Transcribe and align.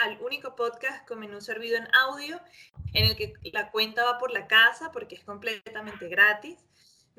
al 0.00 0.18
único 0.22 0.56
podcast 0.56 1.06
con 1.06 1.20
menú 1.20 1.40
servido 1.40 1.76
en 1.76 1.86
audio, 1.94 2.40
en 2.92 3.04
el 3.04 3.16
que 3.16 3.32
la 3.52 3.70
cuenta 3.70 4.04
va 4.04 4.18
por 4.18 4.30
la 4.30 4.46
casa 4.46 4.90
porque 4.92 5.14
es 5.14 5.24
completamente 5.24 6.08
gratis. 6.08 6.69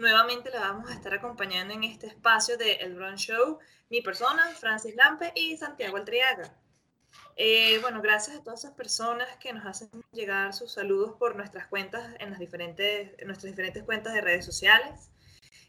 Nuevamente 0.02 0.50
la 0.50 0.62
vamos 0.62 0.90
a 0.90 0.96
estar 0.96 1.14
acompañando 1.14 1.76
en 1.76 1.84
este 1.84 2.08
espacio 2.08 2.58
de 2.58 2.72
El 2.78 2.96
Brun 2.96 3.18
Show, 3.18 3.60
mi 3.92 4.02
persona, 4.02 4.48
Francis 4.48 4.96
Lampe 4.96 5.32
y 5.36 5.56
Santiago 5.58 5.96
Altriaga. 5.96 6.52
Eh, 7.36 7.78
bueno, 7.82 8.02
gracias 8.02 8.36
a 8.36 8.44
todas 8.44 8.64
esas 8.64 8.76
personas 8.76 9.28
que 9.38 9.54
nos 9.54 9.64
hacen 9.64 9.90
llegar 10.12 10.56
sus 10.56 10.73
saludos 10.73 11.18
por 11.20 11.36
nuestras 11.36 11.68
cuentas 11.68 12.16
en 12.18 12.32
las 12.32 12.40
diferentes, 12.40 13.12
en 13.20 13.28
nuestras 13.28 13.52
diferentes 13.52 13.84
cuentas 13.84 14.16
de 14.16 14.22
redes 14.22 14.44
sociales. 14.44 15.12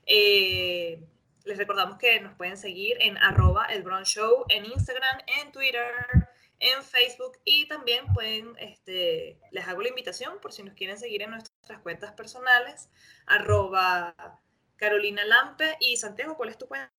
Eh, 0.06 1.06
les 1.44 1.58
recordamos 1.58 1.98
que 1.98 2.18
nos 2.20 2.34
pueden 2.34 2.56
seguir 2.56 2.96
en 3.00 3.18
arroba 3.18 3.66
el 3.66 3.84
Show 4.04 4.46
en 4.48 4.64
Instagram, 4.64 5.18
en 5.42 5.52
Twitter, 5.52 5.92
en 6.62 6.82
Facebook 6.82 7.38
y 7.44 7.66
también 7.66 8.06
pueden, 8.14 8.56
este, 8.58 9.38
les 9.50 9.66
hago 9.66 9.82
la 9.82 9.88
invitación 9.88 10.38
por 10.40 10.52
si 10.52 10.62
nos 10.62 10.74
quieren 10.74 10.96
seguir 10.96 11.22
en 11.22 11.30
nuestras 11.30 11.80
cuentas 11.82 12.12
personales, 12.12 12.88
arroba 13.26 14.14
Carolina 14.76 15.24
Lampe 15.24 15.76
y 15.80 15.96
Santiago, 15.96 16.36
¿cuál 16.36 16.50
es 16.50 16.58
tu 16.58 16.68
cuenta? 16.68 16.90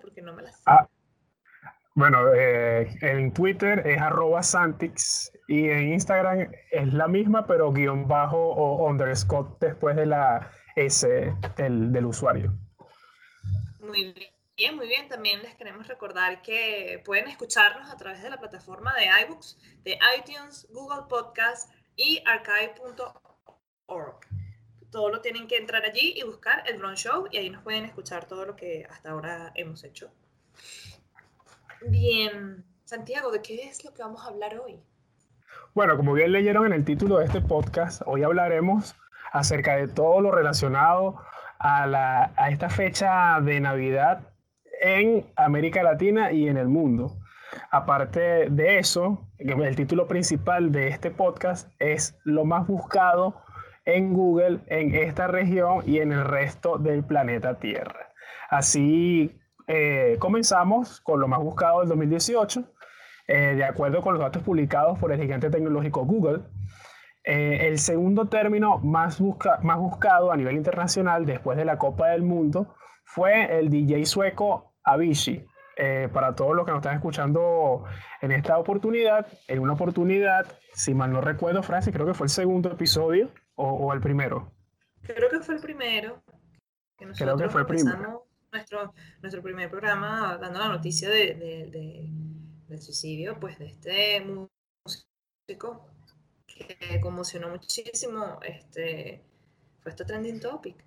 Porque 0.00 0.22
no 0.22 0.34
me 0.34 0.42
la 0.42 0.50
sé. 0.50 0.62
Ah, 0.66 0.88
bueno, 1.94 2.34
eh, 2.34 2.88
en 3.00 3.32
Twitter 3.32 3.86
es 3.86 4.00
arroba 4.00 4.42
Santix 4.42 5.30
y 5.46 5.68
en 5.68 5.92
Instagram 5.92 6.50
es 6.70 6.92
la 6.92 7.06
misma, 7.06 7.46
pero 7.46 7.72
guion 7.72 8.08
bajo 8.08 8.38
o 8.38 8.88
underscore 8.88 9.50
después 9.60 9.94
de 9.94 10.06
la 10.06 10.50
S 10.74 11.06
del, 11.56 11.92
del 11.92 12.06
usuario. 12.06 12.52
Muy 13.80 14.12
bien. 14.12 14.31
Bien, 14.54 14.76
muy 14.76 14.86
bien. 14.86 15.08
También 15.08 15.40
les 15.42 15.54
queremos 15.54 15.88
recordar 15.88 16.42
que 16.42 17.00
pueden 17.04 17.26
escucharnos 17.26 17.90
a 17.90 17.96
través 17.96 18.22
de 18.22 18.28
la 18.28 18.38
plataforma 18.38 18.92
de 18.94 19.06
iBooks, 19.24 19.58
de 19.82 19.98
iTunes, 20.18 20.68
Google 20.70 21.04
Podcast 21.08 21.72
y 21.96 22.22
archive.org. 22.26 24.20
Todo 24.90 25.08
lo 25.08 25.22
tienen 25.22 25.46
que 25.46 25.56
entrar 25.56 25.84
allí 25.84 26.12
y 26.16 26.22
buscar 26.22 26.68
el 26.68 26.78
Drone 26.78 26.96
Show 26.96 27.28
y 27.30 27.38
ahí 27.38 27.48
nos 27.48 27.62
pueden 27.62 27.86
escuchar 27.86 28.26
todo 28.26 28.44
lo 28.44 28.54
que 28.54 28.86
hasta 28.90 29.10
ahora 29.10 29.52
hemos 29.54 29.84
hecho. 29.84 30.12
Bien, 31.86 32.62
Santiago, 32.84 33.30
¿de 33.30 33.40
qué 33.40 33.64
es 33.64 33.82
lo 33.86 33.94
que 33.94 34.02
vamos 34.02 34.22
a 34.22 34.28
hablar 34.28 34.58
hoy? 34.58 34.82
Bueno, 35.72 35.96
como 35.96 36.12
bien 36.12 36.30
leyeron 36.30 36.66
en 36.66 36.74
el 36.74 36.84
título 36.84 37.16
de 37.16 37.24
este 37.24 37.40
podcast, 37.40 38.02
hoy 38.04 38.22
hablaremos 38.22 38.94
acerca 39.32 39.76
de 39.76 39.88
todo 39.88 40.20
lo 40.20 40.30
relacionado 40.30 41.24
a, 41.58 41.86
la, 41.86 42.34
a 42.36 42.50
esta 42.50 42.68
fecha 42.68 43.40
de 43.40 43.58
Navidad 43.58 44.31
en 44.82 45.24
América 45.36 45.82
Latina 45.82 46.32
y 46.32 46.48
en 46.48 46.56
el 46.58 46.68
mundo. 46.68 47.16
Aparte 47.70 48.50
de 48.50 48.78
eso, 48.78 49.28
el 49.38 49.76
título 49.76 50.08
principal 50.08 50.72
de 50.72 50.88
este 50.88 51.10
podcast 51.10 51.70
es 51.78 52.18
lo 52.24 52.44
más 52.44 52.66
buscado 52.66 53.36
en 53.84 54.12
Google 54.12 54.60
en 54.66 54.94
esta 54.94 55.28
región 55.28 55.82
y 55.86 55.98
en 55.98 56.12
el 56.12 56.24
resto 56.24 56.78
del 56.78 57.04
planeta 57.04 57.58
Tierra. 57.58 58.12
Así 58.50 59.40
eh, 59.68 60.16
comenzamos 60.18 61.00
con 61.00 61.20
lo 61.20 61.28
más 61.28 61.40
buscado 61.40 61.80
del 61.80 61.88
2018, 61.88 62.64
eh, 63.28 63.54
de 63.54 63.64
acuerdo 63.64 64.02
con 64.02 64.14
los 64.14 64.22
datos 64.22 64.42
publicados 64.42 64.98
por 64.98 65.12
el 65.12 65.20
gigante 65.20 65.48
tecnológico 65.48 66.04
Google. 66.04 66.40
Eh, 67.24 67.68
el 67.68 67.78
segundo 67.78 68.26
término 68.28 68.78
más, 68.78 69.20
busca, 69.20 69.60
más 69.62 69.78
buscado 69.78 70.32
a 70.32 70.36
nivel 70.36 70.56
internacional 70.56 71.24
después 71.24 71.56
de 71.56 71.64
la 71.64 71.78
Copa 71.78 72.08
del 72.08 72.22
Mundo 72.22 72.74
fue 73.04 73.58
el 73.58 73.70
DJ 73.70 74.06
sueco 74.06 74.71
Avicii. 74.84 75.46
Eh, 75.76 76.08
para 76.12 76.34
todos 76.34 76.54
los 76.54 76.66
que 76.66 76.70
nos 76.70 76.80
están 76.80 76.96
escuchando 76.96 77.84
en 78.20 78.30
esta 78.32 78.58
oportunidad, 78.58 79.26
en 79.48 79.58
una 79.60 79.72
oportunidad, 79.72 80.46
si 80.74 80.92
mal 80.92 81.10
no 81.12 81.22
recuerdo, 81.22 81.62
Francis, 81.62 81.94
creo 81.94 82.06
que 82.06 82.12
fue 82.12 82.26
el 82.26 82.30
segundo 82.30 82.70
episodio 82.70 83.30
o, 83.54 83.92
el 83.94 84.00
primero. 84.00 84.52
Creo 85.02 85.30
que 85.30 85.40
fue 85.40 85.54
el 85.54 85.60
primero. 85.62 86.22
creo 87.16 87.36
que 87.36 87.48
fue 87.48 87.62
el 87.62 87.66
primero. 87.66 88.26
Nuestro, 88.52 88.92
nuestro 89.22 89.42
primer 89.42 89.70
programa 89.70 90.36
dando 90.38 90.58
la 90.58 90.68
noticia 90.68 91.08
de, 91.08 92.12
del 92.68 92.82
suicidio 92.82 93.40
pues, 93.40 93.58
de 93.58 93.66
este 93.66 94.20
músico 94.20 95.88
que 96.46 97.00
conmocionó 97.00 97.48
muchísimo. 97.48 98.38
Este, 98.42 99.24
fue 99.80 99.90
este 99.90 100.04
trending 100.04 100.38
topic. 100.38 100.84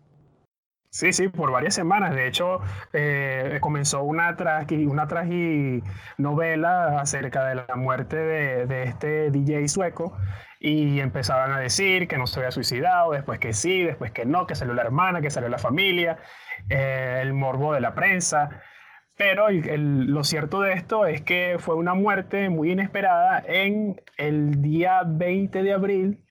Sí, 0.96 1.12
sí, 1.12 1.28
por 1.28 1.52
varias 1.52 1.76
semanas. 1.76 2.16
De 2.16 2.26
hecho, 2.26 2.62
eh, 2.94 3.58
comenzó 3.60 4.02
una, 4.04 4.38
tragi, 4.38 4.86
una 4.86 5.06
novela 6.18 7.02
acerca 7.02 7.44
de 7.44 7.56
la 7.56 7.76
muerte 7.76 8.16
de, 8.16 8.84
este 8.84 9.30
DJ 9.30 9.68
sueco 9.68 10.18
y 10.58 11.02
empezaban 11.02 11.52
a 11.52 11.60
decir 11.60 12.08
que 12.08 12.18
no 12.18 12.28
se 12.28 12.40
había 12.40 12.52
suicidado, 12.52 13.12
después 13.12 13.40
que 13.40 13.52
sí, 13.52 13.84
después 13.84 14.14
que 14.14 14.26
no, 14.26 14.48
que 14.48 14.56
salió 14.56 14.74
la 14.74 14.84
hermana, 14.84 15.20
que 15.20 15.30
salió 15.32 15.50
la 15.50 15.58
familia, 15.58 16.18
eh, 16.70 17.20
el 17.22 17.34
morbo 17.34 17.74
de 17.74 17.82
la 17.82 17.94
prensa. 17.94 18.62
Pero 19.18 19.48
lo 19.50 20.24
cierto 20.24 20.62
de 20.62 20.74
esto 20.74 21.08
es 21.08 21.22
que 21.22 21.58
fue 21.60 21.76
una 21.76 21.94
muerte 21.94 22.50
muy 22.50 22.72
inesperada 22.72 23.44
en 23.46 24.02
el 24.18 24.62
día 24.62 25.04
20 25.06 25.62
de 25.62 25.74
abril 25.74 26.26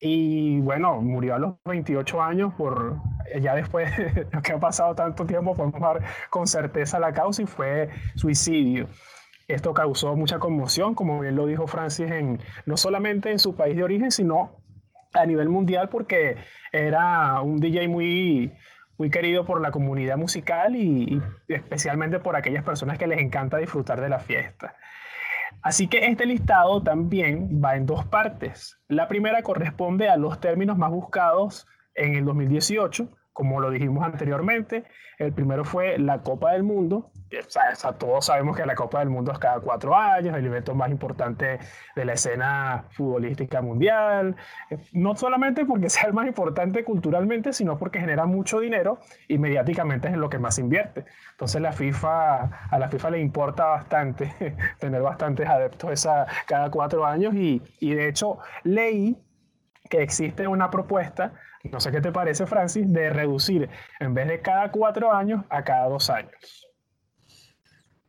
y 0.00 0.60
bueno, 0.60 1.00
murió 1.00 1.36
a 1.36 1.38
los 1.38 1.54
28 1.64 2.22
años 2.22 2.52
por, 2.54 3.00
ya 3.40 3.54
después 3.54 3.96
de 3.96 4.26
que 4.42 4.52
ha 4.52 4.58
pasado 4.58 4.94
tanto 4.94 5.26
tiempo, 5.26 5.54
podemos 5.54 5.80
dar 5.80 6.02
con 6.30 6.46
certeza 6.46 6.98
la 6.98 7.12
causa 7.12 7.42
y 7.42 7.46
fue 7.46 7.90
suicidio. 8.14 8.88
Esto 9.46 9.74
causó 9.74 10.16
mucha 10.16 10.38
conmoción, 10.38 10.94
como 10.94 11.20
bien 11.20 11.36
lo 11.36 11.46
dijo 11.46 11.66
Francis, 11.66 12.10
en, 12.10 12.40
no 12.64 12.76
solamente 12.76 13.30
en 13.30 13.38
su 13.38 13.54
país 13.54 13.76
de 13.76 13.84
origen, 13.84 14.10
sino 14.10 14.56
a 15.12 15.26
nivel 15.26 15.48
mundial, 15.48 15.90
porque 15.90 16.36
era 16.72 17.40
un 17.42 17.60
DJ 17.60 17.88
muy, 17.88 18.52
muy 18.96 19.10
querido 19.10 19.44
por 19.44 19.60
la 19.60 19.70
comunidad 19.70 20.16
musical 20.16 20.76
y, 20.76 21.20
y 21.46 21.54
especialmente 21.54 22.18
por 22.20 22.36
aquellas 22.36 22.64
personas 22.64 22.98
que 22.98 23.06
les 23.06 23.20
encanta 23.20 23.58
disfrutar 23.58 24.00
de 24.00 24.08
la 24.08 24.18
fiesta. 24.18 24.76
Así 25.62 25.88
que 25.88 26.06
este 26.06 26.26
listado 26.26 26.82
también 26.82 27.60
va 27.62 27.76
en 27.76 27.86
dos 27.86 28.04
partes. 28.06 28.78
La 28.88 29.08
primera 29.08 29.42
corresponde 29.42 30.08
a 30.08 30.16
los 30.16 30.40
términos 30.40 30.78
más 30.78 30.90
buscados 30.90 31.66
en 31.94 32.14
el 32.14 32.24
2018 32.24 33.08
como 33.34 33.60
lo 33.60 33.70
dijimos 33.70 34.04
anteriormente, 34.04 34.84
el 35.18 35.32
primero 35.32 35.64
fue 35.64 35.98
la 35.98 36.22
Copa 36.22 36.52
del 36.52 36.62
Mundo. 36.62 37.10
O 37.36 37.50
sea, 37.50 37.92
todos 37.98 38.26
sabemos 38.26 38.56
que 38.56 38.64
la 38.64 38.76
Copa 38.76 39.00
del 39.00 39.10
Mundo 39.10 39.32
es 39.32 39.40
cada 39.40 39.58
cuatro 39.58 39.96
años, 39.96 40.36
el 40.36 40.46
evento 40.46 40.72
más 40.76 40.88
importante 40.88 41.58
de 41.96 42.04
la 42.04 42.12
escena 42.12 42.84
futbolística 42.90 43.60
mundial. 43.60 44.36
No 44.92 45.16
solamente 45.16 45.64
porque 45.66 45.90
sea 45.90 46.04
el 46.04 46.14
más 46.14 46.28
importante 46.28 46.84
culturalmente, 46.84 47.52
sino 47.52 47.76
porque 47.76 47.98
genera 47.98 48.24
mucho 48.24 48.60
dinero 48.60 49.00
y 49.26 49.36
mediáticamente 49.38 50.06
es 50.06 50.14
en 50.14 50.20
lo 50.20 50.30
que 50.30 50.38
más 50.38 50.60
invierte. 50.60 51.04
Entonces 51.32 51.60
la 51.60 51.72
FIFA, 51.72 52.68
a 52.70 52.78
la 52.78 52.88
FIFA 52.88 53.10
le 53.10 53.18
importa 53.18 53.64
bastante 53.64 54.32
tener 54.78 55.02
bastantes 55.02 55.48
adeptos 55.48 55.90
esa, 55.90 56.26
cada 56.46 56.70
cuatro 56.70 57.04
años 57.04 57.34
y, 57.34 57.60
y 57.80 57.94
de 57.94 58.08
hecho 58.08 58.38
leí 58.62 59.18
que 59.90 60.02
existe 60.02 60.46
una 60.46 60.70
propuesta 60.70 61.32
no 61.70 61.80
sé 61.80 61.90
qué 61.90 62.00
te 62.00 62.12
parece, 62.12 62.46
Francis, 62.46 62.90
de 62.92 63.10
reducir 63.10 63.68
en 64.00 64.14
vez 64.14 64.28
de 64.28 64.40
cada 64.40 64.70
cuatro 64.70 65.12
años 65.12 65.44
a 65.48 65.64
cada 65.64 65.88
dos 65.88 66.10
años. 66.10 66.68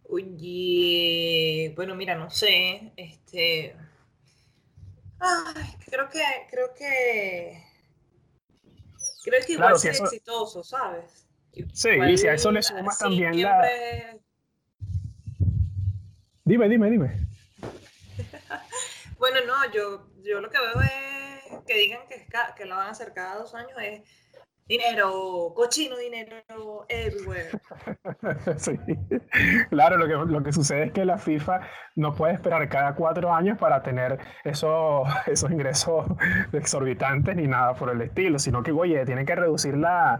Oye, 0.03 1.73
bueno, 1.75 1.95
mira, 1.95 2.15
no 2.15 2.29
sé, 2.29 2.93
este, 2.95 3.75
ay, 5.19 5.63
creo 5.89 6.09
que, 6.09 6.23
creo 6.51 6.73
que, 6.77 7.63
creo 9.23 9.45
que 9.45 9.53
igual 9.53 9.73
es 9.73 9.85
exitoso, 9.85 10.63
¿sabes? 10.63 11.27
Sí, 11.73 11.89
y 11.89 12.17
si 12.17 12.27
a 12.27 12.33
eso 12.33 12.51
le 12.51 12.61
sumas 12.61 12.99
también 12.99 13.41
la... 13.41 13.65
Dime, 16.43 16.69
dime, 16.69 16.91
dime. 16.91 17.27
bueno, 19.17 19.39
no, 19.47 19.71
yo, 19.73 20.07
yo 20.21 20.41
lo 20.41 20.49
que 20.49 20.59
veo 20.59 20.81
es 20.81 21.14
que 21.65 21.75
digan 21.75 22.01
que, 22.07 22.27
que 22.55 22.65
lo 22.65 22.75
van 22.75 22.87
a 22.87 22.91
hacer 22.91 23.13
cada 23.13 23.35
dos 23.35 23.53
años 23.55 23.73
es 23.81 24.01
dinero, 24.67 25.53
cochino 25.55 25.97
dinero 25.97 26.85
everywhere. 26.89 27.49
Sí, 28.57 28.79
claro, 29.69 29.97
lo 29.97 30.07
que, 30.07 30.31
lo 30.31 30.43
que 30.43 30.51
sucede 30.51 30.85
es 30.85 30.91
que 30.91 31.05
la 31.05 31.17
FIFA 31.17 31.61
no 31.95 32.15
puede 32.15 32.33
esperar 32.33 32.67
cada 32.69 32.95
cuatro 32.95 33.33
años 33.33 33.57
para 33.57 33.83
tener 33.83 34.17
esos, 34.43 35.07
esos 35.27 35.51
ingresos 35.51 36.05
exorbitantes 36.51 37.35
ni 37.35 37.47
nada 37.47 37.73
por 37.75 37.91
el 37.91 38.01
estilo, 38.01 38.39
sino 38.39 38.63
que, 38.63 38.71
oye, 38.71 39.05
tiene 39.05 39.25
que 39.25 39.35
reducir 39.35 39.77
la, 39.77 40.19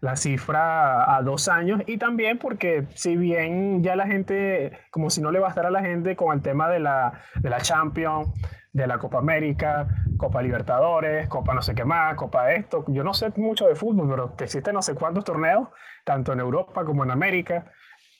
la 0.00 0.16
cifra 0.16 1.14
a 1.16 1.22
dos 1.22 1.48
años 1.48 1.82
y 1.86 1.98
también 1.98 2.38
porque 2.38 2.86
si 2.94 3.16
bien 3.16 3.82
ya 3.82 3.96
la 3.96 4.06
gente, 4.06 4.72
como 4.90 5.10
si 5.10 5.20
no 5.20 5.30
le 5.30 5.38
bastara 5.38 5.68
a 5.68 5.72
la 5.72 5.82
gente 5.82 6.16
con 6.16 6.34
el 6.34 6.42
tema 6.42 6.70
de 6.70 6.80
la, 6.80 7.20
de 7.34 7.50
la 7.50 7.60
Champions, 7.60 8.28
de 8.76 8.86
la 8.86 8.98
Copa 8.98 9.18
América, 9.18 9.88
Copa 10.18 10.42
Libertadores, 10.42 11.28
Copa 11.28 11.54
no 11.54 11.62
sé 11.62 11.74
qué 11.74 11.86
más, 11.86 12.14
Copa 12.14 12.52
esto, 12.52 12.84
yo 12.88 13.02
no 13.02 13.14
sé 13.14 13.32
mucho 13.36 13.66
de 13.66 13.74
fútbol, 13.74 14.08
pero 14.10 14.34
existen 14.38 14.74
no 14.74 14.82
sé 14.82 14.94
cuántos 14.94 15.24
torneos, 15.24 15.68
tanto 16.04 16.34
en 16.34 16.40
Europa 16.40 16.84
como 16.84 17.02
en 17.02 17.10
América. 17.10 17.72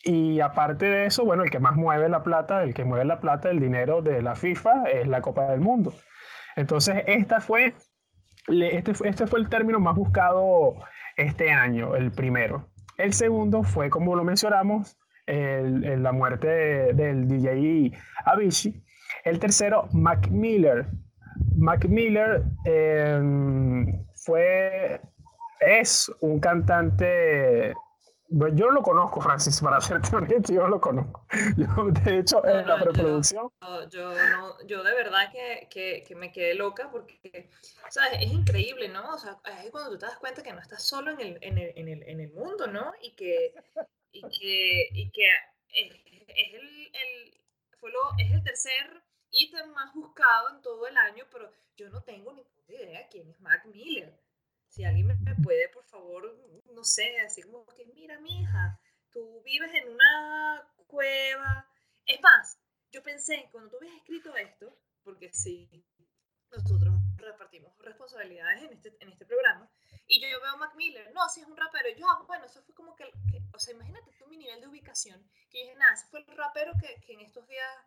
Y 0.03 0.41
aparte 0.41 0.87
de 0.87 1.07
eso, 1.07 1.27
bueno, 1.27 1.43
el 1.43 1.51
que 1.51 1.59
más 1.59 1.77
mueve 1.77 2.09
la 2.09 2.23
plata, 2.23 2.63
el 2.63 2.73
que 2.73 2.85
mueve 2.87 3.05
la 3.05 3.21
plata, 3.21 3.51
el 3.51 3.61
dinero 3.61 4.01
de 4.01 4.23
la 4.23 4.35
FIFA 4.35 4.85
es 4.85 5.07
la 5.07 5.21
Copa 5.21 5.47
del 5.51 5.61
Mundo. 5.61 5.93
Entonces, 6.55 7.03
esta 7.07 7.41
fue, 7.41 7.75
este, 8.49 8.93
este 9.05 9.27
fue 9.27 9.41
el 9.41 9.51
término 9.51 9.79
más 9.79 9.95
buscado 9.95 10.77
este 11.17 11.51
año, 11.51 11.97
el 11.97 12.13
primero. 12.13 12.71
El 12.97 13.13
segundo 13.13 13.63
fue, 13.63 13.91
como 13.91 14.17
lo 14.17 14.25
mencionamos, 14.25 14.97
el, 15.27 16.03
la 16.03 16.13
muerte 16.13 16.95
del 16.95 17.29
DJ 17.29 17.93
Avicii. 18.25 18.86
El 19.25 19.39
tercero, 19.39 19.89
Mac 19.93 20.29
Miller. 20.29 20.87
Mac 21.57 21.85
Miller 21.87 22.43
em, 22.65 24.05
fue, 24.15 25.01
es 25.61 26.11
un 26.21 26.39
cantante 26.41 27.75
yo 28.29 28.67
no 28.67 28.73
lo 28.73 28.83
conozco, 28.83 29.21
Francis, 29.21 29.61
para 29.61 29.81
serte 29.81 30.09
honesto, 30.17 30.53
yo 30.53 30.63
no 30.63 30.69
lo 30.69 30.81
conozco. 30.81 31.27
Yo, 31.57 31.67
de 32.05 32.19
hecho, 32.19 32.45
en 32.47 32.67
la 32.67 32.83
preproducción. 32.83 33.51
Yo, 33.91 34.13
no, 34.31 34.67
yo 34.67 34.83
de 34.83 34.95
verdad 34.95 35.31
que, 35.31 35.69
que, 35.71 36.05
que, 36.07 36.15
me 36.15 36.33
quedé 36.33 36.55
loca 36.55 36.91
porque, 36.91 37.49
¿sabes? 37.89 38.19
Es 38.21 38.33
increíble, 38.33 38.89
¿no? 38.89 39.15
O 39.15 39.19
sea, 39.19 39.39
es 39.63 39.71
cuando 39.71 39.91
tú 39.91 39.99
te 39.99 40.07
das 40.07 40.19
cuenta 40.19 40.43
que 40.43 40.53
no 40.53 40.61
estás 40.61 40.83
solo 40.83 41.13
en 41.13 41.21
el, 41.21 41.39
en 41.41 41.59
el, 41.59 41.73
en 41.77 41.89
el, 41.89 42.03
en 42.09 42.21
el 42.21 42.33
mundo, 42.33 42.67
¿no? 42.67 42.93
Y 43.01 43.15
que, 43.15 43.55
y 44.13 44.23
que, 44.23 44.89
y 44.93 45.11
que 45.11 45.25
es, 45.69 45.93
es, 46.27 46.55
el, 46.55 46.91
el, 46.93 47.41
fue 47.79 47.91
lo, 47.93 47.99
es 48.19 48.33
el 48.33 48.43
tercer 48.43 49.03
ítem 49.37 49.71
más 49.73 49.93
buscado 49.95 50.51
en 50.51 50.63
todo 50.63 50.87
el 50.87 50.97
año, 50.97 51.25
pero 51.31 51.51
yo 51.77 51.89
no 51.91 52.03
tengo 52.03 52.33
ni 52.33 52.45
idea 52.69 53.07
quién 53.09 53.29
es 53.29 53.41
Mac 53.41 53.65
Miller. 53.67 54.19
Si 54.69 54.85
alguien 54.85 55.07
me 55.07 55.35
puede, 55.37 55.69
por 55.69 55.85
favor, 55.85 56.37
no 56.73 56.85
sé, 56.85 57.19
así 57.21 57.43
como 57.43 57.65
que, 57.67 57.87
mira, 57.87 58.19
mi 58.21 58.41
hija, 58.41 58.81
tú 59.11 59.43
vives 59.45 59.73
en 59.75 59.89
una 59.89 60.69
cueva. 60.87 61.71
Es 62.05 62.21
más, 62.21 62.59
yo 62.91 63.03
pensé, 63.03 63.49
cuando 63.53 63.71
tú 63.71 63.77
habías 63.77 63.97
escrito 63.97 64.35
esto, 64.37 64.77
porque 65.03 65.33
sí, 65.33 65.69
nosotros 66.51 66.95
repartimos 67.17 67.77
responsabilidades 67.79 68.63
en 68.63 68.73
este, 68.73 68.97
en 69.01 69.11
este 69.11 69.27
programa, 69.27 69.71
y 70.07 70.21
yo, 70.21 70.41
veo 70.41 70.53
a 70.53 70.57
Mac 70.57 70.75
Miller, 70.77 71.13
no, 71.13 71.29
si 71.29 71.41
es 71.41 71.47
un 71.47 71.57
rapero, 71.57 71.89
yo, 71.97 72.07
ah, 72.09 72.23
bueno, 72.27 72.45
eso 72.47 72.63
fue 72.63 72.75
como 72.75 72.95
que, 72.97 73.11
o 73.53 73.59
sea, 73.59 73.75
imagínate 73.75 74.13
tú 74.19 74.27
mi 74.27 74.37
nivel 74.37 74.61
de 74.61 74.69
ubicación, 74.69 75.29
que 75.51 75.59
dije, 75.59 75.75
nada, 75.77 75.95
ese 75.95 76.07
fue 76.07 76.21
el 76.21 76.37
rapero 76.37 76.73
que, 76.81 77.01
que 77.01 77.15
en 77.15 77.21
estos 77.21 77.47
días 77.49 77.87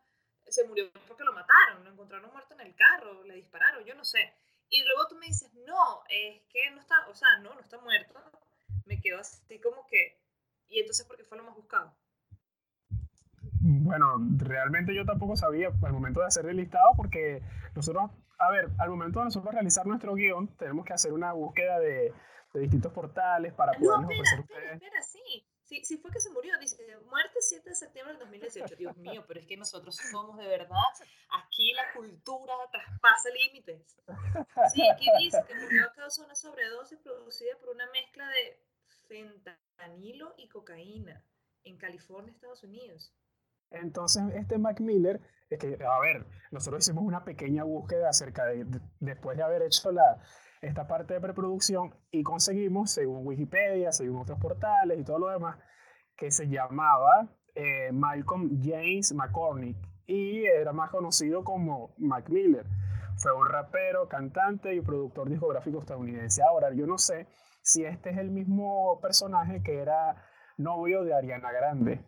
se 0.52 0.68
murió 0.68 0.90
porque 1.08 1.24
lo 1.24 1.34
mataron, 1.34 1.84
lo 1.84 1.92
encontraron 1.92 2.32
muerto 2.32 2.54
en 2.54 2.62
el 2.62 2.76
carro, 2.76 3.24
le 3.24 3.36
dispararon, 3.36 3.84
yo 3.84 3.96
no 3.96 4.04
sé. 4.04 4.34
Y 4.70 4.84
luego 4.84 5.08
tú 5.08 5.16
me 5.16 5.28
dices, 5.28 5.52
no, 5.66 6.04
es 6.10 6.42
que 6.50 6.70
no 6.72 6.80
está, 6.80 7.08
o 7.08 7.16
sea, 7.16 7.40
no, 7.40 7.54
no 7.54 7.60
está 7.60 7.80
muerto. 7.80 8.14
Me 8.86 9.02
quedo 9.02 9.20
así 9.20 9.60
como 9.60 9.86
que, 9.88 10.20
¿y 10.68 10.80
entonces 10.80 11.06
por 11.06 11.18
qué 11.18 11.24
fue 11.24 11.38
lo 11.38 11.44
más 11.44 11.56
buscado? 11.56 11.96
Bueno, 13.62 14.18
realmente 14.38 14.96
yo 14.96 15.06
tampoco 15.06 15.36
sabía 15.36 15.68
al 15.68 15.94
momento 15.94 16.22
de 16.22 16.28
hacer 16.28 16.46
el 16.46 16.58
listado 16.58 16.90
porque 16.96 17.42
nosotros, 17.76 18.12
a 18.38 18.50
ver, 18.52 18.70
al 18.78 18.90
momento 18.90 19.20
de 19.20 19.26
nosotros 19.26 19.54
realizar 19.54 19.86
nuestro 19.86 20.14
guion, 20.14 20.56
tenemos 20.58 20.86
que 20.86 20.94
hacer 20.94 21.14
una 21.14 21.34
búsqueda 21.34 21.80
de, 21.80 22.14
de 22.54 22.60
distintos 22.60 22.94
portales 22.94 23.54
para 23.54 23.74
poder... 23.74 24.02
No, 24.02 24.10
espera, 24.10 24.42
espera, 24.42 24.74
espera, 24.74 25.02
sí. 25.02 25.49
Sí, 25.70 25.86
sí 25.86 25.98
fue 25.98 26.10
que 26.10 26.20
se 26.20 26.32
murió, 26.32 26.58
dice, 26.58 26.84
muerte 27.06 27.38
7 27.42 27.70
de 27.70 27.76
septiembre 27.76 28.14
del 28.14 28.22
2018. 28.22 28.76
Dios 28.76 28.98
mío, 28.98 29.24
pero 29.28 29.40
es 29.40 29.46
que 29.46 29.56
nosotros 29.56 29.96
somos 29.96 30.36
de 30.40 30.48
verdad, 30.48 30.76
aquí 31.44 31.74
la 31.74 31.84
cultura 31.94 32.56
traspasa 32.72 33.30
límites. 33.30 33.96
Sí, 34.74 34.82
aquí 34.90 35.06
dice 35.20 35.38
que 35.48 35.54
murió 35.54 35.86
a 35.86 35.94
causa 35.94 36.24
de 36.24 36.26
una 36.26 36.34
sobredosis 36.34 36.98
producida 36.98 37.56
por 37.60 37.70
una 37.70 37.86
mezcla 37.92 38.28
de 38.30 38.60
fentanilo 39.08 40.34
y 40.38 40.50
cocaína 40.50 41.24
en 41.64 41.78
California, 41.78 42.32
Estados 42.32 42.64
Unidos. 42.64 43.14
Entonces, 43.70 44.24
este 44.34 44.58
Mac 44.58 44.80
Miller, 44.80 45.22
es 45.52 45.60
que, 45.60 45.78
a 45.86 46.00
ver, 46.00 46.26
nosotros 46.50 46.84
hicimos 46.84 47.04
una 47.04 47.24
pequeña 47.24 47.64
búsqueda 47.64 48.10
acerca 48.10 48.46
de, 48.46 48.66
después 49.00 49.38
de 49.38 49.44
haber 49.44 49.62
hecho 49.62 49.92
la, 49.92 50.20
esta 50.62 50.88
parte 50.88 51.14
de 51.14 51.22
preproducción 51.22 51.94
y 52.12 52.24
conseguimos, 52.24 52.92
según 52.92 53.26
Wikipedia, 53.26 53.92
según 53.92 54.22
otros 54.22 54.40
portales 54.40 55.00
y 55.00 55.04
todo 55.04 55.20
lo 55.20 55.30
demás, 55.30 55.58
que 56.18 56.32
se 56.32 56.48
llamaba 56.48 57.30
eh, 57.56 57.92
Malcolm 57.92 58.62
James 58.62 59.14
McCormick 59.14 59.78
y 60.06 60.46
era 60.46 60.74
más 60.74 60.90
conocido 60.90 61.44
como 61.44 61.94
Mac 61.98 62.30
Miller. 62.30 62.66
Fue 63.18 63.34
un 63.34 63.48
rapero, 63.48 64.08
cantante 64.08 64.74
y 64.74 64.82
productor 64.82 65.30
discográfico 65.30 65.80
estadounidense. 65.80 66.42
Ahora, 66.42 66.74
yo 66.74 66.88
no 66.88 66.98
sé 66.98 67.28
si 67.62 67.84
este 67.84 68.12
es 68.12 68.18
el 68.18 68.32
mismo 68.32 69.00
personaje 69.02 69.62
que 69.62 69.80
era 69.80 70.16
novio 70.58 71.04
de 71.04 71.14
Ariana 71.14 71.52
Grande 71.52 72.02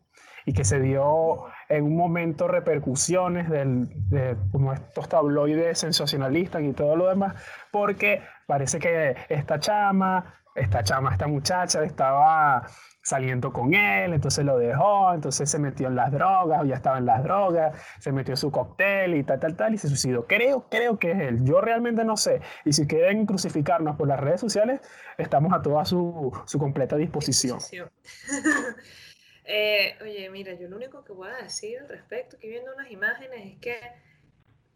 y 0.45 0.53
que 0.53 0.63
se 0.63 0.79
dio 0.79 1.45
en 1.69 1.83
un 1.85 1.95
momento 1.95 2.47
repercusiones 2.47 3.49
del, 3.49 3.87
de 4.09 4.35
como 4.51 4.73
estos 4.73 5.07
tabloides 5.07 5.79
sensacionalistas 5.79 6.61
y 6.63 6.73
todo 6.73 6.95
lo 6.95 7.07
demás, 7.07 7.35
porque 7.71 8.21
parece 8.47 8.79
que 8.79 9.15
esta 9.29 9.59
chama, 9.59 10.41
esta 10.55 10.83
chama, 10.83 11.11
esta 11.11 11.27
muchacha 11.27 11.83
estaba 11.83 12.67
saliendo 13.03 13.51
con 13.51 13.73
él, 13.73 14.13
entonces 14.13 14.45
lo 14.45 14.57
dejó, 14.57 15.13
entonces 15.13 15.49
se 15.49 15.57
metió 15.57 15.87
en 15.87 15.95
las 15.95 16.11
drogas, 16.11 16.67
ya 16.67 16.75
estaba 16.75 16.99
en 16.99 17.05
las 17.05 17.23
drogas, 17.23 17.75
se 17.99 18.11
metió 18.11 18.35
su 18.35 18.51
cóctel 18.51 19.15
y 19.15 19.23
tal, 19.23 19.39
tal, 19.39 19.55
tal, 19.55 19.73
y 19.73 19.77
se 19.77 19.87
suicidó. 19.87 20.27
Creo, 20.27 20.67
creo 20.69 20.99
que 20.99 21.11
es 21.11 21.19
él. 21.19 21.43
Yo 21.43 21.61
realmente 21.61 22.03
no 22.03 22.15
sé. 22.17 22.41
Y 22.63 22.73
si 22.73 22.85
quieren 22.85 23.25
crucificarnos 23.25 23.95
por 23.95 24.07
las 24.07 24.19
redes 24.19 24.39
sociales, 24.39 24.81
estamos 25.17 25.53
a 25.53 25.61
toda 25.61 25.83
su, 25.85 26.31
su 26.45 26.59
completa 26.59 26.95
disposición. 26.95 27.59
eh, 29.45 29.97
oye, 30.01 30.29
mira, 30.29 30.53
yo 30.53 30.67
lo 30.69 30.75
único 30.75 31.03
que 31.03 31.13
voy 31.13 31.29
a 31.29 31.43
decir 31.43 31.79
al 31.79 31.89
respecto, 31.89 32.37
que 32.37 32.49
viendo 32.49 32.73
unas 32.73 32.91
imágenes, 32.91 33.53
es 33.53 33.59
que 33.59 33.79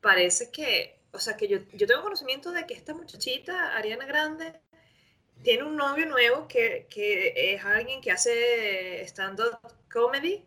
parece 0.02 0.52
que, 0.52 1.00
o 1.16 1.20
sea, 1.20 1.38
que 1.38 1.48
yo, 1.48 1.60
yo 1.74 1.88
tengo 1.88 2.04
conocimiento 2.04 2.52
de 2.52 2.66
que 2.66 2.74
esta 2.74 2.94
muchachita, 2.94 3.76
Ariana 3.76 4.06
Grande, 4.06 4.62
tiene 5.44 5.64
un 5.64 5.76
novio 5.76 6.06
nuevo 6.06 6.48
que, 6.48 6.88
que 6.90 7.54
es 7.54 7.64
alguien 7.64 8.02
que 8.02 8.12
hace 8.12 9.02
stand-up 9.06 9.60
comedy, 9.92 10.46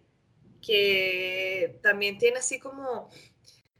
que 0.60 1.78
también 1.82 2.18
tiene 2.18 2.38
así 2.38 2.58
como, 2.58 3.08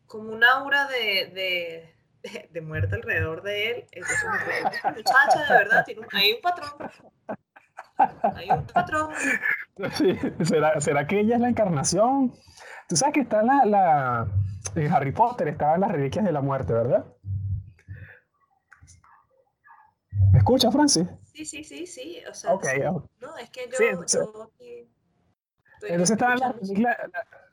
como 0.06 0.32
un 0.32 0.44
aura 0.44 0.86
de, 0.88 1.94
de, 2.50 2.60
muerte 2.60 2.96
alrededor 2.96 3.42
de 3.42 3.70
él. 3.70 3.86
Entonces, 3.92 4.28
muchacha, 4.96 5.44
de 5.48 5.58
verdad, 5.58 5.84
tiene 5.84 6.06
hay 6.12 6.32
un 6.32 6.40
patrón. 6.40 6.90
Hay 8.36 8.50
un 8.50 8.66
patrón. 8.66 9.12
¿Será, 10.44 10.80
¿Será 10.80 11.06
que 11.06 11.20
ella 11.20 11.36
es 11.36 11.40
la 11.40 11.48
encarnación? 11.48 12.34
Tú 12.88 12.96
sabes 12.96 13.14
que 13.14 13.20
está 13.20 13.42
la, 13.42 13.64
la 13.66 14.28
en 14.74 14.92
Harry 14.92 15.12
Potter, 15.12 15.48
estaban 15.48 15.80
las 15.80 15.92
reliquias 15.92 16.24
de 16.24 16.32
la 16.32 16.40
muerte, 16.40 16.72
¿verdad? 16.72 17.04
¿Me 20.32 20.38
escuchas, 20.38 20.72
Francis? 20.72 21.06
Sí, 21.34 21.44
sí, 21.44 21.64
sí, 21.64 21.86
sí. 21.86 22.18
O 22.28 22.34
sea, 22.34 22.52
no, 22.52 23.36
es 23.36 23.50
que 23.50 23.68
yo. 23.70 23.88
entonces, 25.82 26.10
estaban 26.10 26.38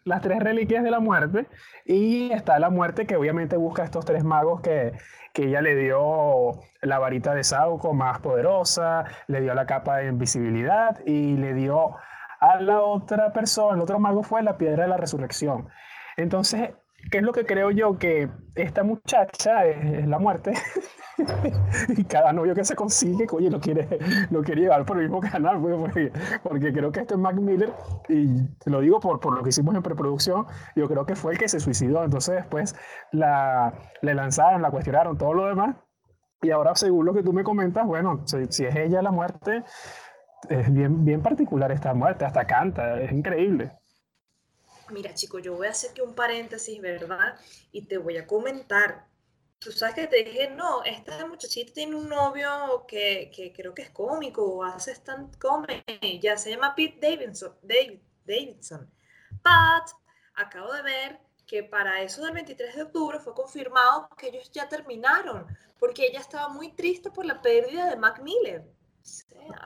las, 0.05 0.21
tres 0.21 0.39
reliquias 0.39 0.83
de 0.83 0.91
la 0.91 0.99
muerte 0.99 1.47
y 1.85 2.31
está 2.31 2.57
la 2.59 2.69
muerte 2.69 3.05
que 3.05 3.15
obviamente 3.15 3.57
busca 3.57 3.81
a 3.81 3.85
estos 3.85 4.05
tres 4.05 4.23
magos 4.23 4.61
que, 4.61 4.93
que 5.33 5.47
ella 5.47 5.61
le 5.61 5.75
dio 5.75 6.61
la 6.81 6.99
varita 6.99 7.35
de 7.35 7.43
Sauco 7.43 7.93
más 7.93 8.19
poderosa, 8.19 9.03
le 9.27 9.41
dio 9.41 9.53
la 9.53 9.65
capa 9.65 9.97
de 9.97 10.07
invisibilidad 10.07 10.99
y 11.05 11.35
le 11.35 11.53
dio 11.53 11.95
a 12.51 12.61
la 12.61 12.81
otra 12.81 13.33
persona, 13.33 13.75
el 13.75 13.81
otro 13.81 13.99
mago 13.99 14.21
fue 14.23 14.43
la 14.43 14.57
piedra 14.57 14.83
de 14.83 14.89
la 14.89 14.97
resurrección. 14.97 15.67
Entonces, 16.15 16.71
¿qué 17.09 17.17
es 17.17 17.23
lo 17.23 17.33
que 17.33 17.45
creo 17.45 17.71
yo? 17.71 17.97
Que 17.97 18.29
esta 18.55 18.83
muchacha 18.83 19.65
es 19.65 20.07
la 20.07 20.19
muerte 20.19 20.53
y 21.97 22.03
cada 22.03 22.33
novio 22.33 22.53
que 22.53 22.63
se 22.63 22.75
consigue, 22.75 23.25
oye, 23.31 23.49
lo 23.49 23.59
quiere, 23.59 23.99
lo 24.29 24.43
quiere 24.43 24.61
llevar 24.61 24.85
por 24.85 24.97
el 24.97 25.09
mismo 25.09 25.21
canal, 25.21 25.59
pues, 25.59 25.75
porque, 25.75 26.11
porque, 26.43 26.73
creo 26.73 26.91
que 26.91 26.99
este 27.01 27.15
es 27.15 27.19
Mac 27.19 27.35
Miller, 27.35 27.73
y 28.09 28.43
te 28.59 28.69
lo 28.69 28.81
digo 28.81 28.99
por, 28.99 29.19
por 29.19 29.35
lo 29.35 29.43
que 29.43 29.49
hicimos 29.49 29.73
en 29.75 29.81
preproducción, 29.81 30.45
yo 30.75 30.87
creo 30.87 31.05
que 31.05 31.15
fue 31.15 31.33
el 31.33 31.39
que 31.39 31.47
se 31.47 31.59
suicidó, 31.59 32.03
entonces 32.03 32.35
después 32.35 32.75
la, 33.11 33.73
le 34.01 34.13
lanzaron, 34.13 34.61
la 34.61 34.71
cuestionaron, 34.71 35.17
todo 35.17 35.33
lo 35.33 35.45
demás, 35.45 35.75
y 36.41 36.51
ahora 36.51 36.75
según 36.75 37.05
lo 37.05 37.13
que 37.13 37.23
tú 37.23 37.33
me 37.33 37.43
comentas, 37.43 37.85
bueno, 37.87 38.21
si, 38.25 38.45
si 38.49 38.65
es 38.65 38.75
ella 38.75 39.01
la 39.01 39.11
muerte, 39.11 39.63
es 40.49 40.73
bien, 40.73 41.03
bien 41.05 41.21
particular 41.21 41.71
esta 41.71 41.93
muerte, 41.93 42.25
hasta 42.25 42.45
canta, 42.45 43.01
es 43.01 43.11
increíble. 43.11 43.71
Mira, 44.91 45.13
chico, 45.13 45.39
yo 45.39 45.55
voy 45.55 45.67
a 45.67 45.71
hacer 45.71 45.93
que 45.93 46.01
un 46.01 46.13
paréntesis, 46.13 46.79
¿verdad? 46.79 47.35
Y 47.71 47.87
te 47.87 47.97
voy 47.97 48.17
a 48.17 48.27
comentar 48.27 49.07
tú 49.65 49.71
sabes 49.71 49.95
que 49.95 50.07
te 50.07 50.23
dije, 50.23 50.49
no, 50.51 50.83
esta 50.83 51.25
muchachita 51.25 51.73
tiene 51.73 51.95
un 51.95 52.07
novio 52.07 52.85
que, 52.87 53.31
que 53.35 53.51
creo 53.51 53.73
que 53.73 53.81
es 53.81 53.89
cómico 53.89 54.43
o 54.43 54.63
hace 54.63 54.91
stand 54.91 55.37
comedy, 55.39 56.19
ya 56.21 56.37
se 56.37 56.51
llama 56.51 56.75
Pete 56.75 56.99
Davidson. 57.01 57.55
David, 57.63 57.99
Davidson. 58.25 58.91
But 59.31 59.91
acabo 60.35 60.71
de 60.73 60.83
ver 60.83 61.19
que 61.47 61.63
para 61.63 62.01
eso 62.01 62.23
del 62.23 62.33
23 62.33 62.75
de 62.75 62.83
octubre 62.83 63.19
fue 63.19 63.33
confirmado 63.33 64.07
que 64.17 64.27
ellos 64.27 64.51
ya 64.51 64.69
terminaron, 64.69 65.47
porque 65.79 66.05
ella 66.05 66.19
estaba 66.19 66.47
muy 66.47 66.71
triste 66.73 67.09
por 67.09 67.25
la 67.25 67.41
pérdida 67.41 67.89
de 67.89 67.95
Mac 67.95 68.21
Miller. 68.21 68.65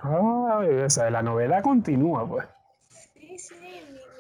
O 0.04 0.90
sea, 0.90 1.10
la 1.10 1.22
novela 1.22 1.62
continúa, 1.62 2.28
pues. 2.28 2.46
Sí, 2.90 3.38
sí, 3.38 3.56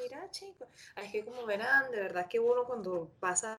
mira, 0.01 0.29
chicos. 0.31 0.67
Es 0.95 1.11
que 1.11 1.25
como 1.25 1.45
verán, 1.45 1.91
de 1.91 1.99
verdad 2.01 2.27
que 2.27 2.39
uno 2.39 2.63
cuando 2.65 3.11
pasa, 3.19 3.57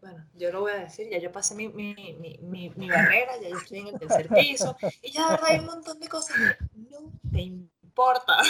bueno, 0.00 0.24
yo 0.34 0.50
lo 0.52 0.60
voy 0.60 0.72
a 0.72 0.76
decir, 0.76 1.08
ya 1.10 1.18
yo 1.18 1.32
pasé 1.32 1.54
mi, 1.54 1.68
mi, 1.68 1.94
mi, 2.42 2.70
mi 2.70 2.88
barrera, 2.90 3.36
ya 3.38 3.48
yo 3.48 3.56
estoy 3.56 3.80
en 3.80 3.88
el 3.88 3.98
tercer 3.98 4.28
piso, 4.28 4.76
y 5.02 5.10
ya 5.12 5.24
de 5.26 5.30
verdad 5.32 5.50
hay 5.50 5.58
un 5.58 5.66
montón 5.66 6.00
de 6.00 6.08
cosas 6.08 6.36
que 6.36 6.64
no 6.90 7.10
te 7.32 7.40
importa. 7.40 8.42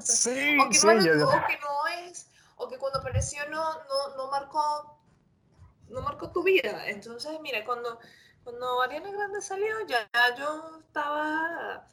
Sí, 0.00 0.56
o, 0.60 0.68
que 0.68 0.74
sí, 0.74 0.86
no, 0.86 1.04
yo- 1.04 1.28
o 1.28 1.30
que 1.46 1.58
no 1.58 1.86
es, 2.06 2.28
o 2.56 2.68
que 2.68 2.78
cuando 2.78 2.98
apareció 3.00 3.48
no, 3.50 3.62
no, 3.74 4.16
no 4.16 4.30
marcó, 4.30 4.98
no 5.88 6.00
marcó 6.02 6.30
tu 6.30 6.42
vida. 6.42 6.88
Entonces, 6.88 7.38
mira, 7.40 7.64
cuando, 7.64 7.98
cuando 8.44 8.82
Ariana 8.82 9.10
Grande 9.10 9.40
salió, 9.40 9.74
ya 9.88 10.06
yo 10.38 10.78
estaba 10.86 11.86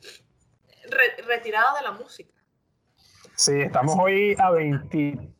re- 0.90 1.24
retirada 1.26 1.78
de 1.78 1.84
la 1.84 1.92
música. 1.94 2.34
Sí, 3.36 3.62
estamos 3.62 3.96
hoy 4.00 4.36
a 4.38 4.52
20. 4.52 5.34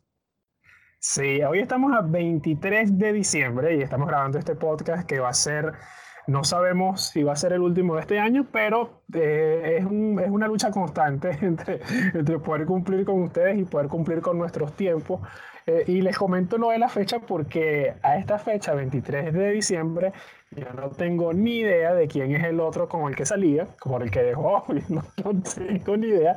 Sí, 0.98 1.42
hoy 1.42 1.58
estamos 1.60 1.92
a 1.92 2.00
23 2.00 2.98
de 2.98 3.12
diciembre 3.12 3.76
y 3.76 3.82
estamos 3.82 4.08
grabando 4.08 4.38
este 4.38 4.54
podcast 4.54 5.06
que 5.06 5.18
va 5.18 5.28
a 5.28 5.34
ser, 5.34 5.72
no 6.28 6.44
sabemos 6.44 7.08
si 7.08 7.22
va 7.24 7.32
a 7.32 7.36
ser 7.36 7.52
el 7.52 7.60
último 7.60 7.96
de 7.96 8.00
este 8.02 8.18
año, 8.18 8.46
pero 8.52 9.02
eh, 9.12 9.78
es, 9.80 9.84
un- 9.84 10.18
es 10.20 10.30
una 10.30 10.46
lucha 10.46 10.70
constante 10.70 11.30
entre, 11.42 11.80
entre 12.14 12.38
poder 12.38 12.66
cumplir 12.66 13.04
con 13.04 13.22
ustedes 13.22 13.58
y 13.58 13.64
poder 13.64 13.88
cumplir 13.88 14.20
con 14.22 14.38
nuestros 14.38 14.72
tiempos. 14.76 15.20
Eh, 15.66 15.84
y 15.86 16.02
les 16.02 16.16
comento 16.18 16.58
lo 16.58 16.70
de 16.70 16.78
la 16.78 16.88
fecha 16.88 17.20
porque 17.20 17.94
a 18.02 18.16
esta 18.16 18.38
fecha, 18.38 18.74
23 18.74 19.32
de 19.32 19.50
diciembre, 19.52 20.12
yo 20.50 20.66
no 20.74 20.90
tengo 20.90 21.32
ni 21.32 21.60
idea 21.60 21.94
de 21.94 22.08
quién 22.08 22.34
es 22.34 22.44
el 22.44 22.60
otro 22.60 22.88
con 22.88 23.08
el 23.08 23.16
que 23.16 23.24
salía, 23.24 23.66
con 23.78 24.02
el 24.02 24.10
que 24.10 24.22
dejó, 24.22 24.64
no, 24.88 25.02
no 25.24 25.42
tengo 25.42 25.96
ni 25.96 26.08
idea. 26.08 26.36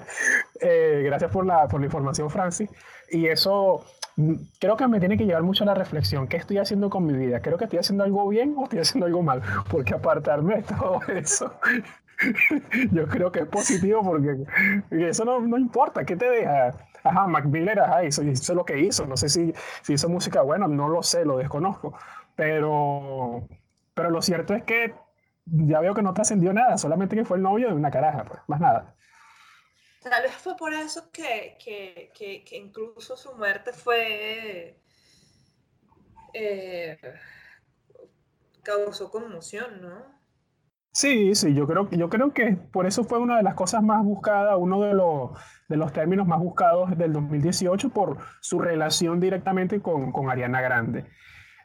Eh, 0.61 1.01
gracias 1.05 1.31
por 1.31 1.45
la, 1.45 1.67
por 1.67 1.79
la 1.79 1.87
información, 1.87 2.29
Francis. 2.29 2.69
Y 3.11 3.27
eso 3.27 3.83
mm, 4.15 4.33
creo 4.59 4.77
que 4.77 4.87
me 4.87 4.99
tiene 4.99 5.17
que 5.17 5.25
llevar 5.25 5.43
mucho 5.43 5.63
a 5.63 5.67
la 5.67 5.73
reflexión. 5.73 6.27
¿Qué 6.27 6.37
estoy 6.37 6.59
haciendo 6.59 6.89
con 6.89 7.05
mi 7.05 7.13
vida? 7.13 7.41
¿Creo 7.41 7.57
que 7.57 7.65
estoy 7.65 7.79
haciendo 7.79 8.03
algo 8.03 8.27
bien 8.29 8.53
o 8.57 8.63
estoy 8.63 8.79
haciendo 8.79 9.05
algo 9.07 9.23
mal? 9.23 9.41
Porque 9.69 9.93
apartarme 9.95 10.57
de 10.57 10.63
todo 10.63 11.01
eso, 11.07 11.53
yo 12.91 13.07
creo 13.07 13.31
que 13.31 13.41
es 13.41 13.47
positivo 13.47 14.01
porque 14.03 14.45
eso 14.91 15.25
no, 15.25 15.39
no 15.41 15.57
importa. 15.57 16.05
¿Qué 16.05 16.15
te 16.15 16.29
deja? 16.29 16.73
Ajá, 17.05 17.27
Mac 17.27 17.45
Miller, 17.45 17.79
ajá, 17.79 18.03
hizo, 18.03 18.23
hizo 18.23 18.55
lo 18.55 18.65
que 18.65 18.79
hizo. 18.79 19.05
No 19.05 19.15
sé 19.15 19.29
si, 19.29 19.53
si 19.83 19.93
hizo 19.93 20.09
música 20.09 20.41
buena, 20.41 20.67
no 20.67 20.89
lo 20.89 21.03
sé, 21.03 21.23
lo 21.23 21.37
desconozco. 21.37 21.97
Pero, 22.35 23.47
pero 23.93 24.09
lo 24.09 24.21
cierto 24.23 24.55
es 24.55 24.63
que 24.63 24.95
ya 25.45 25.79
veo 25.81 25.93
que 25.93 26.01
no 26.01 26.15
trascendió 26.15 26.51
nada, 26.51 26.77
solamente 26.79 27.15
que 27.15 27.23
fue 27.23 27.37
el 27.37 27.43
novio 27.43 27.67
de 27.67 27.75
una 27.75 27.91
caraja, 27.91 28.25
pues, 28.25 28.41
más 28.47 28.59
nada. 28.59 28.95
Tal 30.01 30.23
vez 30.23 30.33
fue 30.33 30.55
por 30.57 30.73
eso 30.73 31.11
que, 31.11 31.57
que, 31.63 32.11
que, 32.13 32.57
incluso 32.57 33.15
su 33.15 33.35
muerte 33.35 33.71
fue... 33.71 34.79
eh, 36.33 36.97
causó 38.63 39.11
conmoción, 39.11 39.81
¿no? 39.81 40.14
Sí, 40.95 41.35
sí, 41.35 41.53
yo 41.53 41.67
creo, 41.67 41.89
yo 41.91 42.07
creo 42.07 42.31
que 42.31 42.55
por 42.71 42.85
eso 42.85 43.03
fue 43.03 43.19
una 43.19 43.35
de 43.35 43.43
las 43.43 43.53
cosas 43.53 43.83
más 43.83 44.01
buscadas, 44.01 44.55
uno 44.57 44.81
de 44.81 44.93
los, 44.93 45.31
de 45.67 45.75
los 45.75 45.91
términos 45.91 46.25
más 46.25 46.39
buscados 46.39 46.97
del 46.97 47.11
2018 47.11 47.89
por 47.89 48.19
su 48.39 48.59
relación 48.59 49.19
directamente 49.19 49.81
con, 49.81 50.13
con 50.13 50.29
Ariana 50.29 50.61
Grande. 50.61 51.03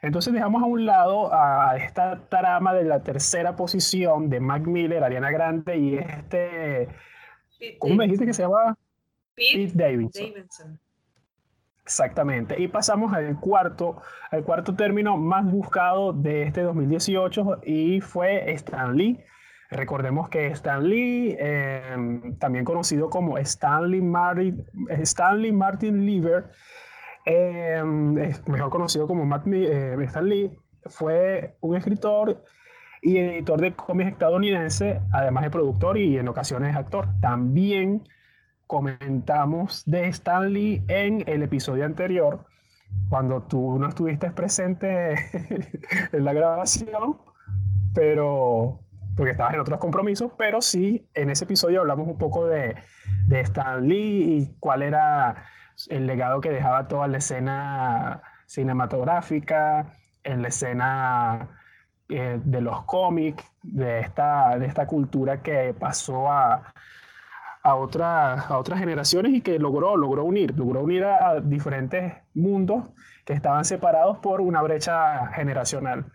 Entonces 0.01 0.33
dejamos 0.33 0.61
a 0.61 0.65
un 0.65 0.85
lado 0.85 1.33
a 1.33 1.77
esta 1.77 2.27
trama 2.27 2.73
de 2.73 2.83
la 2.83 3.03
tercera 3.03 3.55
posición 3.55 4.29
de 4.29 4.41
Mac 4.41 4.67
Miller, 4.67 5.01
Ariana 5.01 5.31
Grande 5.31 5.77
y 5.77 5.95
este, 5.95 6.89
¿cómo 7.79 7.95
me 7.95 8.03
dijiste 8.03 8.25
que 8.25 8.33
se 8.33 8.41
llama? 8.41 8.77
Pete 9.33 9.67
Pete 9.67 9.71
Davidson. 9.75 10.33
Davidson. 10.33 10.79
Exactamente. 11.83 12.61
Y 12.61 12.67
pasamos 12.67 13.13
al 13.13 13.39
cuarto, 13.39 14.01
al 14.29 14.43
cuarto 14.43 14.75
término 14.75 15.17
más 15.17 15.49
buscado 15.49 16.13
de 16.13 16.43
este 16.43 16.61
2018 16.61 17.61
y 17.65 18.01
fue 18.01 18.51
Stan 18.53 18.95
Lee. 18.95 19.19
Recordemos 19.71 20.29
que 20.29 20.47
Stan 20.47 20.83
Lee, 20.83 21.35
eh, 21.39 22.35
también 22.39 22.65
conocido 22.65 23.09
como 23.09 23.37
Stanley 23.37 24.01
Martin, 24.01 24.65
Stanley 24.89 25.51
Martin 25.51 26.05
Lieber, 26.05 26.51
eh, 27.25 27.81
es 28.19 28.47
mejor 28.47 28.69
conocido 28.69 29.07
como 29.07 29.25
Matt, 29.25 29.47
eh, 29.47 29.95
Stan 30.01 30.27
Lee, 30.27 30.51
fue 30.87 31.55
un 31.61 31.77
escritor 31.77 32.43
y 33.01 33.17
editor 33.17 33.59
de 33.61 33.73
cómics 33.73 34.11
estadounidense, 34.11 34.99
además 35.13 35.43
de 35.43 35.49
productor 35.49 35.97
y 35.97 36.17
en 36.17 36.27
ocasiones 36.27 36.75
actor. 36.75 37.07
También 37.21 38.03
comentamos 38.71 39.83
de 39.85 40.07
Stanley 40.07 40.81
en 40.87 41.25
el 41.27 41.43
episodio 41.43 41.83
anterior, 41.83 42.45
cuando 43.09 43.41
tú 43.41 43.77
no 43.77 43.89
estuviste 43.89 44.31
presente 44.31 45.13
en 46.13 46.23
la 46.23 46.31
grabación, 46.31 47.17
pero 47.93 48.79
porque 49.17 49.31
estabas 49.31 49.55
en 49.55 49.59
otros 49.59 49.77
compromisos, 49.77 50.31
pero 50.37 50.61
sí, 50.61 51.05
en 51.13 51.29
ese 51.29 51.43
episodio 51.43 51.81
hablamos 51.81 52.07
un 52.07 52.17
poco 52.17 52.47
de, 52.47 52.77
de 53.27 53.41
Stan 53.41 53.85
Lee 53.85 54.37
y 54.37 54.55
cuál 54.61 54.83
era 54.83 55.43
el 55.89 56.07
legado 56.07 56.39
que 56.39 56.49
dejaba 56.49 56.87
toda 56.87 57.09
la 57.09 57.17
escena 57.17 58.21
cinematográfica, 58.45 59.97
en 60.23 60.41
la 60.43 60.47
escena 60.47 61.59
eh, 62.07 62.39
de 62.41 62.61
los 62.61 62.85
cómics, 62.85 63.43
de 63.63 63.99
esta, 63.99 64.57
de 64.57 64.65
esta 64.65 64.87
cultura 64.87 65.41
que 65.41 65.75
pasó 65.77 66.31
a, 66.31 66.73
a, 67.63 67.75
otra- 67.75 68.33
a 68.33 68.57
otras 68.57 68.79
generaciones 68.79 69.33
y 69.33 69.41
que 69.41 69.59
logró, 69.59 69.95
logró 69.97 70.23
unir, 70.25 70.57
logró 70.57 70.81
unir 70.81 71.03
a, 71.05 71.29
a 71.29 71.41
diferentes 71.41 72.13
mundos 72.33 72.85
que 73.25 73.33
estaban 73.33 73.65
separados 73.65 74.17
por 74.19 74.41
una 74.41 74.61
brecha 74.61 75.27
generacional. 75.27 76.05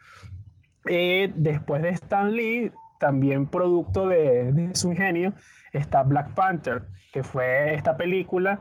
Eh, 0.87 1.33
después 1.35 1.83
de 1.83 1.91
Stan 1.91 2.31
Lee, 2.33 2.73
también 2.99 3.47
producto 3.47 4.09
de, 4.09 4.53
de 4.53 4.75
su 4.75 4.91
ingenio, 4.91 5.35
está 5.73 6.03
Black 6.03 6.35
Panther, 6.35 6.85
que 7.13 7.23
fue 7.23 7.75
esta 7.75 7.97
película 7.97 8.61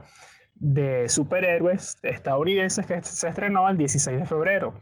de 0.56 1.10
superhéroes 1.10 1.98
estadounidenses 2.04 2.86
que 2.86 3.02
se 3.04 3.28
estrenó 3.28 3.68
el 3.70 3.78
16 3.78 4.20
de 4.20 4.26
febrero, 4.26 4.74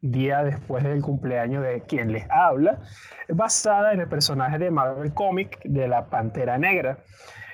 día 0.00 0.42
después 0.42 0.84
del 0.84 1.02
cumpleaños 1.02 1.62
de 1.64 1.82
quien 1.82 2.12
les 2.12 2.24
habla, 2.30 2.80
basada 3.28 3.92
en 3.92 4.00
el 4.00 4.08
personaje 4.08 4.58
de 4.58 4.70
Marvel 4.70 5.12
Comic 5.12 5.60
de 5.64 5.86
la 5.88 6.06
Pantera 6.06 6.56
Negra. 6.58 6.98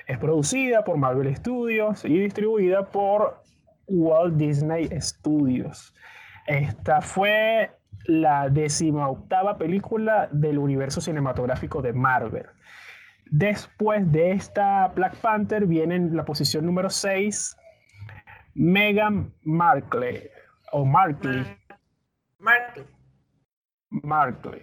Es 0.07 0.17
producida 0.19 0.83
por 0.83 0.97
Marvel 0.97 1.35
Studios 1.35 2.05
y 2.05 2.19
distribuida 2.19 2.85
por 2.91 3.41
Walt 3.87 4.35
Disney 4.35 4.89
Studios. 5.01 5.93
Esta 6.47 7.01
fue 7.01 7.71
la 8.05 8.49
decimoctava 8.49 9.57
película 9.57 10.29
del 10.31 10.59
universo 10.59 11.01
cinematográfico 11.01 11.81
de 11.81 11.93
Marvel. 11.93 12.45
Después 13.31 14.11
de 14.11 14.31
esta 14.31 14.89
Black 14.89 15.15
Panther 15.17 15.65
viene 15.65 15.95
en 15.95 16.15
la 16.15 16.25
posición 16.25 16.65
número 16.65 16.89
6 16.91 17.57
Meghan 18.53 19.33
Markle 19.43 20.31
o 20.71 20.85
Markle. 20.85 21.57
Markley. 22.39 22.85
Markle. 23.89 24.61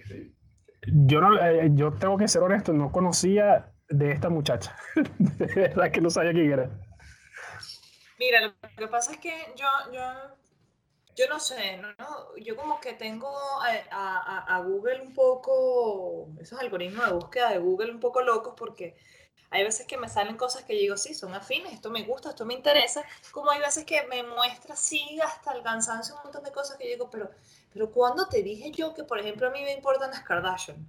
Yo, 0.87 1.21
no, 1.21 1.39
eh, 1.39 1.71
yo 1.75 1.93
tengo 1.93 2.17
que 2.17 2.29
ser 2.29 2.43
honesto, 2.43 2.73
no 2.73 2.93
conocía 2.93 3.72
de 3.93 4.13
esta 4.13 4.29
muchacha. 4.29 4.77
De 5.19 5.47
verdad 5.55 5.91
que 5.91 6.01
no 6.01 6.11
sabía 6.11 6.33
quién 6.33 6.53
era. 6.53 6.71
Mira, 8.19 8.41
lo 8.41 8.55
que 8.77 8.89
pasa 8.89 9.13
es 9.13 9.19
que 9.19 9.33
yo, 9.57 9.67
yo, 9.93 10.03
yo 11.17 11.29
no 11.29 11.39
sé, 11.41 11.77
¿no? 11.79 11.95
Yo 12.39 12.57
como 12.57 12.81
que 12.81 12.95
tengo 12.95 13.29
a, 13.63 14.47
a- 14.57 14.61
Google 14.63 15.03
un 15.03 15.15
poco, 15.15 16.29
esos 16.41 16.59
algoritmos 16.61 17.07
de 17.07 17.13
búsqueda 17.13 17.51
de 17.51 17.59
Google 17.59 17.93
un 17.93 18.01
poco 18.01 18.23
locos 18.23 18.55
porque 18.57 18.97
hay 19.51 19.65
veces 19.65 19.87
que 19.87 19.99
me 19.99 20.09
salen 20.09 20.37
cosas 20.37 20.65
que 20.65 20.75
digo, 20.75 20.97
sí, 20.97 21.15
son 21.15 21.35
afines, 21.35 21.73
esto 21.75 21.91
me 21.91 22.05
gusta, 22.05 22.31
esto 22.31 22.47
me 22.47 22.55
interesa, 22.55 23.05
como 23.33 23.51
hay 23.51 23.61
veces 23.61 23.85
que 23.85 24.03
me 24.09 24.23
muestra 24.25 24.75
así 24.75 25.21
hasta 25.23 25.53
el 25.53 25.63
cansancio 25.63 26.17
un 26.17 26.23
montón 26.25 26.45
de 26.45 26.53
cosas 26.53 26.79
que 26.79 26.89
digo, 26.89 27.11
pero, 27.11 27.31
pero 27.73 27.91
¿cuándo 27.93 28.29
te 28.29 28.43
dije 28.43 28.71
yo 28.73 28.95
que, 28.95 29.05
por 29.05 29.19
ejemplo, 29.21 29.49
a 29.49 29.51
mí 29.51 29.63
me 29.63 29.73
importan 29.75 30.11
las 30.13 30.23
Kardashian? 30.25 30.89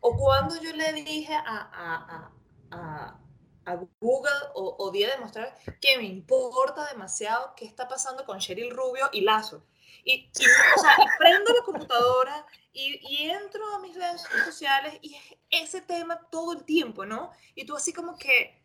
O 0.00 0.16
cuando 0.16 0.60
yo 0.60 0.72
le 0.72 0.92
dije 0.92 1.34
a, 1.34 1.40
a, 1.46 1.94
a, 2.16 2.32
a, 2.70 3.20
a 3.64 3.74
Google 4.00 4.30
o 4.54 4.76
odia 4.78 5.10
demostrar 5.10 5.54
que 5.80 5.98
me 5.98 6.04
importa 6.04 6.86
demasiado 6.86 7.54
qué 7.56 7.64
está 7.64 7.88
pasando 7.88 8.24
con 8.24 8.38
Cheryl 8.38 8.70
Rubio 8.70 9.08
y 9.12 9.22
Lazo. 9.22 9.64
Y, 10.04 10.30
o 10.30 10.80
sea, 10.80 10.96
prendo 11.18 11.52
la 11.52 11.62
computadora 11.62 12.46
y, 12.72 13.00
y, 13.10 13.30
entro 13.30 13.62
a 13.74 13.80
mis 13.80 13.94
redes 13.94 14.22
sociales 14.44 14.98
y 15.02 15.14
es 15.14 15.22
ese 15.50 15.80
tema 15.82 16.18
todo 16.30 16.52
el 16.52 16.64
tiempo, 16.64 17.04
¿no? 17.04 17.32
Y 17.54 17.66
tú 17.66 17.76
así 17.76 17.92
como 17.92 18.16
que, 18.16 18.62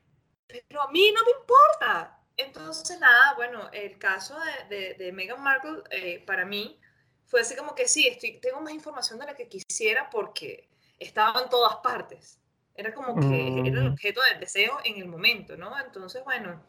pero 0.67 0.83
a 0.83 0.91
mí 0.91 1.11
no 1.11 1.25
me 1.25 1.31
importa. 1.31 2.19
Entonces, 2.37 2.99
nada, 2.99 3.33
bueno, 3.35 3.69
el 3.73 3.97
caso 3.97 4.37
de, 4.39 4.75
de, 4.75 4.93
de 4.93 5.11
Meghan 5.11 5.41
Markle, 5.41 5.83
eh, 5.91 6.23
para 6.25 6.45
mí, 6.45 6.79
fue 7.25 7.41
así 7.41 7.55
como 7.55 7.75
que 7.75 7.87
sí, 7.87 8.07
estoy, 8.07 8.39
tengo 8.39 8.61
más 8.61 8.73
información 8.73 9.19
de 9.19 9.25
la 9.25 9.35
que 9.35 9.47
quisiera 9.47 10.09
porque 10.09 10.69
estaba 11.03 11.41
en 11.41 11.49
todas 11.49 11.77
partes. 11.77 12.39
Era 12.75 12.93
como 12.93 13.19
que 13.19 13.59
era 13.69 13.79
el 13.79 13.89
mm. 13.89 13.93
objeto 13.93 14.21
del 14.29 14.39
deseo 14.39 14.79
en 14.83 14.97
el 14.97 15.07
momento, 15.07 15.55
¿no? 15.55 15.79
Entonces, 15.79 16.23
bueno, 16.23 16.65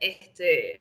este, 0.00 0.80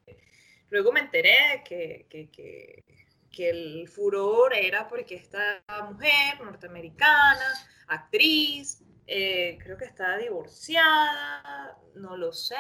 luego 0.70 0.92
me 0.92 1.02
enteré 1.02 1.64
que, 1.66 2.06
que, 2.10 2.30
que, 2.30 2.86
que 3.30 3.50
el 3.50 3.88
furor 3.90 4.54
era 4.54 4.88
porque 4.88 5.16
esta 5.16 5.64
mujer 5.90 6.40
norteamericana, 6.42 7.54
actriz, 7.88 8.84
eh, 9.06 9.58
creo 9.62 9.78
que 9.78 9.86
está 9.86 10.18
divorciada, 10.18 11.78
no 11.96 12.18
lo 12.18 12.34
sé, 12.34 12.56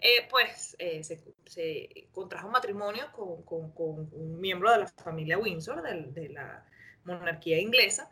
eh, 0.00 0.26
pues 0.30 0.76
eh, 0.78 1.02
se, 1.04 1.22
se, 1.46 2.08
contrajo 2.12 2.48
matrimonio 2.48 3.10
con, 3.12 3.42
con, 3.42 3.72
con, 3.72 4.08
un 4.12 4.40
miembro 4.40 4.70
de 4.70 4.78
la 4.78 4.88
familia 4.88 5.38
Windsor, 5.38 5.82
de, 5.82 6.02
de, 6.12 6.28
la 6.30 6.64
monarquía 7.04 7.58
inglesa. 7.58 8.10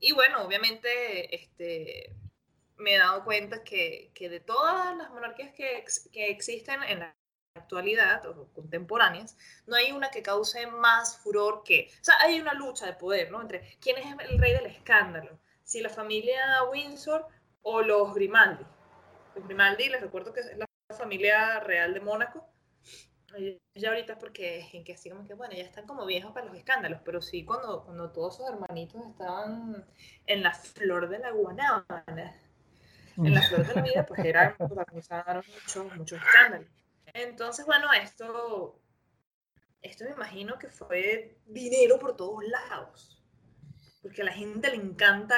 Y 0.00 0.12
bueno, 0.12 0.42
obviamente 0.42 1.34
este, 1.34 2.14
me 2.76 2.94
he 2.94 2.98
dado 2.98 3.24
cuenta 3.24 3.64
que, 3.64 4.10
que 4.14 4.28
de 4.28 4.40
todas 4.40 4.96
las 4.96 5.10
monarquías 5.10 5.52
que, 5.54 5.84
que, 6.12 6.30
existen 6.30 6.82
en 6.82 7.00
la 7.00 7.16
actualidad 7.54 8.26
o 8.26 8.52
contemporáneas, 8.52 9.36
no 9.66 9.76
hay 9.76 9.92
una 9.92 10.10
que 10.10 10.22
cause 10.22 10.66
más 10.66 11.18
furor 11.18 11.62
que... 11.64 11.90
O 12.00 12.04
sea, 12.04 12.18
hay 12.20 12.40
una 12.40 12.54
lucha 12.54 12.86
de 12.86 12.92
poder, 12.92 13.30
¿no? 13.30 13.40
Entre 13.40 13.78
quién 13.80 13.96
es 13.96 14.06
el 14.28 14.38
rey 14.38 14.52
del 14.52 14.66
escándalo, 14.66 15.38
si 15.62 15.80
la 15.80 15.88
familia 15.88 16.62
Windsor 16.70 17.26
o 17.62 17.82
los 17.82 18.14
Grimaldi. 18.14 18.64
Los 19.34 19.44
Grimaldi, 19.44 19.88
les 19.88 20.00
recuerdo 20.00 20.32
que 20.32 20.40
es 20.40 20.56
la 20.56 20.66
familia 20.96 21.60
real 21.60 21.94
de 21.94 22.00
Mónaco. 22.00 22.46
Ya 23.74 23.88
ahorita 23.88 24.18
porque 24.18 24.66
en 24.72 24.84
que 24.84 24.94
así 24.94 25.10
como 25.10 25.26
que, 25.26 25.34
bueno, 25.34 25.54
ya 25.54 25.64
están 25.64 25.86
como 25.86 26.06
viejos 26.06 26.32
para 26.32 26.46
los 26.46 26.56
escándalos, 26.56 27.00
pero 27.04 27.20
sí 27.20 27.44
cuando, 27.44 27.84
cuando 27.84 28.10
todos 28.10 28.36
sus 28.36 28.48
hermanitos 28.48 29.02
estaban 29.10 29.84
en 30.26 30.42
la 30.42 30.54
flor 30.54 31.08
de 31.08 31.18
la 31.18 31.32
guanábana, 31.32 32.40
en 33.16 33.34
la 33.34 33.42
flor 33.42 33.66
de 33.66 33.74
la 33.74 33.82
vida, 33.82 34.06
pues 34.06 34.24
eran, 34.24 34.56
protagonizaron 34.56 35.44
muchos, 35.52 35.96
muchos 35.96 36.20
escándalos. 36.22 36.68
Entonces, 37.12 37.66
bueno, 37.66 37.92
esto, 37.92 38.80
esto 39.82 40.04
me 40.04 40.12
imagino 40.12 40.58
que 40.58 40.68
fue 40.68 41.38
dinero 41.46 41.98
por 41.98 42.16
todos 42.16 42.42
lados, 42.44 43.22
porque 44.02 44.22
a 44.22 44.26
la 44.26 44.32
gente 44.32 44.70
le 44.70 44.76
encanta, 44.76 45.36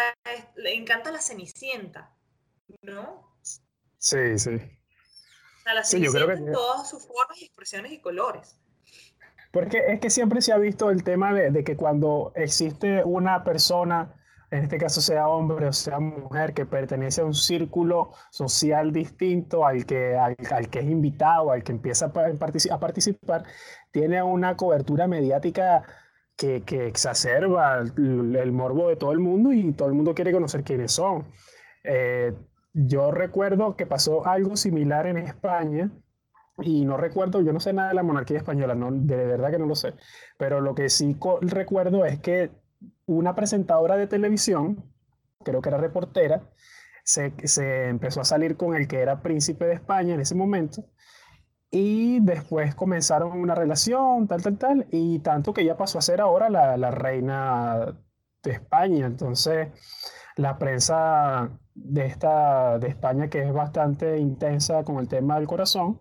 le 0.57 0.75
encanta 0.75 1.11
la 1.11 1.21
cenicienta, 1.21 2.14
¿no? 2.83 3.37
Sí, 3.99 4.38
sí 4.38 4.78
sí, 5.83 6.01
yo 6.01 6.13
creo 6.13 6.27
que... 6.27 6.35
en 6.35 6.53
todas 6.53 6.89
sus 6.89 7.07
formas, 7.07 7.41
expresiones 7.41 7.93
y 7.93 8.01
colores. 8.01 8.59
Porque 9.51 9.83
es 9.89 10.01
que 10.01 10.11
siempre 10.11 10.43
se 10.43 10.53
ha 10.53 10.59
visto 10.59 10.91
el 10.91 11.03
tema 11.03 11.33
de, 11.33 11.51
de, 11.51 11.65
que 11.65 11.77
cuando 11.77 12.33
existe 12.35 13.03
una 13.05 13.45
persona, 13.45 14.15
en 14.51 14.65
este 14.65 14.79
caso 14.79 15.01
sea 15.01 15.29
hombre 15.29 15.67
o 15.67 15.73
sea 15.73 16.01
mujer, 16.01 16.53
que 16.53 16.67
pertenece 16.67 17.23
a 17.23 17.25
un 17.25 17.35
círculo 17.35 18.13
social 18.31 18.93
distinto 18.93 19.67
al 19.67 19.87
que, 19.87 20.17
al, 20.17 20.37
que 20.37 20.79
es 20.81 20.85
invitado, 20.85 21.51
al 21.51 21.63
que 21.63 21.73
empieza 21.73 22.13
a, 22.15 22.75
a 22.75 22.79
participar, 22.79 23.45
tiene 23.91 24.23
una 24.23 24.57
cobertura 24.57 25.07
mediática 25.07 25.83
que, 26.37 26.63
que 26.63 26.87
exacerba 26.87 27.79
el, 27.79 28.37
el, 28.37 28.53
morbo 28.53 28.89
de 28.89 28.97
todo 28.97 29.13
el 29.13 29.19
mundo 29.19 29.53
y 29.53 29.73
todo 29.73 29.89
el 29.89 29.95
mundo 29.95 30.15
quiere 30.15 30.33
conocer 30.33 30.63
quiénes 30.63 30.93
son. 30.93 31.27
Eh, 31.83 32.33
yo 32.87 33.11
recuerdo 33.11 33.77
que 33.77 33.87
pasó 33.87 34.27
algo 34.27 34.57
similar 34.57 35.07
en 35.07 35.19
España 35.19 35.91
y 36.61 36.85
no 36.85 36.97
recuerdo, 36.97 37.41
yo 37.41 37.53
no 37.53 37.61
sé 37.61 37.73
nada 37.73 37.89
de 37.89 37.95
la 37.95 38.03
monarquía 38.03 38.39
española, 38.39 38.75
no, 38.75 38.91
de 38.93 39.17
verdad 39.17 39.51
que 39.51 39.59
no 39.59 39.67
lo 39.67 39.75
sé, 39.75 39.95
pero 40.37 40.61
lo 40.61 40.75
que 40.75 40.89
sí 40.89 41.17
recuerdo 41.41 42.05
es 42.05 42.21
que 42.21 42.51
una 43.07 43.35
presentadora 43.35 43.97
de 43.97 44.07
televisión, 44.07 44.85
creo 45.45 45.61
que 45.61 45.69
era 45.69 45.79
reportera, 45.79 46.43
se, 47.05 47.33
se, 47.45 47.88
empezó 47.88 48.21
a 48.21 48.25
salir 48.25 48.57
con 48.57 48.77
el 48.77 48.87
que 48.87 49.01
era 49.01 49.23
príncipe 49.23 49.64
de 49.64 49.75
España 49.75 50.14
en 50.14 50.21
ese 50.21 50.35
momento 50.35 50.85
y 51.71 52.21
después 52.21 52.75
comenzaron 52.75 53.33
una 53.33 53.55
relación, 53.55 54.29
tal, 54.29 54.43
tal, 54.43 54.59
tal, 54.59 54.87
y 54.91 55.19
tanto 55.21 55.53
que 55.53 55.62
ella 55.62 55.77
pasó 55.77 55.99
a 55.99 56.03
ser 56.03 56.21
ahora 56.21 56.49
la, 56.49 56.77
la 56.77 56.91
reina 56.91 57.97
de 58.43 58.51
España. 58.51 59.07
Entonces, 59.07 59.69
la 60.37 60.59
prensa 60.59 61.51
de, 61.85 62.07
esta, 62.07 62.79
de 62.79 62.88
España, 62.88 63.29
que 63.29 63.43
es 63.43 63.53
bastante 63.53 64.19
intensa 64.19 64.85
con 64.85 64.99
el 64.99 65.09
tema 65.09 65.37
del 65.37 65.47
corazón, 65.47 66.01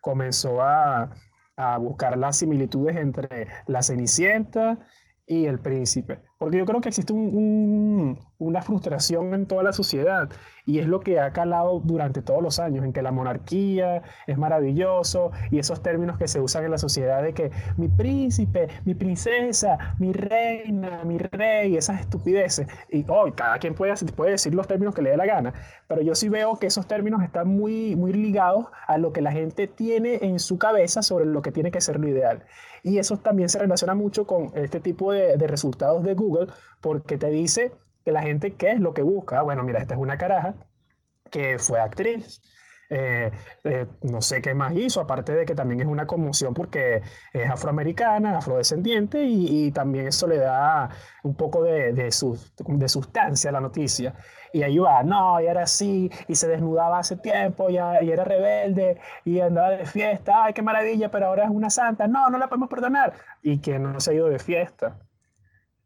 comenzó 0.00 0.62
a, 0.62 1.10
a 1.56 1.78
buscar 1.78 2.16
las 2.18 2.36
similitudes 2.36 2.96
entre 2.96 3.48
la 3.66 3.82
Cenicienta 3.82 4.78
y 5.26 5.46
el 5.46 5.60
príncipe. 5.60 6.20
Porque 6.42 6.58
yo 6.58 6.64
creo 6.64 6.80
que 6.80 6.88
existe 6.88 7.12
una 7.12 8.62
frustración 8.62 9.32
en 9.32 9.46
toda 9.46 9.62
la 9.62 9.72
sociedad 9.72 10.28
y 10.66 10.80
es 10.80 10.88
lo 10.88 10.98
que 10.98 11.20
ha 11.20 11.32
calado 11.32 11.78
durante 11.84 12.20
todos 12.20 12.42
los 12.42 12.58
años, 12.58 12.84
en 12.84 12.92
que 12.92 13.00
la 13.00 13.12
monarquía 13.12 14.02
es 14.26 14.38
maravilloso 14.38 15.30
y 15.52 15.60
esos 15.60 15.84
términos 15.84 16.18
que 16.18 16.26
se 16.26 16.40
usan 16.40 16.64
en 16.64 16.72
la 16.72 16.78
sociedad 16.78 17.22
de 17.22 17.32
que 17.32 17.52
mi 17.76 17.86
príncipe, 17.86 18.66
mi 18.84 18.96
princesa, 18.96 19.94
mi 20.00 20.12
reina, 20.12 21.04
mi 21.04 21.18
rey, 21.18 21.76
esas 21.76 22.00
estupideces. 22.00 22.66
Y 22.90 23.04
hoy 23.08 23.30
cada 23.32 23.58
quien 23.58 23.74
puede, 23.74 23.94
puede 24.16 24.32
decir 24.32 24.52
los 24.52 24.66
términos 24.66 24.96
que 24.96 25.02
le 25.02 25.10
dé 25.10 25.16
la 25.16 25.26
gana, 25.26 25.52
pero 25.86 26.02
yo 26.02 26.16
sí 26.16 26.28
veo 26.28 26.58
que 26.58 26.66
esos 26.66 26.88
términos 26.88 27.22
están 27.22 27.46
muy, 27.46 27.94
muy 27.94 28.12
ligados 28.12 28.66
a 28.88 28.98
lo 28.98 29.12
que 29.12 29.20
la 29.20 29.30
gente 29.30 29.68
tiene 29.68 30.18
en 30.22 30.40
su 30.40 30.58
cabeza 30.58 31.02
sobre 31.02 31.24
lo 31.24 31.40
que 31.40 31.52
tiene 31.52 31.70
que 31.70 31.80
ser 31.80 32.00
lo 32.00 32.08
ideal. 32.08 32.42
Y 32.84 32.98
eso 32.98 33.16
también 33.16 33.48
se 33.48 33.60
relaciona 33.60 33.94
mucho 33.94 34.26
con 34.26 34.50
este 34.54 34.80
tipo 34.80 35.12
de, 35.12 35.36
de 35.36 35.46
resultados 35.46 36.02
de 36.02 36.14
Google 36.14 36.31
porque 36.80 37.18
te 37.18 37.30
dice 37.30 37.72
que 38.04 38.12
la 38.12 38.22
gente 38.22 38.54
qué 38.54 38.72
es 38.72 38.80
lo 38.80 38.94
que 38.94 39.02
busca. 39.02 39.42
Bueno, 39.42 39.62
mira, 39.62 39.80
esta 39.80 39.94
es 39.94 40.00
una 40.00 40.18
caraja 40.18 40.54
que 41.30 41.58
fue 41.58 41.80
actriz. 41.80 42.40
Eh, 42.94 43.30
eh, 43.64 43.86
no 44.02 44.20
sé 44.20 44.42
qué 44.42 44.52
más 44.52 44.74
hizo, 44.74 45.00
aparte 45.00 45.32
de 45.32 45.46
que 45.46 45.54
también 45.54 45.80
es 45.80 45.86
una 45.86 46.06
conmoción 46.06 46.52
porque 46.52 47.00
es 47.32 47.50
afroamericana, 47.50 48.36
afrodescendiente 48.36 49.24
y, 49.24 49.72
también 49.72 50.08
eso 50.08 50.26
le 50.26 50.36
da 50.36 50.90
un 51.22 51.34
poco 51.34 51.62
de, 51.62 51.94
de, 51.94 52.10
de, 52.10 52.88
sustancia 52.88 53.48
a 53.48 53.52
la 53.54 53.60
noticia. 53.62 54.14
Y 54.52 54.62
ahí 54.62 54.76
va, 54.76 55.02
no, 55.02 55.40
y 55.40 55.46
era 55.46 55.62
así, 55.62 56.10
y 56.28 56.34
se 56.34 56.48
desnudaba 56.48 56.98
hace 56.98 57.16
tiempo, 57.16 57.70
y, 57.70 57.76
y 57.76 58.10
era 58.10 58.24
rebelde, 58.24 59.00
y 59.24 59.40
andaba 59.40 59.70
de 59.70 59.86
fiesta, 59.86 60.44
ay, 60.44 60.52
qué 60.52 60.60
maravilla, 60.60 61.10
pero 61.10 61.28
ahora 61.28 61.44
es 61.44 61.50
una 61.50 61.70
santa, 61.70 62.06
no, 62.06 62.28
no 62.28 62.36
la 62.36 62.48
podemos 62.48 62.68
perdonar. 62.68 63.14
Y 63.42 63.60
que 63.60 63.78
no 63.78 63.98
se 64.00 64.10
ha 64.10 64.14
ido 64.14 64.28
de 64.28 64.38
fiesta. 64.38 64.98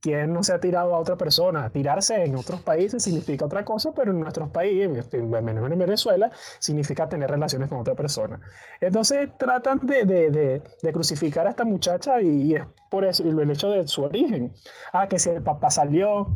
¿Quién 0.06 0.32
no 0.32 0.44
se 0.44 0.52
ha 0.52 0.60
tirado 0.60 0.94
a 0.94 1.00
otra 1.00 1.16
persona? 1.16 1.68
Tirarse 1.68 2.22
en 2.22 2.36
otros 2.36 2.60
países 2.62 3.02
significa 3.02 3.44
otra 3.44 3.64
cosa, 3.64 3.90
pero 3.92 4.12
en 4.12 4.20
nuestros 4.20 4.50
países, 4.50 5.12
en 5.12 5.78
Venezuela, 5.78 6.30
significa 6.60 7.08
tener 7.08 7.28
relaciones 7.28 7.68
con 7.68 7.80
otra 7.80 7.96
persona. 7.96 8.40
Entonces 8.80 9.30
tratan 9.36 9.80
de, 9.82 10.62
crucificar 10.92 11.48
a 11.48 11.50
esta 11.50 11.64
muchacha 11.64 12.22
y, 12.22 12.54
es 12.54 12.62
por 12.88 13.04
eso 13.04 13.24
el 13.24 13.50
hecho 13.50 13.68
de 13.70 13.88
su 13.88 14.04
origen. 14.04 14.52
Ah, 14.92 15.08
que 15.08 15.18
si 15.18 15.30
el 15.30 15.42
papá 15.42 15.72
salió, 15.72 16.28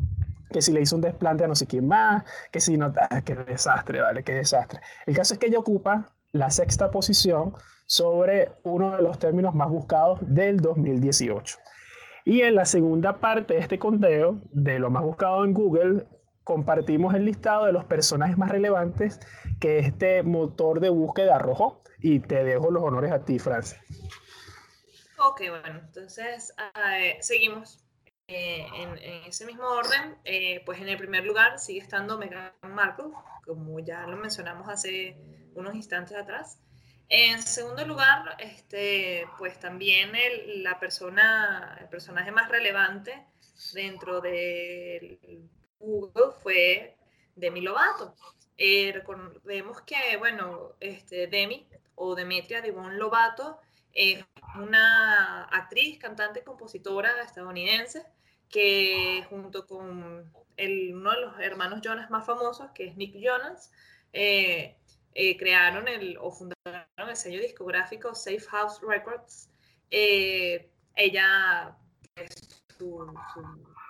que 0.51 0.63
si 0.63 0.73
le 0.73 0.81
hizo 0.81 0.97
un 0.97 1.03
desplante 1.03 1.45
a 1.45 1.47
no 1.47 1.55
sé 1.55 1.69
quién 1.69 1.87
más, 1.87 2.25
que 2.51 2.59
si 2.59 2.77
no, 2.77 2.93
ah, 3.09 3.21
qué 3.21 3.37
desastre, 3.37 4.01
vale, 4.01 4.25
qué 4.25 4.35
desastre. 4.35 4.81
El 5.07 5.15
caso 5.15 5.35
es 5.35 5.39
que 5.39 5.47
ella 5.47 5.61
ocupa 5.61 6.11
la 6.33 6.51
sexta 6.51 6.91
posición 6.91 7.55
sobre 7.87 8.51
uno 8.65 8.97
de 8.97 9.03
los 9.03 9.21
términos 9.21 9.55
más 9.55 9.69
buscados 9.69 10.19
del 10.23 10.59
2018. 10.59 11.57
Y 12.25 12.43
en 12.43 12.55
la 12.55 12.65
segunda 12.65 13.19
parte 13.19 13.55
de 13.55 13.61
este 13.61 13.79
conteo, 13.79 14.41
de 14.53 14.79
lo 14.79 14.91
más 14.91 15.03
buscado 15.03 15.45
en 15.45 15.55
Google, 15.55 16.07
compartimos 16.45 17.15
el 17.15 17.25
listado 17.25 17.67
de 17.67 17.73
los 17.73 17.85
personajes 17.85 18.37
más 18.37 18.51
relevantes 18.51 19.21
que 19.59 19.79
este 19.79 20.23
motor 20.23 20.81
de 20.81 20.91
búsqueda 20.91 21.37
arrojó. 21.37 21.83
Y 22.03 22.21
te 22.21 22.45
dejo 22.45 22.71
los 22.71 22.83
honores 22.83 23.13
a 23.13 23.25
ti, 23.25 23.39
Francis. 23.39 23.79
Ok, 25.19 25.43
bueno, 25.51 25.81
entonces 25.81 26.55
eh, 26.77 27.19
seguimos 27.21 27.85
eh, 28.27 28.65
en, 28.75 28.97
ese 29.27 29.45
mismo 29.45 29.65
orden. 29.65 30.17
Eh, 30.25 30.63
pues 30.65 30.81
en 30.81 30.89
el 30.89 30.97
primer 30.97 31.25
lugar 31.25 31.59
sigue 31.59 31.81
estando 31.81 32.17
Meghan 32.17 32.53
Markle, 32.63 33.13
como 33.45 33.81
ya 33.81 34.07
lo 34.07 34.17
mencionamos 34.17 34.69
hace 34.69 35.19
unos 35.55 35.75
instantes 35.75 36.17
atrás. 36.17 36.59
En 37.13 37.43
segundo 37.43 37.85
lugar, 37.85 38.37
este, 38.39 39.27
pues 39.37 39.59
también 39.59 40.15
el, 40.15 40.63
la 40.63 40.79
persona, 40.79 41.77
el 41.81 41.89
personaje 41.89 42.31
más 42.31 42.49
relevante 42.49 43.27
dentro 43.75 44.21
de 44.21 45.19
Google 45.81 46.33
fue 46.41 46.97
Demi 47.35 47.63
Lovato. 47.63 48.15
Eh, 48.57 48.93
recordemos 48.95 49.81
que, 49.81 50.17
bueno, 50.19 50.77
este, 50.79 51.27
Demi 51.27 51.67
o 51.97 52.15
Demetria 52.15 52.63
Divon 52.63 52.97
Lobato 52.97 53.59
es 53.93 54.25
una 54.55 55.47
actriz, 55.47 55.99
cantante, 55.99 56.45
compositora 56.45 57.23
estadounidense 57.23 58.07
que 58.49 59.27
junto 59.29 59.67
con 59.67 60.33
el, 60.57 60.95
uno 60.95 61.11
de 61.11 61.21
los 61.23 61.41
hermanos 61.41 61.81
Jonas 61.83 62.09
más 62.09 62.25
famosos, 62.25 62.71
que 62.73 62.87
es 62.87 62.97
Nick 62.97 63.17
Jonas, 63.17 63.73
eh, 64.13 64.77
eh, 65.15 65.37
crearon 65.37 65.89
el, 65.89 66.17
o 66.19 66.31
fundaron 66.31 66.85
el 66.97 67.17
sello 67.17 67.41
discográfico 67.41 68.15
Safe 68.15 68.41
House 68.51 68.81
Records. 68.81 69.51
Eh, 69.91 70.71
ella, 70.95 71.77
pues, 72.15 72.63
su, 72.79 73.13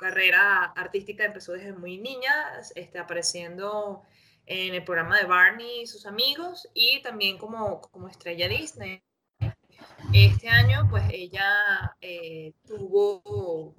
carrera 0.01 0.65
artística 0.77 1.25
empezó 1.25 1.53
desde 1.53 1.75
muy 1.75 1.99
niña, 1.99 2.33
este, 2.75 2.99
apareciendo 2.99 4.03
en 4.47 4.75
el 4.75 4.83
programa 4.83 5.19
de 5.19 5.27
Barney 5.27 5.83
y 5.83 5.87
sus 5.87 6.07
amigos 6.07 6.67
y 6.73 7.03
también 7.03 7.37
como, 7.37 7.83
como 7.83 8.09
estrella 8.09 8.49
Disney. 8.49 9.03
Este 10.15 10.49
año, 10.49 10.87
pues 10.89 11.05
ella 11.13 11.95
tuvo 12.67 13.77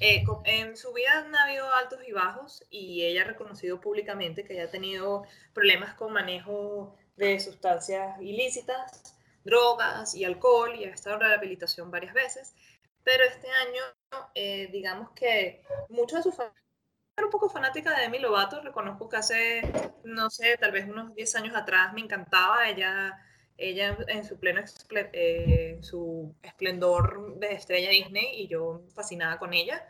eh, 0.00 0.24
en 0.44 0.76
su 0.76 0.92
vida 0.92 1.18
han 1.18 1.36
habido 1.36 1.72
altos 1.74 2.00
y 2.06 2.12
bajos 2.12 2.64
y 2.70 3.04
ella 3.04 3.22
ha 3.22 3.26
reconocido 3.26 3.80
públicamente 3.80 4.44
que 4.44 4.60
ha 4.60 4.70
tenido 4.70 5.24
problemas 5.52 5.94
con 5.94 6.12
manejo 6.12 6.96
de 7.16 7.38
sustancias 7.38 8.20
ilícitas, 8.20 9.14
drogas 9.44 10.14
y 10.14 10.24
alcohol 10.24 10.74
y 10.74 10.84
ha 10.84 10.90
estado 10.90 11.16
en 11.16 11.22
rehabilitación 11.22 11.90
varias 11.90 12.14
veces. 12.14 12.54
Pero 13.04 13.24
este 13.24 13.48
año, 13.50 14.24
eh, 14.34 14.68
digamos 14.72 15.10
que 15.12 15.62
muchos 15.88 16.18
de 16.18 16.22
sus 16.24 16.34
fans 16.34 16.52
un 17.24 17.30
poco 17.30 17.50
fanática 17.50 17.94
de 17.94 18.02
Demi 18.02 18.18
Lovato. 18.18 18.60
Reconozco 18.60 19.08
que 19.08 19.16
hace, 19.16 19.92
no 20.04 20.30
sé, 20.30 20.56
tal 20.58 20.72
vez 20.72 20.88
unos 20.88 21.14
10 21.14 21.34
años 21.36 21.56
atrás 21.56 21.92
me 21.92 22.00
encantaba. 22.00 22.68
Ella 22.68 23.18
ella 23.60 23.96
en 24.08 24.24
su 24.24 24.38
pleno 24.38 24.62
eh, 25.12 25.78
su 25.82 26.34
esplendor 26.42 27.38
de 27.38 27.52
estrella 27.52 27.90
Disney 27.90 28.42
y 28.42 28.48
yo 28.48 28.82
fascinada 28.94 29.38
con 29.38 29.52
ella. 29.52 29.86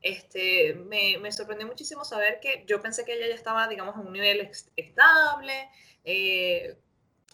Este, 0.00 0.74
me, 0.74 1.18
me, 1.18 1.30
sorprendió 1.30 1.66
muchísimo 1.66 2.04
saber 2.04 2.40
que 2.40 2.64
yo 2.66 2.82
pensé 2.82 3.04
que 3.04 3.14
ella 3.14 3.28
ya 3.28 3.34
estaba, 3.34 3.68
digamos, 3.68 3.94
en 3.94 4.06
un 4.06 4.12
nivel 4.12 4.50
estable, 4.76 5.68
eh, 6.04 6.76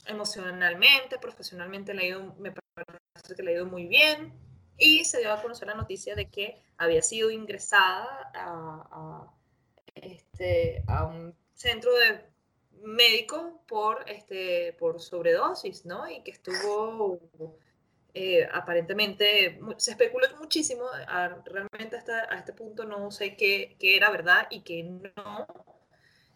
emocionalmente, 0.06 1.18
profesionamente, 1.18 1.94
le 1.94 2.08
ido, 2.08 2.34
me 2.38 2.52
parece 2.52 3.34
que 3.34 3.42
le 3.42 3.52
ha 3.52 3.54
ido 3.54 3.66
muy 3.66 3.86
bien. 3.86 4.34
Y 4.76 5.04
se 5.04 5.18
dio 5.18 5.32
a 5.32 5.40
conocer 5.40 5.68
la 5.68 5.74
noticia 5.74 6.14
de 6.14 6.28
que 6.28 6.60
había 6.76 7.02
sido 7.02 7.30
ingresada 7.30 8.30
a, 8.34 8.88
a, 8.92 9.34
este, 9.94 10.82
a 10.86 11.06
un 11.06 11.34
centro 11.54 11.92
de 11.94 12.20
médico 12.82 13.62
por, 13.66 14.04
este, 14.08 14.74
por 14.78 15.00
sobredosis, 15.00 15.84
¿no? 15.84 16.08
Y 16.10 16.22
que 16.22 16.30
estuvo 16.30 17.20
eh, 18.14 18.48
aparentemente, 18.52 19.60
se 19.76 19.92
especuló 19.92 20.26
muchísimo, 20.38 20.84
realmente 21.44 21.96
hasta 21.96 22.32
a 22.34 22.38
este 22.38 22.52
punto 22.52 22.84
no 22.84 23.10
sé 23.10 23.36
qué, 23.36 23.76
qué, 23.78 23.96
era 23.96 24.10
verdad 24.10 24.48
y 24.50 24.62
qué 24.62 24.82
no 24.82 25.46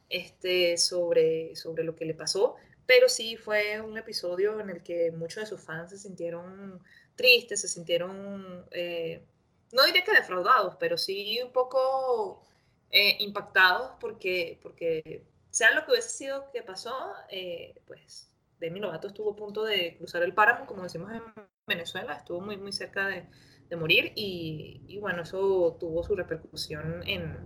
este, 0.08 0.76
sobre, 0.76 1.56
sobre 1.56 1.82
lo 1.82 1.96
que 1.96 2.04
le 2.04 2.14
pasó, 2.14 2.56
pero 2.86 3.08
sí 3.08 3.36
fue 3.36 3.80
un 3.80 3.96
episodio 3.98 4.60
en 4.60 4.70
el 4.70 4.82
que 4.82 5.10
muchos 5.12 5.42
de 5.42 5.46
sus 5.46 5.60
fans 5.60 5.90
se 5.90 5.98
sintieron 5.98 6.80
tristes, 7.16 7.62
se 7.62 7.68
sintieron, 7.68 8.66
eh, 8.70 9.24
no 9.72 9.84
diré 9.84 10.04
que 10.04 10.12
defraudados, 10.12 10.76
pero 10.78 10.98
sí 10.98 11.40
un 11.42 11.52
poco 11.52 12.44
eh, 12.90 13.16
impactados 13.20 13.92
porque, 13.98 14.58
porque 14.62 15.24
sea 15.52 15.74
lo 15.74 15.84
que 15.84 15.92
hubiese 15.92 16.08
sido 16.08 16.50
que 16.50 16.62
pasó, 16.62 17.12
eh, 17.28 17.74
pues 17.86 18.32
Demi 18.58 18.80
Lovato 18.80 19.08
estuvo 19.08 19.32
a 19.32 19.36
punto 19.36 19.64
de 19.64 19.96
cruzar 19.98 20.22
el 20.22 20.32
páramo, 20.32 20.66
como 20.66 20.82
decimos 20.82 21.12
en 21.12 21.22
Venezuela, 21.66 22.14
estuvo 22.14 22.40
muy, 22.40 22.56
muy 22.56 22.72
cerca 22.72 23.06
de, 23.06 23.28
morir 23.76 24.12
y, 24.14 24.98
bueno, 25.00 25.22
eso 25.22 25.78
tuvo 25.80 26.04
su 26.04 26.14
repercusión 26.14 27.02
en, 27.08 27.38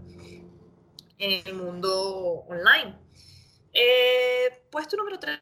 el 1.19 1.55
mundo 1.55 2.45
online. 2.49 2.99
Eh, 3.73 4.65
puesto 4.73 4.97
número 4.97 5.21
3, 5.21 5.41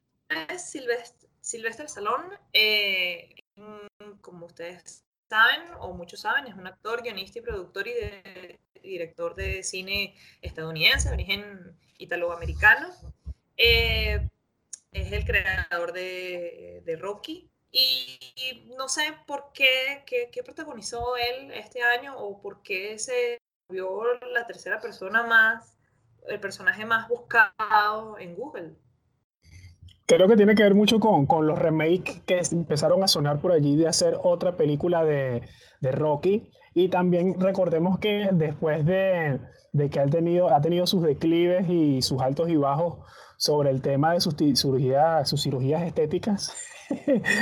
Silvestre, 0.58 1.30
Silvestre 1.40 1.88
Salón, 1.88 2.24
eh, 2.52 3.34
como 4.20 4.44
ustedes 4.44 5.06
saben, 5.30 5.62
o 5.80 5.94
muchos 5.94 6.20
saben, 6.20 6.48
es 6.48 6.54
un 6.54 6.66
actor, 6.66 7.02
guionista 7.02 7.38
y 7.38 7.42
productor 7.42 7.88
y 7.88 7.94
director 8.82 9.34
de 9.34 9.62
cine 9.62 10.14
estadounidense, 10.42 11.08
de 11.08 11.14
origen 11.14 11.78
italoamericano. 11.98 12.88
Eh, 13.56 14.28
es 14.92 15.12
el 15.12 15.24
creador 15.24 15.92
de, 15.92 16.82
de 16.84 16.96
Rocky. 16.96 17.50
Y, 17.76 18.72
no 18.78 18.88
sé 18.88 19.02
por 19.26 19.50
qué, 19.52 20.04
qué, 20.06 20.42
protagonizó 20.44 21.16
él 21.16 21.50
este 21.50 21.82
año 21.82 22.16
o 22.16 22.40
por 22.40 22.62
qué 22.62 22.96
se 23.00 23.40
vio 23.68 24.04
la 24.32 24.46
tercera 24.46 24.80
persona 24.80 25.24
más, 25.24 25.76
el 26.28 26.38
personaje 26.38 26.84
más 26.84 27.08
buscado 27.08 28.16
en 28.18 28.36
Google. 28.36 28.76
Creo 30.06 30.28
que 30.28 30.36
tiene 30.36 30.54
que 30.54 30.62
ver 30.62 30.74
mucho 30.74 31.00
con, 31.00 31.26
con 31.26 31.48
los 31.48 31.58
remakes 31.58 32.20
que 32.24 32.40
empezaron 32.52 33.02
a 33.02 33.08
sonar 33.08 33.40
por 33.40 33.50
allí 33.50 33.74
de 33.74 33.88
hacer 33.88 34.18
otra 34.22 34.56
película 34.56 35.04
de, 35.04 35.42
de 35.80 35.90
Rocky. 35.90 36.52
Y 36.74 36.88
también 36.88 37.40
recordemos 37.40 37.98
que 37.98 38.28
después 38.32 38.84
de, 38.84 39.38
de 39.72 39.90
que 39.90 40.00
ha 40.00 40.06
tenido, 40.06 40.50
ha 40.50 40.60
tenido 40.60 40.86
sus 40.86 41.02
declives 41.02 41.68
y 41.68 42.02
sus 42.02 42.20
altos 42.20 42.48
y 42.48 42.56
bajos 42.56 42.98
sobre 43.36 43.70
el 43.70 43.80
tema 43.80 44.12
de 44.12 44.20
sus, 44.20 44.34
cirugía, 44.36 45.24
sus 45.24 45.42
cirugías 45.42 45.82
estéticas, 45.82 46.54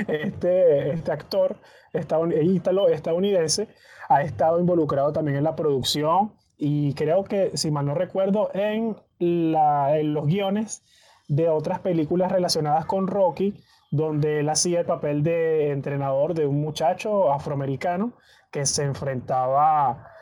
este, 0.09 0.93
este 0.93 1.13
actor 1.13 1.57
estadounidense 1.93 3.69
ha 4.09 4.23
estado 4.23 4.61
involucrado 4.61 5.13
también 5.13 5.39
en 5.39 5.45
la 5.45 5.57
producción 5.57 6.33
y 6.59 6.95
creo 6.95 7.25
que, 7.25 7.57
si 7.57 7.71
mal 7.71 7.87
no 7.87 7.95
recuerdo, 7.95 8.51
en, 8.55 8.97
la, 9.19 9.99
en 9.99 10.15
los 10.15 10.27
guiones 10.27 10.83
de 11.29 11.49
otras 11.49 11.81
películas 11.81 12.31
relacionadas 12.31 12.85
con 12.87 13.07
Rocky, 13.07 13.55
donde 13.91 14.41
él 14.41 14.49
hacía 14.49 14.81
el 14.81 14.87
papel 14.87 15.23
de 15.23 15.71
entrenador 15.71 16.35
de 16.35 16.47
un 16.47 16.61
muchacho 16.61 17.33
afroamericano 17.33 18.13
que 18.53 18.67
se 18.67 18.85
enfrentaba 18.85 20.13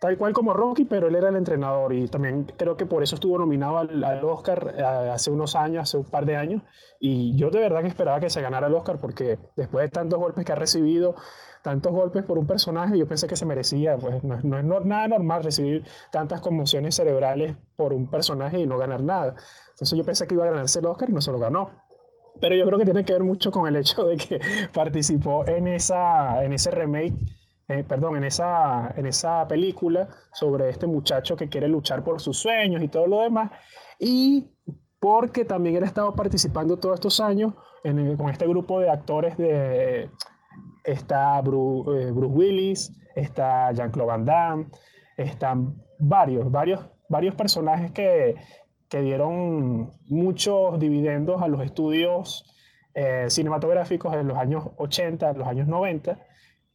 tal 0.00 0.16
cual 0.16 0.32
como 0.32 0.54
Rocky, 0.54 0.86
pero 0.86 1.08
él 1.08 1.14
era 1.14 1.28
el 1.28 1.36
entrenador 1.36 1.92
y 1.92 2.08
también 2.08 2.50
creo 2.56 2.76
que 2.76 2.86
por 2.86 3.02
eso 3.02 3.14
estuvo 3.14 3.38
nominado 3.38 3.78
al, 3.78 4.24
Oscar 4.24 4.74
eh, 4.76 4.82
hace 4.82 5.30
unos 5.30 5.54
años, 5.54 5.82
hace 5.82 5.98
un 5.98 6.04
par 6.04 6.24
de 6.24 6.36
años, 6.36 6.62
y 6.98 7.36
yo 7.36 7.50
de 7.50 7.60
verdad 7.60 7.82
que 7.82 7.88
esperaba 7.88 8.18
que 8.18 8.30
se 8.30 8.40
ganara 8.40 8.68
el 8.68 8.74
Oscar 8.74 8.98
porque 8.98 9.38
después 9.56 9.84
de 9.84 9.90
tantos 9.90 10.18
golpes 10.18 10.44
que 10.44 10.52
ha 10.52 10.56
recibido, 10.56 11.16
tantos 11.62 11.92
golpes 11.92 12.24
por 12.24 12.38
un 12.38 12.46
personaje, 12.46 12.96
yo 12.96 13.06
pensé 13.06 13.26
que 13.26 13.36
se 13.36 13.44
merecía, 13.44 13.98
pues 13.98 14.24
no, 14.24 14.40
no 14.42 14.78
es 14.78 14.86
nada 14.86 15.08
normal 15.08 15.44
recibir 15.44 15.84
tantas 16.10 16.40
conmociones 16.40 16.94
cerebrales 16.94 17.56
por 17.76 17.92
un 17.92 18.08
personaje 18.08 18.58
y 18.58 18.66
no 18.66 18.78
ganar 18.78 19.02
nada. 19.02 19.34
Entonces 19.70 19.98
yo 19.98 20.04
pensé 20.04 20.26
que 20.26 20.34
iba 20.34 20.44
a 20.44 20.50
ganarse 20.50 20.78
el 20.78 20.86
Oscar 20.86 21.10
y 21.10 21.12
no 21.12 21.20
se 21.20 21.30
lo 21.30 21.38
ganó. 21.38 21.70
Pero 22.40 22.54
yo 22.54 22.64
creo 22.64 22.78
que 22.78 22.86
tiene 22.86 23.04
que 23.04 23.12
ver 23.12 23.22
mucho 23.22 23.50
con 23.50 23.66
el 23.66 23.76
hecho 23.76 24.04
de 24.04 24.16
que 24.16 24.40
participó 24.72 25.46
en, 25.46 25.68
esa, 25.68 26.42
en 26.42 26.54
ese 26.54 26.70
remake 26.70 27.14
eh, 27.70 27.84
perdón, 27.84 28.16
en 28.16 28.24
esa, 28.24 28.92
en 28.96 29.06
esa 29.06 29.46
película 29.46 30.08
sobre 30.32 30.68
este 30.70 30.88
muchacho 30.88 31.36
que 31.36 31.48
quiere 31.48 31.68
luchar 31.68 32.02
por 32.02 32.20
sus 32.20 32.36
sueños 32.36 32.82
y 32.82 32.88
todo 32.88 33.06
lo 33.06 33.20
demás. 33.20 33.52
Y 33.96 34.50
porque 34.98 35.44
también 35.44 35.76
él 35.76 35.84
ha 35.84 35.86
estado 35.86 36.12
participando 36.16 36.78
todos 36.78 36.96
estos 36.96 37.20
años 37.20 37.54
con 38.16 38.28
este 38.28 38.48
grupo 38.48 38.80
de 38.80 38.90
actores 38.90 39.36
de... 39.36 40.10
Está 40.82 41.38
eh, 41.38 41.42
Bruce, 41.42 42.12
Willis, 42.12 42.92
está 43.14 43.70
Jean-Claude 43.70 44.08
Van 44.08 44.24
Damme, 44.24 44.66
están 45.16 45.76
varios, 46.00 46.50
varios, 46.50 46.80
varios 47.08 47.36
personajes 47.36 47.92
que, 47.92 48.34
que 48.88 49.00
dieron 49.00 49.92
muchos 50.08 50.80
dividendos 50.80 51.40
a 51.40 51.46
los 51.46 51.62
estudios 51.62 52.44
eh, 52.94 53.26
cinematográficos 53.28 54.12
en 54.14 54.26
los 54.26 54.36
años 54.36 54.64
80, 54.76 55.30
en 55.30 55.38
los 55.38 55.46
años 55.46 55.68
90, 55.68 56.18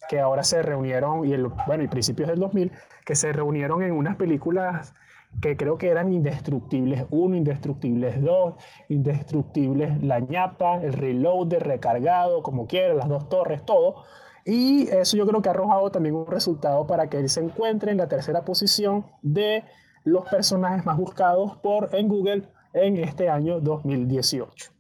que 0.10 0.20
ahora 0.20 0.44
se 0.44 0.62
reunieron, 0.62 1.26
y 1.26 1.34
el, 1.34 1.48
bueno, 1.68 1.84
y 1.84 1.88
principios 1.88 2.30
del 2.30 2.40
2000, 2.40 2.72
que 3.06 3.16
se 3.16 3.32
reunieron 3.34 3.82
en 3.84 3.92
unas 3.92 4.16
películas 4.16 4.94
que 5.42 5.58
creo 5.58 5.78
que 5.78 5.90
eran 5.90 6.14
Indestructibles 6.14 7.06
1, 7.10 7.36
Indestructibles 7.36 8.22
2, 8.22 8.56
Indestructibles 8.90 10.02
La 10.04 10.20
ñapa, 10.20 10.82
el 10.82 10.94
reload 10.94 11.48
de 11.48 11.60
recargado, 11.60 12.42
como 12.42 12.68
quiera, 12.68 12.94
las 12.94 13.10
dos 13.10 13.30
torres, 13.30 13.66
todo. 13.66 14.04
Y 14.46 14.88
eso 14.90 15.18
yo 15.18 15.26
creo 15.26 15.42
que 15.42 15.50
ha 15.50 15.52
arrojado 15.52 15.92
también 15.92 16.16
un 16.16 16.28
resultado 16.28 16.86
para 16.86 17.10
que 17.10 17.18
él 17.18 17.30
se 17.30 17.42
encuentre 17.42 17.92
en 17.92 17.98
la 17.98 18.08
tercera 18.08 18.46
posición 18.46 19.06
de 19.22 19.64
los 20.04 20.30
personajes 20.30 20.86
más 20.86 20.98
buscados 20.98 21.58
por, 21.58 21.90
en 21.94 22.08
Google 22.08 22.48
en 22.74 22.98
este 22.98 23.30
año 23.30 23.60
2018. 23.60 24.72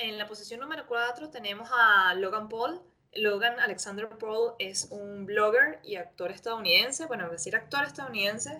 En 0.00 0.18
la 0.18 0.26
posición 0.26 0.58
número 0.58 0.84
4 0.88 1.30
tenemos 1.30 1.70
a 1.72 2.12
Logan 2.14 2.48
Paul, 2.48 2.82
Logan 3.14 3.60
Alexander 3.60 4.08
Paul 4.08 4.54
es 4.58 4.88
un 4.90 5.26
blogger 5.26 5.80
y 5.84 5.96
actor 5.96 6.30
estadounidense. 6.30 7.06
Bueno, 7.06 7.28
decir 7.28 7.54
actor 7.54 7.84
estadounidense, 7.84 8.58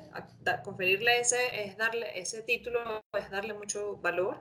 conferirle 0.65 1.21
ese, 1.21 1.65
es 1.65 1.77
darle, 1.77 2.19
ese 2.19 2.43
título 2.43 3.03
es 3.19 3.31
darle 3.31 3.55
mucho 3.55 3.97
valor. 3.99 4.41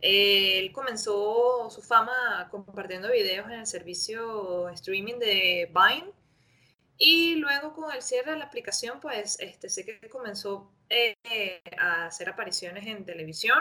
él 0.00 0.72
comenzó 0.72 1.70
su 1.70 1.82
fama 1.82 2.48
compartiendo 2.50 3.10
videos 3.10 3.46
en 3.46 3.60
el 3.60 3.66
servicio 3.66 4.68
streaming 4.70 5.18
de 5.18 5.70
Vine 5.72 6.12
y 6.98 7.36
luego 7.36 7.72
con 7.72 7.92
el 7.92 8.02
cierre 8.02 8.32
de 8.32 8.38
la 8.38 8.44
aplicación, 8.44 9.00
pues 9.00 9.38
este, 9.40 9.68
sé 9.68 9.84
que 9.84 10.08
comenzó 10.08 10.70
eh, 10.88 11.16
a 11.78 12.06
hacer 12.06 12.28
apariciones 12.28 12.86
en 12.86 13.04
televisión, 13.04 13.58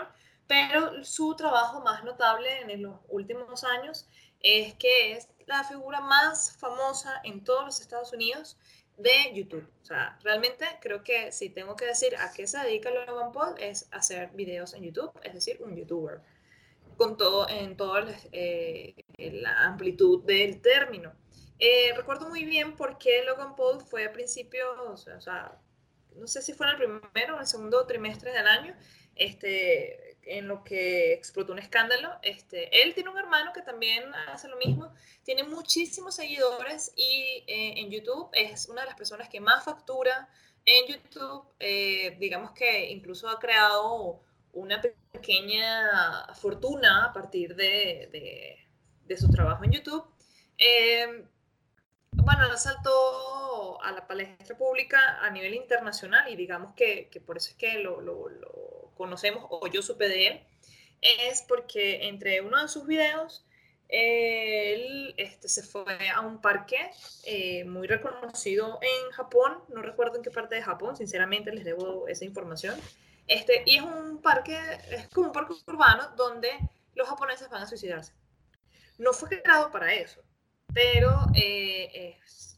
pero 0.48 1.04
su 1.04 1.36
trabajo 1.36 1.82
más 1.82 2.04
notable 2.04 2.50
en 2.62 2.84
los 2.84 3.00
últimos 3.10 3.64
años 3.64 4.08
es 4.42 4.74
que 4.76 5.14
es 5.14 5.28
la 5.52 5.64
figura 5.64 6.02
más 6.02 6.58
famosa 6.58 7.22
en 7.24 7.44
todos 7.44 7.66
los 7.66 7.82
Estados 7.82 8.12
Unidos 8.14 8.58
de 8.98 9.34
YouTube. 9.34 9.68
O 9.82 9.86
sea, 9.86 10.18
realmente 10.24 10.66
creo 10.82 11.04
que 11.04 11.32
si 11.32 11.50
tengo 11.50 11.76
que 11.76 11.86
decir 11.86 12.16
a 12.18 12.32
qué 12.32 12.48
se 12.48 12.60
dedica 12.60 12.92
Logan 12.92 13.32
Paul 13.32 13.56
es 13.60 13.88
hacer 13.92 14.30
videos 14.32 14.74
en 14.74 14.84
YouTube, 14.84 15.12
es 15.24 15.34
decir, 15.34 15.62
un 15.62 15.76
YouTuber, 15.76 16.22
con 16.98 17.18
todo, 17.18 17.48
en 17.50 17.76
toda 17.78 18.06
eh, 18.32 18.96
la 19.18 19.66
amplitud 19.66 20.24
del 20.24 20.62
término. 20.62 21.14
Eh, 21.60 21.94
recuerdo 21.96 22.30
muy 22.30 22.44
bien 22.46 22.76
por 22.76 22.98
qué 22.98 23.24
Logan 23.24 23.56
Paul 23.56 23.82
fue 23.82 24.06
a 24.06 24.14
principios, 24.14 24.68
o 24.80 25.22
sea, 25.22 25.60
no 26.16 26.28
sé 26.28 26.42
si 26.42 26.54
fue 26.54 26.68
en 26.68 26.74
el 26.74 26.78
primero 26.78 27.38
o 27.38 27.40
el 27.40 27.48
segundo 27.48 27.86
trimestre 27.86 28.32
del 28.32 28.48
año, 28.48 28.76
este, 29.16 30.11
en 30.24 30.48
lo 30.48 30.64
que 30.64 31.14
explotó 31.14 31.54
un 31.54 31.60
escándalo. 31.60 32.10
Este, 32.22 32.84
él 32.84 32.94
tiene 32.94 33.10
un 33.10 33.18
hermano 33.18 33.52
que 33.54 33.62
también 33.62 34.04
hace 34.28 34.48
lo 34.48 34.58
mismo, 34.58 34.94
tiene 35.24 35.44
muchísimos 35.44 36.16
seguidores 36.16 36.94
y 36.96 37.44
eh, 37.48 37.74
en 37.78 37.90
YouTube 37.90 38.30
es 38.34 38.68
una 38.68 38.82
de 38.82 38.88
las 38.88 38.96
personas 38.96 39.30
que 39.30 39.40
más 39.40 39.64
factura 39.64 40.30
en 40.66 40.88
YouTube. 40.88 41.46
Eh, 41.60 42.18
digamos 42.20 42.52
que 42.52 42.90
incluso 42.92 43.30
ha 43.30 43.40
creado 43.40 44.22
una 44.54 44.82
pequeña 44.82 46.34
fortuna 46.36 47.06
a 47.06 47.14
partir 47.14 47.56
de, 47.56 48.58
de, 49.08 49.18
su 49.18 49.30
trabajo 49.30 49.66
en 49.66 49.72
YouTube. 49.72 50.06
Eh, 50.58 51.26
bueno, 52.14 52.56
saltó 52.58 53.82
a 53.82 53.92
la 53.92 54.08
palestra 54.08 54.58
pública 54.58 55.20
a 55.22 55.30
nivel 55.30 55.54
internacional 55.54 56.32
y 56.32 56.38
digamos 56.38 56.74
que, 56.76 57.10
que 57.10 57.20
por 57.20 57.36
eso 57.38 57.50
es 57.50 57.56
que 57.56 57.80
lo, 57.80 58.00
lo, 58.00 58.30
lo, 58.30 58.71
conocemos 59.02 59.46
o 59.50 59.66
yo 59.68 59.82
supe 59.82 60.08
de 60.08 60.28
él, 60.28 60.42
es 61.02 61.42
porque 61.48 62.08
entre 62.08 62.42
uno 62.42 62.62
de 62.62 62.68
sus 62.68 62.86
videos 62.86 63.44
él 63.92 65.14
este, 65.18 65.50
se 65.50 65.64
fue 65.64 66.10
a 66.16 66.22
un 66.22 66.40
parque 66.40 66.78
eh, 67.26 67.66
muy 67.66 67.88
reconocido 67.88 68.80
en 68.82 69.12
Japón, 69.12 69.58
no 69.70 69.82
recuerdo 69.82 70.18
en 70.18 70.22
qué 70.22 70.32
parte 70.32 70.56
de 70.56 70.62
Japón, 70.62 70.96
sinceramente 70.96 71.52
les 71.52 71.66
debo 71.66 72.08
esa 72.08 72.24
información, 72.24 72.80
este, 73.28 73.64
y 73.66 73.78
es 73.78 73.82
un 73.82 74.22
parque, 74.22 74.58
es 74.92 75.10
como 75.10 75.28
un 75.28 75.34
parque 75.34 75.54
urbano 75.66 76.10
donde 76.16 76.50
los 76.94 77.08
japoneses 77.10 77.50
van 77.50 77.64
a 77.64 77.68
suicidarse. 77.68 78.14
No 78.98 79.14
fue 79.14 79.42
creado 79.42 79.72
para 79.72 79.94
eso, 79.94 80.22
pero 80.74 81.10
eh, 81.36 82.16
es 82.20 82.51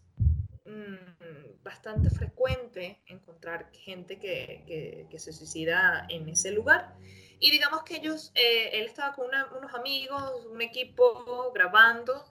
mm, 0.65 1.63
bastante 1.63 2.09
frecuente 2.09 3.01
encontrar 3.07 3.71
gente 3.71 4.19
que, 4.19 5.07
que, 5.09 5.19
se 5.19 5.33
suicida 5.33 6.05
en 6.09 6.29
ese 6.29 6.51
lugar. 6.51 6.95
Y 7.39 7.51
digamos 7.51 7.83
que 7.83 7.97
ellos, 7.97 8.31
eh, 8.35 8.69
él 8.73 8.85
estaba 8.85 9.13
con 9.13 9.27
unos 9.27 9.73
amigos, 9.73 10.45
un 10.45 10.61
equipo 10.61 11.51
grabando 11.53 12.25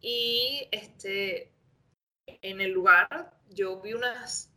y 0.00 0.68
este, 0.70 1.52
en 2.26 2.60
el 2.60 2.72
lugar 2.72 3.34
yo 3.48 3.80
vi 3.80 3.94
unas, 3.94 4.52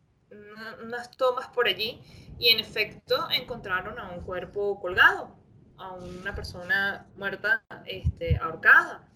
unas 0.84 1.12
tomas 1.18 1.48
por 1.50 1.68
allí 1.68 2.02
y 2.40 2.50
en 2.50 2.60
efecto 2.60 3.28
encontraron 3.32 3.98
a 4.00 4.12
un 4.12 4.24
cuerpo 4.24 4.80
colgado, 4.80 5.36
a 5.78 5.94
una 5.94 6.36
persona 6.36 7.08
muerta 7.16 7.64
este, 7.86 8.38
ahorcada. 8.38 9.08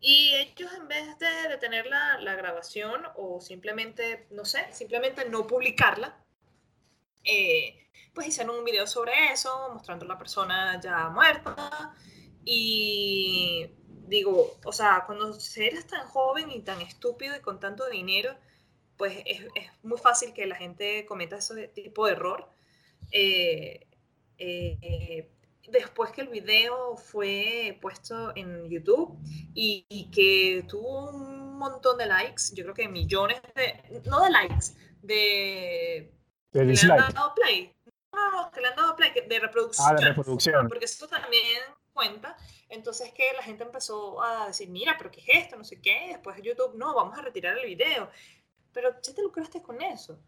Y 0.00 0.34
ellos 0.34 0.72
en 0.74 0.88
vez 0.88 1.18
de 1.18 1.48
detener 1.48 1.86
la, 1.86 2.18
la 2.20 2.34
grabación 2.34 3.02
o 3.16 3.40
simplemente, 3.40 4.26
no 4.30 4.44
sé, 4.44 4.66
simplemente 4.72 5.28
no 5.28 5.46
publicarla, 5.46 6.22
eh, 7.24 7.88
pues 8.14 8.28
hicieron 8.28 8.56
un 8.56 8.64
video 8.64 8.86
sobre 8.86 9.12
eso, 9.32 9.70
mostrando 9.74 10.04
a 10.04 10.08
la 10.08 10.18
persona 10.18 10.80
ya 10.80 11.08
muerta. 11.10 11.94
Y 12.44 13.66
digo, 14.06 14.56
o 14.64 14.72
sea, 14.72 15.02
cuando 15.06 15.36
eres 15.56 15.86
tan 15.86 16.06
joven 16.06 16.50
y 16.50 16.60
tan 16.62 16.80
estúpido 16.80 17.36
y 17.36 17.40
con 17.40 17.60
tanto 17.60 17.88
dinero, 17.88 18.34
pues 18.96 19.22
es, 19.26 19.42
es 19.54 19.70
muy 19.82 19.98
fácil 19.98 20.32
que 20.32 20.46
la 20.46 20.56
gente 20.56 21.04
cometa 21.06 21.36
ese 21.36 21.68
tipo 21.68 22.06
de 22.06 22.12
error. 22.12 22.48
Eh, 23.10 23.86
eh, 24.38 25.30
después 25.70 26.10
que 26.12 26.22
el 26.22 26.28
video 26.28 26.96
fue 26.96 27.78
puesto 27.80 28.34
en 28.36 28.68
YouTube 28.68 29.18
y, 29.54 30.10
que 30.12 30.64
tuvo 30.68 31.10
un 31.10 31.58
montón 31.58 31.98
de 31.98 32.06
likes, 32.06 32.54
yo 32.54 32.64
creo 32.64 32.74
que 32.74 32.88
millones 32.88 33.40
de, 33.54 34.00
no 34.04 34.20
de 34.22 34.30
likes, 34.30 34.66
de... 35.02 36.12
De 36.52 36.64
le 36.64 36.92
han 36.92 37.12
dado 37.12 37.34
play. 37.34 37.74
No, 38.12 38.30
no, 38.30 38.50
que 38.50 38.60
le 38.60 38.68
han 38.68 38.76
dado 38.76 38.96
play, 38.96 39.10
de 39.28 39.40
reproducción. 39.40 39.86
Ah, 39.88 39.94
de 39.94 40.06
reproducción. 40.06 40.68
Porque 40.68 40.86
eso 40.86 41.06
también 41.06 41.62
cuenta. 41.92 42.36
Entonces 42.68 43.12
que 43.12 43.32
la 43.34 43.42
gente 43.42 43.64
empezó 43.64 44.22
a 44.22 44.48
decir, 44.48 44.68
mira, 44.68 44.96
pero 44.96 45.10
¿qué 45.10 45.20
es 45.20 45.44
esto? 45.44 45.56
No 45.56 45.64
sé 45.64 45.80
qué. 45.80 46.08
Después 46.12 46.40
YouTube, 46.42 46.74
no, 46.76 46.94
vamos 46.94 47.18
a 47.18 47.22
retirar 47.22 47.58
el 47.58 47.66
video. 47.66 48.10
Pero 48.72 48.94
ya 49.02 49.14
te 49.14 49.22
lucraste 49.22 49.62
con 49.62 49.80
eso. 49.82 50.18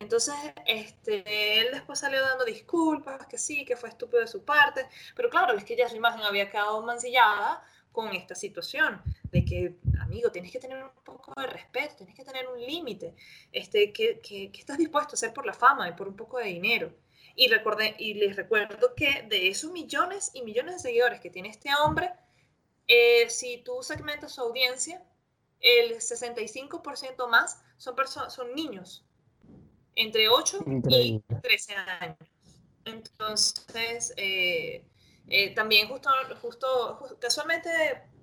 Entonces, 0.00 0.34
este, 0.66 1.60
él 1.60 1.68
después 1.72 2.00
salió 2.00 2.20
dando 2.20 2.44
disculpas, 2.44 3.24
que 3.28 3.38
sí, 3.38 3.64
que 3.64 3.76
fue 3.76 3.88
estúpido 3.88 4.20
de 4.20 4.26
su 4.26 4.44
parte, 4.44 4.88
pero 5.14 5.30
claro, 5.30 5.56
es 5.56 5.62
que 5.62 5.76
ya 5.76 5.88
su 5.88 5.94
imagen 5.94 6.22
había 6.22 6.50
quedado 6.50 6.82
mancillada 6.82 7.62
con 7.92 8.12
esta 8.12 8.34
situación, 8.34 9.00
de 9.30 9.44
que, 9.44 9.76
amigo, 10.00 10.32
tienes 10.32 10.50
que 10.50 10.58
tener 10.58 10.82
un 10.82 10.90
poco 11.04 11.32
de 11.40 11.46
respeto, 11.46 11.98
tienes 11.98 12.16
que 12.16 12.24
tener 12.24 12.48
un 12.48 12.60
límite, 12.60 13.14
este, 13.52 13.92
que, 13.92 14.18
que, 14.20 14.50
estás 14.58 14.76
dispuesto 14.76 15.12
a 15.12 15.14
hacer 15.14 15.32
por 15.32 15.46
la 15.46 15.54
fama 15.54 15.88
y 15.88 15.92
por 15.92 16.08
un 16.08 16.16
poco 16.16 16.38
de 16.38 16.46
dinero. 16.46 16.92
Y, 17.36 17.46
recordé, 17.48 17.94
y 17.98 18.14
les 18.14 18.34
recuerdo 18.34 18.94
que 18.96 19.24
de 19.28 19.48
esos 19.48 19.70
millones 19.70 20.32
y 20.34 20.42
millones 20.42 20.74
de 20.74 20.80
seguidores 20.80 21.20
que 21.20 21.30
tiene 21.30 21.48
este 21.48 21.70
hombre, 21.76 22.10
eh, 22.88 23.30
si 23.30 23.58
tú 23.58 23.82
segmentas 23.82 24.34
su 24.34 24.40
audiencia, 24.40 25.00
el 25.60 25.94
65% 25.96 27.28
más 27.28 27.62
son, 27.76 27.96
son 28.30 28.54
niños 28.54 29.05
entre 29.96 30.28
8 30.28 30.58
y 30.66 31.20
13 31.42 31.74
años. 31.74 32.18
Entonces, 32.84 34.14
eh, 34.16 34.84
eh, 35.26 35.54
también 35.54 35.88
justo, 35.88 36.08
justo, 36.40 37.18
casualmente, 37.18 37.70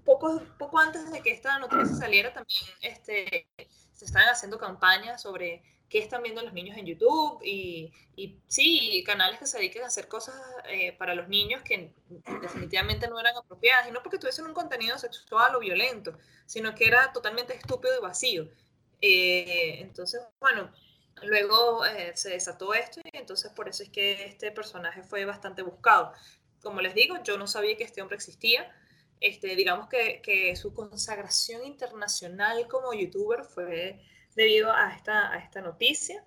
poco, 0.05 0.41
poco 0.57 0.79
antes 0.79 1.11
de 1.11 1.21
que 1.21 1.31
esta 1.31 1.59
noticia 1.59 1.95
saliera, 1.95 2.33
también 2.33 2.61
este, 2.81 3.47
se 3.91 4.05
están 4.05 4.29
haciendo 4.29 4.57
campañas 4.57 5.21
sobre 5.21 5.63
qué 5.89 5.99
están 5.99 6.23
viendo 6.23 6.41
los 6.41 6.53
niños 6.53 6.77
en 6.77 6.85
YouTube 6.85 7.41
y, 7.43 7.91
y 8.15 8.39
sí, 8.47 9.03
canales 9.05 9.37
que 9.37 9.45
se 9.45 9.57
dediquen 9.57 9.83
a 9.83 9.87
hacer 9.87 10.07
cosas 10.07 10.35
eh, 10.69 10.93
para 10.93 11.13
los 11.13 11.27
niños 11.27 11.61
que 11.63 11.93
definitivamente 12.41 13.07
no 13.07 13.19
eran 13.19 13.35
apropiadas, 13.35 13.89
y 13.89 13.91
no 13.91 14.01
porque 14.01 14.17
tuviesen 14.17 14.45
un 14.45 14.53
contenido 14.53 14.97
sexual 14.97 15.55
o 15.55 15.59
violento, 15.59 16.17
sino 16.45 16.73
que 16.73 16.85
era 16.85 17.11
totalmente 17.11 17.53
estúpido 17.53 17.97
y 17.97 18.01
vacío. 18.01 18.49
entonces, 19.01 20.21
bueno, 20.39 20.71
Luego 21.25 21.85
eh, 21.85 22.11
se 22.15 22.31
desató 22.31 22.73
esto 22.73 23.01
y 23.03 23.17
entonces 23.17 23.51
por 23.51 23.69
eso 23.69 23.83
es 23.83 23.89
que 23.89 24.25
este 24.25 24.51
personaje 24.51 25.03
fue 25.03 25.25
bastante 25.25 25.61
buscado. 25.61 26.13
Como 26.61 26.81
les 26.81 26.93
digo, 26.93 27.17
yo 27.23 27.37
no 27.37 27.47
sabía 27.47 27.77
que 27.77 27.83
este 27.83 28.01
hombre 28.01 28.15
existía. 28.15 28.73
Este, 29.19 29.55
digamos 29.55 29.87
que, 29.87 30.21
que 30.21 30.55
su 30.55 30.73
consagración 30.73 31.65
internacional 31.65 32.67
como 32.67 32.93
youtuber 32.93 33.45
fue 33.45 34.01
debido 34.35 34.71
a 34.71 34.93
esta, 34.93 35.31
a 35.31 35.37
esta 35.37 35.61
noticia, 35.61 36.23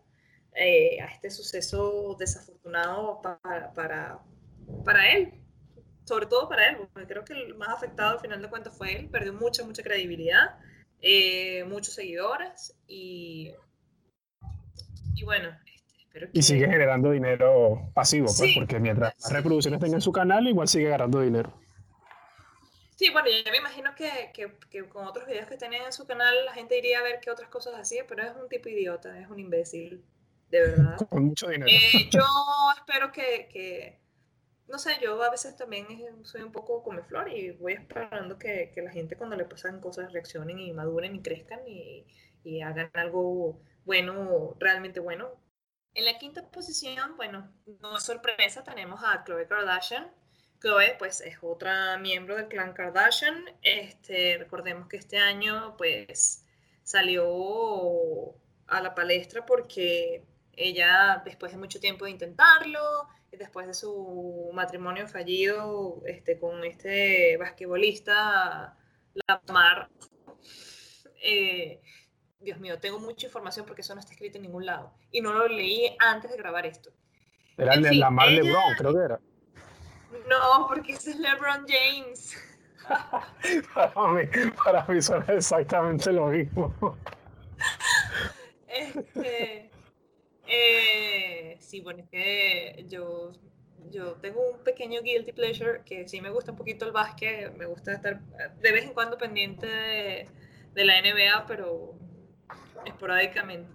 eh, 0.54 1.00
a 1.00 1.06
este 1.06 1.30
suceso 1.30 2.16
desafortunado 2.18 3.20
para, 3.22 3.72
para, 3.74 4.20
para, 4.84 5.12
él, 5.12 5.34
sobre 6.04 6.26
todo 6.26 6.48
para 6.48 6.70
él, 6.70 6.76
porque 6.92 7.06
creo 7.06 7.24
que 7.24 7.34
el 7.34 7.54
más 7.56 7.68
afectado 7.68 8.12
al 8.12 8.20
final 8.20 8.40
de 8.40 8.48
cuentas 8.48 8.76
fue 8.76 8.96
él, 8.96 9.08
perdió 9.10 9.32
mucha, 9.32 9.64
mucha 9.64 9.82
credibilidad, 9.82 10.58
eh, 11.02 11.64
muchos 11.64 11.94
seguidores 11.94 12.74
y 12.86 13.52
y 15.16 15.24
bueno, 15.24 15.48
este, 15.66 15.96
espero 15.98 16.30
que... 16.30 16.38
Y 16.38 16.42
sigue 16.42 16.66
generando 16.66 17.10
dinero 17.10 17.90
pasivo, 17.94 18.26
pues, 18.36 18.52
porque 18.54 18.78
mientras 18.78 19.14
las 19.20 19.32
reproducciones 19.32 19.80
tenga 19.80 19.96
en 19.96 20.02
su 20.02 20.12
canal, 20.12 20.46
igual 20.46 20.68
sigue 20.68 20.88
ganando 20.88 21.20
dinero. 21.20 21.52
Sí, 22.96 23.10
bueno, 23.10 23.28
yo 23.28 23.50
me 23.50 23.58
imagino 23.58 23.94
que, 23.94 24.30
que, 24.32 24.52
que, 24.70 24.88
con 24.88 25.06
otros 25.06 25.26
videos 25.26 25.46
que 25.46 25.56
tenía 25.58 25.84
en 25.84 25.92
su 25.92 26.06
canal 26.06 26.34
la 26.46 26.54
gente 26.54 26.78
iría 26.78 27.00
a 27.00 27.02
ver 27.02 27.20
qué 27.20 27.30
otras 27.30 27.50
cosas 27.50 27.74
hacía, 27.74 28.06
pero 28.06 28.22
es 28.22 28.32
un 28.40 28.48
tipo 28.48 28.68
idiota, 28.68 29.18
es 29.20 29.28
un 29.28 29.38
imbécil, 29.38 30.02
de 30.50 30.60
verdad. 30.60 30.96
Con 31.08 31.26
mucho 31.26 31.48
dinero. 31.48 31.70
Eh, 31.70 32.08
yo 32.10 32.24
espero 32.78 33.12
que, 33.12 33.48
que, 33.52 33.98
no 34.68 34.78
sé, 34.78 34.92
yo 35.02 35.22
a 35.22 35.30
veces 35.30 35.56
también 35.56 35.86
soy 36.22 36.40
un 36.40 36.52
poco 36.52 36.82
come 36.82 37.02
flor 37.02 37.30
y 37.30 37.50
voy 37.52 37.74
esperando 37.74 38.38
que, 38.38 38.72
que, 38.74 38.80
la 38.80 38.90
gente 38.90 39.16
cuando 39.16 39.36
le 39.36 39.44
pasan 39.44 39.80
cosas 39.80 40.12
reaccionen 40.12 40.58
y 40.58 40.72
maduren 40.72 41.14
y 41.14 41.20
crezcan 41.20 41.60
y, 41.66 42.06
y 42.44 42.62
hagan 42.62 42.90
algo 42.94 43.60
bueno, 43.86 44.54
realmente 44.58 45.00
bueno. 45.00 45.30
En 45.94 46.04
la 46.04 46.18
quinta 46.18 46.46
posición, 46.50 47.16
bueno, 47.16 47.50
no 47.80 47.96
es 47.96 48.02
sorpresa, 48.02 48.62
tenemos 48.62 49.00
a 49.02 49.24
Chloe 49.24 49.46
Kardashian. 49.46 50.12
Chloe, 50.60 50.96
pues, 50.98 51.22
es 51.22 51.38
otra 51.40 51.96
miembro 51.96 52.36
del 52.36 52.48
clan 52.48 52.74
Kardashian. 52.74 53.44
Este, 53.62 54.36
recordemos 54.38 54.88
que 54.88 54.98
este 54.98 55.18
año, 55.18 55.76
pues, 55.78 56.44
salió 56.82 57.24
a 58.66 58.80
la 58.82 58.94
palestra 58.94 59.46
porque 59.46 60.26
ella, 60.52 61.22
después 61.24 61.52
de 61.52 61.58
mucho 61.58 61.80
tiempo 61.80 62.04
de 62.04 62.10
intentarlo, 62.10 63.08
después 63.30 63.66
de 63.66 63.74
su 63.74 64.50
matrimonio 64.52 65.06
fallido 65.08 66.02
este, 66.06 66.38
con 66.38 66.64
este 66.64 67.36
basquetbolista, 67.36 68.76
Lamar, 69.26 69.88
eh, 71.22 71.80
Dios 72.46 72.60
mío, 72.60 72.78
tengo 72.78 73.00
mucha 73.00 73.26
información 73.26 73.66
porque 73.66 73.82
eso 73.82 73.92
no 73.92 74.00
está 74.00 74.12
escrito 74.12 74.38
en 74.38 74.42
ningún 74.42 74.64
lado. 74.64 74.92
Y 75.10 75.20
no 75.20 75.32
lo 75.32 75.48
leí 75.48 75.96
antes 75.98 76.30
de 76.30 76.36
grabar 76.36 76.64
esto. 76.64 76.90
Era 77.58 77.74
el 77.74 77.82
de 77.82 77.94
Lamar 77.96 78.28
LeBron, 78.28 78.74
creo 78.78 78.94
que 78.94 79.00
era. 79.00 79.20
No, 80.30 80.68
porque 80.68 80.92
ese 80.92 81.10
es 81.10 81.18
LeBron 81.18 81.66
James. 81.66 82.36
para, 83.74 84.12
mí, 84.12 84.22
para 84.64 84.86
mí 84.86 85.02
suena 85.02 85.26
exactamente 85.34 86.12
lo 86.12 86.28
mismo. 86.28 86.72
Este, 88.68 89.70
eh, 90.46 91.56
sí, 91.58 91.80
bueno, 91.80 92.04
es 92.04 92.08
que 92.08 92.86
yo, 92.88 93.32
yo 93.90 94.12
tengo 94.20 94.52
un 94.52 94.62
pequeño 94.62 95.02
guilty 95.02 95.32
pleasure 95.32 95.82
que 95.84 96.06
sí 96.06 96.20
me 96.20 96.30
gusta 96.30 96.52
un 96.52 96.58
poquito 96.58 96.86
el 96.86 96.92
básquet, 96.92 97.52
me 97.56 97.66
gusta 97.66 97.92
estar 97.92 98.20
de 98.20 98.72
vez 98.72 98.84
en 98.84 98.94
cuando 98.94 99.18
pendiente 99.18 99.66
de, 99.66 100.28
de 100.74 100.84
la 100.84 101.00
NBA, 101.00 101.46
pero 101.48 101.98
esporádicamente. 102.86 103.72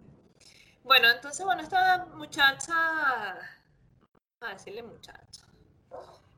Bueno, 0.84 1.10
entonces, 1.10 1.46
bueno, 1.46 1.62
esta 1.62 2.06
muchacha, 2.16 3.34
a 4.40 4.54
decirle 4.54 4.82
muchacha, 4.84 5.46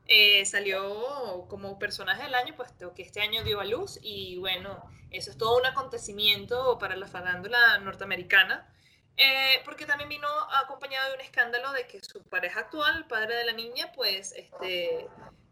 eh, 0.06 0.44
salió 0.44 1.46
como 1.48 1.78
personaje 1.78 2.24
del 2.24 2.34
año, 2.34 2.54
puesto 2.54 2.94
que 2.94 3.02
este 3.02 3.22
año 3.22 3.42
dio 3.42 3.60
a 3.60 3.64
luz 3.64 3.98
y 4.02 4.36
bueno, 4.36 4.90
eso 5.10 5.30
es 5.30 5.38
todo 5.38 5.56
un 5.56 5.66
acontecimiento 5.66 6.78
para 6.78 6.94
la 6.96 7.06
farándula 7.06 7.78
norteamericana, 7.78 8.68
eh, 9.16 9.62
porque 9.64 9.86
también 9.86 10.10
vino 10.10 10.28
acompañado 10.62 11.08
de 11.08 11.14
un 11.14 11.20
escándalo 11.20 11.72
de 11.72 11.86
que 11.86 12.00
su 12.02 12.22
pareja 12.24 12.60
actual, 12.60 13.06
padre 13.06 13.36
de 13.36 13.44
la 13.44 13.52
niña, 13.52 13.92
pues, 13.94 14.32
este, 14.32 15.08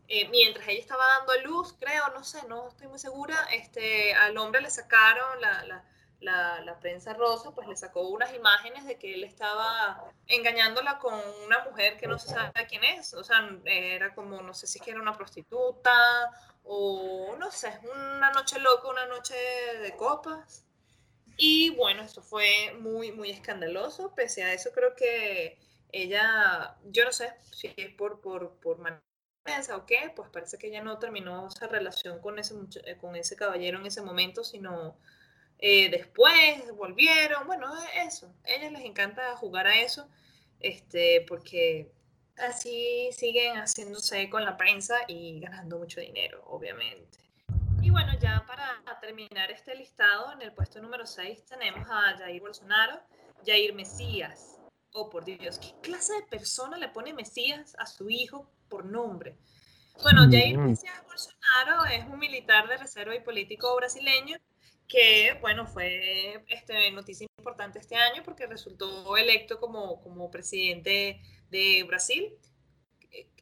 eh, 0.09 0.29
mientras 0.29 0.69
ella 0.69 0.81
estaba 0.81 1.07
dando 1.07 1.33
a 1.33 1.37
luz, 1.39 1.75
creo, 1.79 2.09
no 2.09 2.23
sé, 2.25 2.47
no 2.49 2.69
estoy 2.69 2.89
muy 2.89 2.99
segura, 2.99 3.37
este, 3.53 4.15
al 4.15 4.37
hombre 4.37 4.61
le 4.61 4.71
sacaron 4.71 5.41
la, 5.41 5.85
la, 6.23 6.79
prensa 6.81 7.15
rosa 7.15 7.53
pues 7.53 7.69
le 7.69 7.77
sacó 7.77 8.09
unas 8.09 8.35
imágenes 8.35 8.85
de 8.85 8.99
que 8.99 9.15
él 9.15 9.25
estaba 9.25 10.11
engañándola 10.27 10.99
con 10.99 11.15
una 11.47 11.65
mujer 11.65 11.97
que 11.97 12.07
no 12.07 12.19
se 12.19 12.29
sabe 12.29 12.53
quién 12.69 12.83
es, 12.85 13.15
o 13.15 13.23
sea, 13.23 13.49
era 13.65 14.15
como, 14.15 14.43
no 14.43 14.55
sé 14.55 14.67
si 14.67 14.79
es 14.79 14.85
que 14.85 14.93
era 14.93 15.01
una 15.01 15.17
prostituta 15.17 16.31
o 16.65 17.37
no 17.39 17.51
sé, 17.51 17.79
una 17.85 18.31
noche 18.31 18.59
loca, 18.59 18.89
una 18.89 19.07
noche 19.07 19.35
de 19.81 19.97
copas. 19.97 20.65
Y 21.37 21.71
bueno, 21.71 22.03
esto 22.03 22.23
fue 22.23 22.75
muy, 22.79 23.11
muy 23.13 23.31
escandaloso, 23.31 24.15
pese 24.15 24.45
a 24.45 24.53
eso 24.53 24.71
creo 24.73 24.95
que 24.95 25.59
ella, 25.91 26.77
yo 26.85 27.05
no 27.05 27.13
sé 27.13 27.33
si 27.53 27.73
es 27.77 27.95
por, 27.95 28.21
por, 28.21 28.59
por 28.61 28.79
o 29.75 29.87
qué, 29.87 30.13
pues 30.15 30.29
parece 30.31 30.57
que 30.57 30.69
ella 30.69 30.83
no 30.83 30.99
terminó 30.99 31.49
esa 31.49 31.67
relación 31.67 32.21
con 32.21 32.39
ese, 32.39 32.55
con 33.01 33.17
ese 33.17 33.35
caballero 33.35 33.79
en 33.79 33.87
ese 33.87 34.01
momento, 34.01 34.45
sino 34.45 34.97
eh, 35.65 35.89
después 35.91 36.77
volvieron, 36.77 37.47
bueno, 37.47 37.73
eso, 37.95 38.35
a 38.45 38.51
ellos 38.51 38.73
les 38.73 38.85
encanta 38.85 39.37
jugar 39.37 39.69
a 39.69 39.81
eso, 39.81 40.09
este, 40.59 41.25
porque 41.29 41.93
así 42.37 43.11
siguen 43.13 43.55
haciéndose 43.55 44.29
con 44.29 44.45
la 44.45 44.57
prensa 44.57 44.97
y 45.07 45.39
ganando 45.39 45.79
mucho 45.79 46.01
dinero, 46.01 46.43
obviamente. 46.47 47.21
Y 47.81 47.91
bueno, 47.91 48.13
ya 48.19 48.45
para 48.45 48.83
terminar 49.01 49.53
este 49.53 49.77
listado, 49.77 50.33
en 50.33 50.43
el 50.43 50.53
puesto 50.53 50.83
número 50.83 51.07
6 51.07 51.47
tenemos 51.47 51.89
a 51.89 52.19
Jair 52.19 52.41
Bolsonaro, 52.41 53.01
Jair 53.47 53.73
Mesías. 53.73 54.59
Oh, 54.95 55.09
por 55.09 55.25
Dios, 55.25 55.61
¿qué 55.61 55.75
clase 55.81 56.13
de 56.15 56.23
persona 56.23 56.77
le 56.77 56.89
pone 56.89 57.13
Mesías 57.13 57.77
a 57.79 57.87
su 57.87 58.11
hijo 58.11 58.51
por 58.69 58.85
nombre? 58.85 59.39
Bueno, 60.03 60.23
Jair 60.29 60.59
mm. 60.59 60.71
Mesías 60.71 61.05
Bolsonaro 61.07 61.85
es 61.85 62.05
un 62.07 62.19
militar 62.19 62.67
de 62.67 62.79
reserva 62.79 63.15
y 63.15 63.21
político 63.21 63.77
brasileño 63.77 64.39
que, 64.93 65.39
bueno, 65.41 65.67
fue 65.67 66.45
este, 66.49 66.91
noticia 66.91 67.27
importante 67.39 67.79
este 67.79 67.97
año 67.97 68.23
porque 68.23 68.47
resultó 68.47 69.17
electo 69.17 69.59
como, 69.59 70.03
como 70.03 70.31
presidente 70.31 71.19
de 71.49 71.83
Brasil. 71.85 72.37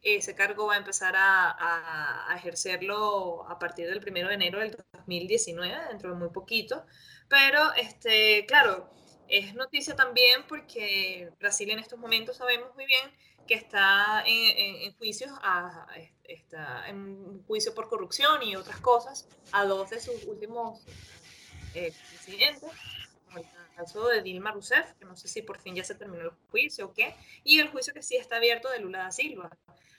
Ese 0.00 0.36
cargo 0.36 0.66
va 0.68 0.74
a 0.74 0.78
empezar 0.78 1.16
a, 1.16 2.30
a, 2.30 2.36
ejercerlo 2.36 3.50
a 3.50 3.58
partir 3.58 3.88
del 3.88 3.98
1 3.98 4.28
de 4.28 4.34
enero 4.34 4.60
del 4.60 4.76
2019, 4.92 5.88
dentro 5.88 6.10
de 6.10 6.16
muy 6.16 6.28
poquito. 6.28 6.86
Pero, 7.28 7.74
este, 7.74 8.46
claro, 8.46 8.88
es 9.26 9.52
noticia 9.54 9.96
también 9.96 10.44
porque 10.48 11.30
Brasil 11.40 11.68
en 11.70 11.80
estos 11.80 11.98
momentos 11.98 12.36
sabemos 12.36 12.72
muy 12.76 12.86
bien 12.86 13.10
que 13.48 13.54
está 13.54 14.22
en, 14.24 14.82
en, 14.82 14.96
juicios 14.98 15.32
a, 15.42 15.88
está 16.22 16.88
en 16.88 17.42
juicio 17.48 17.74
por 17.74 17.88
corrupción 17.88 18.40
y 18.44 18.54
otras 18.54 18.78
cosas 18.78 19.28
a 19.50 19.64
dos 19.64 19.90
de 19.90 20.00
sus 20.00 20.24
últimos 20.26 20.84
presidente, 21.72 22.66
como 23.26 23.38
el 23.38 23.46
caso 23.76 24.08
de 24.08 24.22
Dilma 24.22 24.52
Rousseff, 24.52 24.92
que 24.94 25.04
no 25.04 25.16
sé 25.16 25.28
si 25.28 25.42
por 25.42 25.58
fin 25.60 25.74
ya 25.74 25.84
se 25.84 25.94
terminó 25.94 26.24
el 26.24 26.30
juicio 26.50 26.86
o 26.86 26.92
qué, 26.92 27.14
y 27.44 27.60
el 27.60 27.68
juicio 27.68 27.94
que 27.94 28.02
sí 28.02 28.16
está 28.16 28.36
abierto 28.36 28.70
de 28.70 28.80
Lula 28.80 29.00
da 29.00 29.12
Silva. 29.12 29.50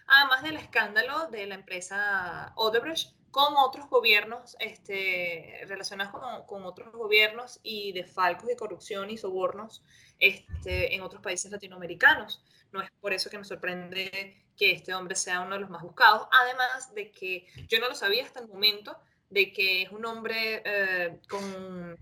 Además 0.08 0.44
del 0.44 0.58
escándalo 0.58 1.28
de 1.28 1.46
la 1.48 1.56
empresa 1.56 2.54
Odebrecht 2.56 3.14
con 3.32 3.56
otros 3.56 3.90
gobiernos, 3.90 4.58
este, 4.60 5.62
relacionados 5.68 6.12
con, 6.12 6.46
con, 6.46 6.66
otros 6.66 6.92
gobiernos 6.92 7.60
y 7.64 7.94
de 7.94 8.04
falcos 8.04 8.48
de 8.48 8.58
corrupción 8.58 9.10
y 9.10 9.18
sobornos 9.18 9.84
este, 10.20 10.94
en 10.94 11.02
otros 11.02 11.22
países 11.22 11.50
latinoamericanos. 11.50 12.44
No 12.74 12.82
es 12.82 12.92
por 13.00 13.14
eso 13.14 13.30
que 13.30 13.38
me 13.38 13.46
sorprende 13.46 14.46
que 14.58 14.72
este 14.72 14.94
hombre 14.94 15.16
sea 15.16 15.42
uno 15.42 15.56
de 15.56 15.62
los 15.62 15.70
más 15.70 15.82
buscados, 15.82 16.28
además 16.32 16.94
de 16.94 17.12
que 17.12 17.48
yo 17.68 17.80
no 17.80 17.90
lo 17.90 17.96
sabía 17.96 18.24
hasta 18.24 18.40
el 18.40 18.48
momento, 18.48 18.98
de 19.32 19.52
que 19.52 19.84
es 19.84 19.92
un 19.92 20.06
hombre 20.06 20.62
eh, 20.64 21.20
con, 21.28 21.98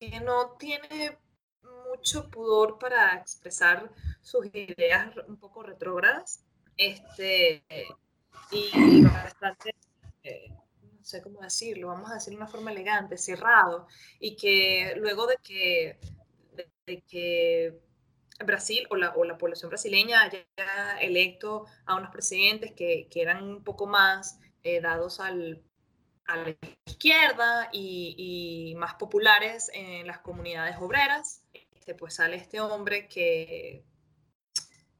que 0.00 0.20
no 0.20 0.56
tiene 0.58 1.18
mucho 1.88 2.28
pudor 2.30 2.78
para 2.78 3.14
expresar 3.14 3.92
sus 4.22 4.46
ideas 4.46 5.14
un 5.28 5.36
poco 5.36 5.62
retrógradas 5.62 6.44
este, 6.76 7.62
y 8.50 9.02
bastante, 9.02 9.74
eh, 10.22 10.48
no 10.50 11.04
sé 11.04 11.22
cómo 11.22 11.40
decirlo, 11.40 11.88
vamos 11.88 12.10
a 12.10 12.14
decirlo 12.14 12.38
de 12.38 12.44
una 12.44 12.50
forma 12.50 12.72
elegante, 12.72 13.18
cerrado, 13.18 13.86
y 14.18 14.34
que 14.36 14.94
luego 14.96 15.26
de 15.26 15.36
que, 15.42 15.98
de, 16.86 17.02
que 17.02 17.78
Brasil 18.44 18.86
o 18.90 18.96
la, 18.96 19.10
o 19.14 19.24
la, 19.24 19.36
población 19.36 19.68
brasileña 19.68 20.22
haya 20.22 20.98
electo 21.00 21.66
a 21.84 21.96
unos 21.96 22.10
presidentes 22.10 22.72
que, 22.72 23.08
que 23.10 23.20
eran 23.20 23.44
un 23.44 23.62
poco 23.62 23.86
más 23.86 24.40
eh, 24.62 24.80
dados 24.80 25.20
al 25.20 25.62
a 26.32 26.36
la 26.36 26.56
izquierda 26.86 27.68
y, 27.72 28.74
más 28.76 28.94
populares 28.94 29.70
en 29.74 30.06
las 30.06 30.18
comunidades 30.18 30.76
obreras, 30.80 31.42
este, 31.52 31.94
pues 31.94 32.14
sale 32.14 32.36
este 32.36 32.60
hombre 32.60 33.06
que, 33.06 33.84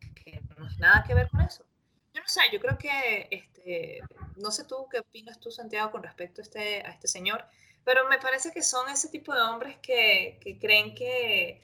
no 0.05 0.15
tiene 0.15 0.43
nada 0.79 1.05
que 1.07 1.15
ver 1.15 1.29
con 1.31 1.41
eso. 1.41 1.65
Yo 2.13 2.21
no 2.21 2.29
sé, 2.29 2.43
yo 2.53 2.61
creo 2.61 2.77
que, 2.77 3.29
este, 3.31 4.01
no 4.37 4.51
sé 4.51 4.65
tú 4.65 4.87
qué 4.91 4.99
opinas 4.99 5.41
tú, 5.41 5.51
Santiago, 5.51 5.91
con 5.91 6.03
respecto 6.03 6.43
a 6.43 6.45
este, 6.45 6.87
a 6.87 6.91
este 6.91 7.09
señor, 7.09 7.47
pero 7.85 8.09
me 8.09 8.19
parece 8.19 8.53
que 8.53 8.63
son 8.63 8.89
ese 8.91 9.09
tipo 9.09 9.35
de 9.35 9.41
hombres 9.41 9.79
que, 9.79 10.39
que 10.43 10.59
creen 10.59 10.95
que, 10.95 11.63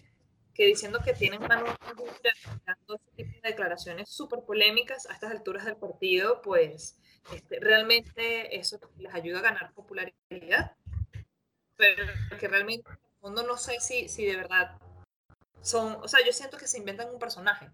que 0.54 0.64
diciendo 0.66 1.00
que 1.04 1.12
tienen 1.12 1.40
nueva 1.40 1.76
dando 2.64 2.96
ese 2.96 3.10
tipo 3.16 3.40
de 3.42 3.50
declaraciones 3.50 4.08
súper 4.08 4.40
polémicas 4.44 5.06
a 5.06 5.12
estas 5.12 5.30
alturas 5.30 5.66
del 5.66 5.76
partido, 5.76 6.40
pues 6.42 6.98
este, 7.32 7.60
realmente 7.60 8.56
eso 8.58 8.78
les 8.98 9.14
ayuda 9.14 9.38
a 9.38 9.42
ganar 9.42 9.72
popularidad, 9.72 10.76
pero 11.76 12.06
que 12.38 12.48
realmente 12.48 12.88
en 12.88 12.96
el 12.96 13.20
fondo 13.20 13.42
no 13.42 13.56
sé 13.56 13.80
si, 13.80 14.08
si 14.08 14.26
de 14.26 14.36
verdad 14.36 14.78
son, 15.60 15.96
o 16.02 16.08
sea, 16.08 16.24
yo 16.24 16.32
siento 16.32 16.56
que 16.56 16.66
se 16.66 16.78
inventan 16.78 17.10
un 17.10 17.18
personaje. 17.18 17.70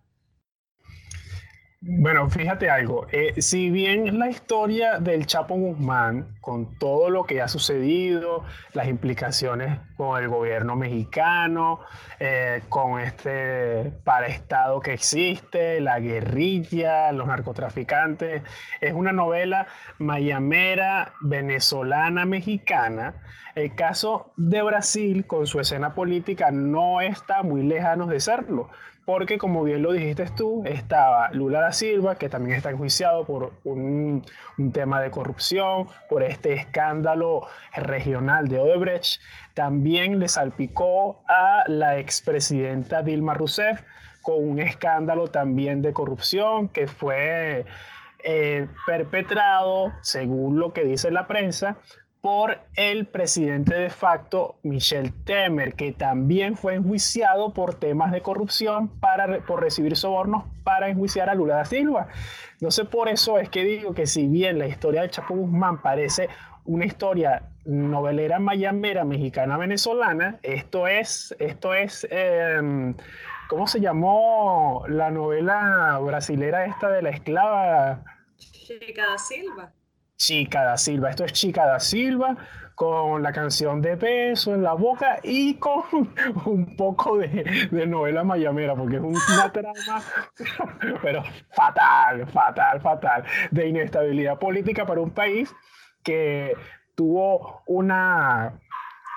Bueno, 1.87 2.31
fíjate 2.31 2.71
algo. 2.71 3.07
Eh, 3.13 3.43
si 3.43 3.71
bien 3.71 4.19
la 4.19 4.31
historia 4.31 4.99
del 5.01 5.27
Chapo 5.27 5.55
Guzmán, 5.55 6.39
con 6.41 6.79
todo 6.79 7.11
lo 7.11 7.25
que 7.25 7.43
ha 7.43 7.49
sucedido, 7.49 8.43
las 8.73 8.89
implicaciones 8.89 9.81
con 9.99 10.23
el 10.23 10.31
gobierno 10.31 10.77
mexicano, 10.77 11.81
eh, 12.21 12.63
con 12.71 13.01
este 13.01 13.93
paraestado 14.03 14.81
que 14.81 14.95
existe, 14.95 15.79
la 15.83 16.01
guerrilla, 16.01 17.13
los 17.13 17.27
narcotraficantes, 17.27 18.43
es 18.81 18.93
una 18.95 19.13
novela 19.13 19.67
mayamera, 19.99 21.13
venezolana, 21.21 22.25
mexicana. 22.25 23.17
El 23.55 23.75
caso 23.75 24.33
de 24.39 24.63
Brasil, 24.63 25.27
con 25.27 25.47
su 25.47 25.61
escena 25.61 25.95
política, 25.95 26.51
no 26.51 27.03
está 27.03 27.43
muy 27.43 27.63
lejano 27.63 28.07
de 28.07 28.21
serlo 28.21 28.71
porque 29.05 29.39
como 29.39 29.63
bien 29.63 29.83
lo 29.83 29.93
dijiste 29.93 30.27
tú, 30.37 30.63
estaba 30.65 31.31
Lula 31.33 31.61
da 31.61 31.73
Silva, 31.73 32.17
que 32.17 32.29
también 32.29 32.57
está 32.57 32.71
enjuiciado 32.71 33.25
por 33.25 33.53
un, 33.65 34.25
tema 34.73 35.01
de 35.01 35.11
corrupción, 35.11 35.89
por 36.09 36.23
este 36.23 36.55
escándalo 36.55 37.47
regional 37.75 38.49
de 38.49 38.59
Odebrecht. 38.61 39.21
También 39.53 40.19
le 40.19 40.29
salpicó 40.29 41.23
a 41.29 41.65
la 41.67 41.99
expresidenta 41.99 43.03
Dilma 43.03 43.35
Rousseff 43.35 43.83
con 44.23 44.49
un 44.49 44.59
escándalo 44.59 45.29
también 45.29 45.83
de 45.83 45.93
corrupción 45.93 46.69
que 46.69 46.87
fue 46.87 47.67
eh, 48.23 48.67
perpetrado, 48.87 49.93
según 50.01 50.59
lo 50.59 50.73
que 50.73 50.83
dice 50.85 51.11
la 51.11 51.27
prensa, 51.27 51.77
por 52.25 52.59
el 52.75 53.05
presidente 53.05 53.75
de 53.75 53.91
facto, 53.91 54.57
Michel 54.63 55.13
Temer, 55.25 55.75
que 55.75 55.93
también 55.93 56.57
fue 56.57 56.73
enjuiciado 56.73 57.53
por 57.53 57.75
temas 57.75 58.13
de 58.13 58.23
corrupción 58.23 58.89
para, 58.89 59.41
por 59.41 59.61
recibir 59.61 59.95
sobornos 59.95 60.45
para 60.63 60.89
enjuiciar 60.89 61.29
a 61.29 61.35
Lula 61.35 61.57
da 61.57 61.67
Silva. 61.67 62.09
No 62.63 62.71
sé 62.71 62.87
por 62.87 63.11
eso 63.11 63.39
es 63.39 63.51
que 63.51 63.63
digo 63.63 63.93
que 63.93 64.07
si 64.07 64.27
bien 64.27 64.59
la 64.59 64.67
historia 64.67 65.03
de 65.03 65.11
Chapo 65.11 65.35
Guzmán 65.35 65.83
parece 65.83 66.31
una 66.65 66.87
historia 66.87 67.43
novelera 67.67 68.39
mayamera 68.39 69.05
mexicana 69.05 69.59
venezolana, 69.59 70.39
esto 70.43 70.87
es, 70.87 71.37
esto 71.39 71.75
es, 71.75 72.09
em, 72.11 72.95
¿cómo 73.51 73.67
se 73.67 73.81
llamó 73.81 74.83
la 74.89 75.11
novela 75.11 75.99
brasilera 76.03 76.65
esta 76.65 76.89
de 76.89 77.03
la 77.03 77.11
esclava? 77.11 78.03
Chica 78.39 79.11
da 79.11 79.19
Silva. 79.19 79.75
Chica 80.17 80.65
da 80.65 80.77
Silva. 80.77 81.11
Esto 81.11 81.25
es 81.25 81.33
Chica 81.33 81.67
da 81.67 81.81
Silva 81.81 82.37
con 82.75 83.23
la 83.23 83.33
canción 83.33 83.81
de 83.81 83.97
peso 83.97 84.55
en 84.55 84.63
la 84.63 84.73
boca 84.73 85.21
y 85.23 85.55
con 85.55 85.83
un 86.47 86.77
poco 86.77 87.19
de, 87.19 87.87
novela 87.87 88.25
mayamera, 88.25 88.75
porque 88.75 88.97
es 88.97 89.03
una 89.03 89.53
trama, 89.53 90.03
pero 91.03 91.23
fatal, 91.51 92.27
fatal, 92.27 92.81
fatal, 92.81 93.25
de 93.51 93.69
inestabilidad 93.69 94.39
política 94.39 94.85
para 94.85 95.01
un 95.01 95.11
país 95.11 95.55
que 96.03 96.55
tuvo 96.95 97.63
una 97.67 98.61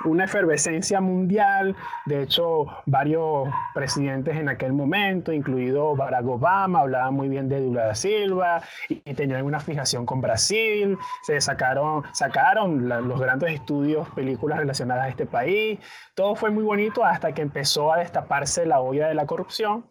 una 0.05 0.25
efervescencia 0.25 1.01
mundial. 1.01 1.75
De 2.05 2.23
hecho, 2.23 2.65
varios 2.85 3.49
presidentes 3.73 4.35
en 4.35 4.49
aquel 4.49 4.73
momento, 4.73 5.31
incluido 5.31 5.95
Barack 5.95 6.25
Obama, 6.27 6.79
hablaban 6.81 7.13
muy 7.13 7.29
bien 7.29 7.49
de 7.49 7.59
Lula 7.59 7.85
da 7.87 7.95
Silva 7.95 8.61
y, 8.89 9.13
tenían 9.13 9.43
una 9.43 9.59
fijación 9.59 10.05
con 10.05 10.21
Brasil. 10.21 10.97
Se 11.23 11.41
sacaron, 11.41 12.03
sacaron 12.13 12.87
los 12.87 13.19
grandes 13.19 13.51
estudios, 13.53 14.07
películas 14.09 14.59
relacionadas 14.59 15.05
a 15.05 15.09
este 15.09 15.25
país. 15.25 15.79
Todo 16.13 16.35
fue 16.35 16.51
muy 16.51 16.63
bonito 16.63 17.03
hasta 17.03 17.31
que 17.31 17.41
empezó 17.41 17.91
a 17.91 17.97
destaparse 17.99 18.65
la 18.65 18.79
olla 18.79 19.07
de 19.07 19.15
la 19.15 19.25
corrupción 19.25 19.85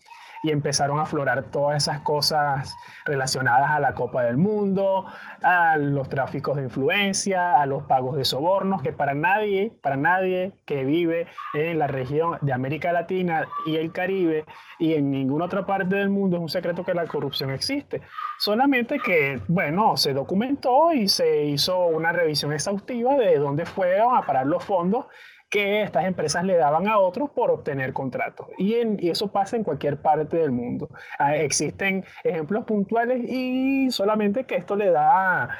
y 0.47 0.53
empezaron 0.53 1.01
a 1.01 1.03
aflorar 1.03 1.43
todas 1.51 1.83
esas 1.83 2.03
cosas 2.03 2.77
relacionadas 3.05 3.69
a 3.69 3.81
la 3.81 3.95
Copa 3.95 4.23
del 4.23 4.37
Mundo, 4.37 5.05
a 5.43 5.77
los 5.77 6.09
tráficos 6.09 6.57
de 6.57 6.63
influencia, 6.63 7.61
a 7.61 7.67
los 7.67 7.83
pagos 7.83 8.17
de 8.17 8.25
sobornos, 8.25 8.81
que 8.81 8.93
para 8.93 9.15
nadie, 9.15 9.73
para 9.83 9.97
nadie 9.97 10.53
que 10.65 10.85
vive 10.85 11.27
en 11.53 11.81
la 11.81 11.89
región 11.89 12.39
de 12.43 12.53
América 12.53 12.93
Latina 12.93 13.49
y 13.67 13.75
el 13.75 13.91
Caribe 13.91 14.45
y 14.79 14.95
en 14.95 15.11
ninguna 15.11 15.47
otra 15.47 15.67
parte 15.67 15.97
del 15.97 16.11
mundo 16.11 16.37
es 16.37 16.43
un 16.43 16.49
secreto 16.49 16.85
que 16.85 16.95
la 16.95 17.07
corrupción 17.07 17.51
existe. 17.51 18.03
Solamente 18.39 19.01
que, 19.01 19.41
bueno, 19.49 19.97
se 19.97 20.13
documentó 20.13 20.93
y 20.93 21.09
se 21.09 21.45
hizo 21.47 21.87
una 21.87 22.13
revisión 22.13 22.53
exhaustiva 22.53 23.17
de 23.17 23.37
dónde 23.39 23.67
fueron 23.67 24.17
a 24.17 24.23
parar 24.23 24.47
los 24.47 24.63
fondos 24.63 25.07
que 25.49 25.83
estas 25.83 26.05
empresas 26.05 26.45
le 26.45 26.57
daban 26.57 26.89
a 26.89 26.99
otros 26.99 27.31
por 27.31 27.51
obtener 27.51 27.93
contratos. 27.93 28.49
Y, 28.59 28.75
eso 29.09 29.31
pasa 29.31 29.57
en 29.57 29.65
cualquier 29.65 30.01
parte 30.01 30.37
del 30.37 30.53
mundo. 30.53 30.89
Ah, 31.19 31.37
existen 31.37 32.05
ejemplos 32.25 32.65
puntuales 32.65 33.23
y 33.29 33.91
solamente 33.91 34.45
que 34.45 34.57
esto 34.57 34.77
le 34.77 34.91
da, 34.91 35.51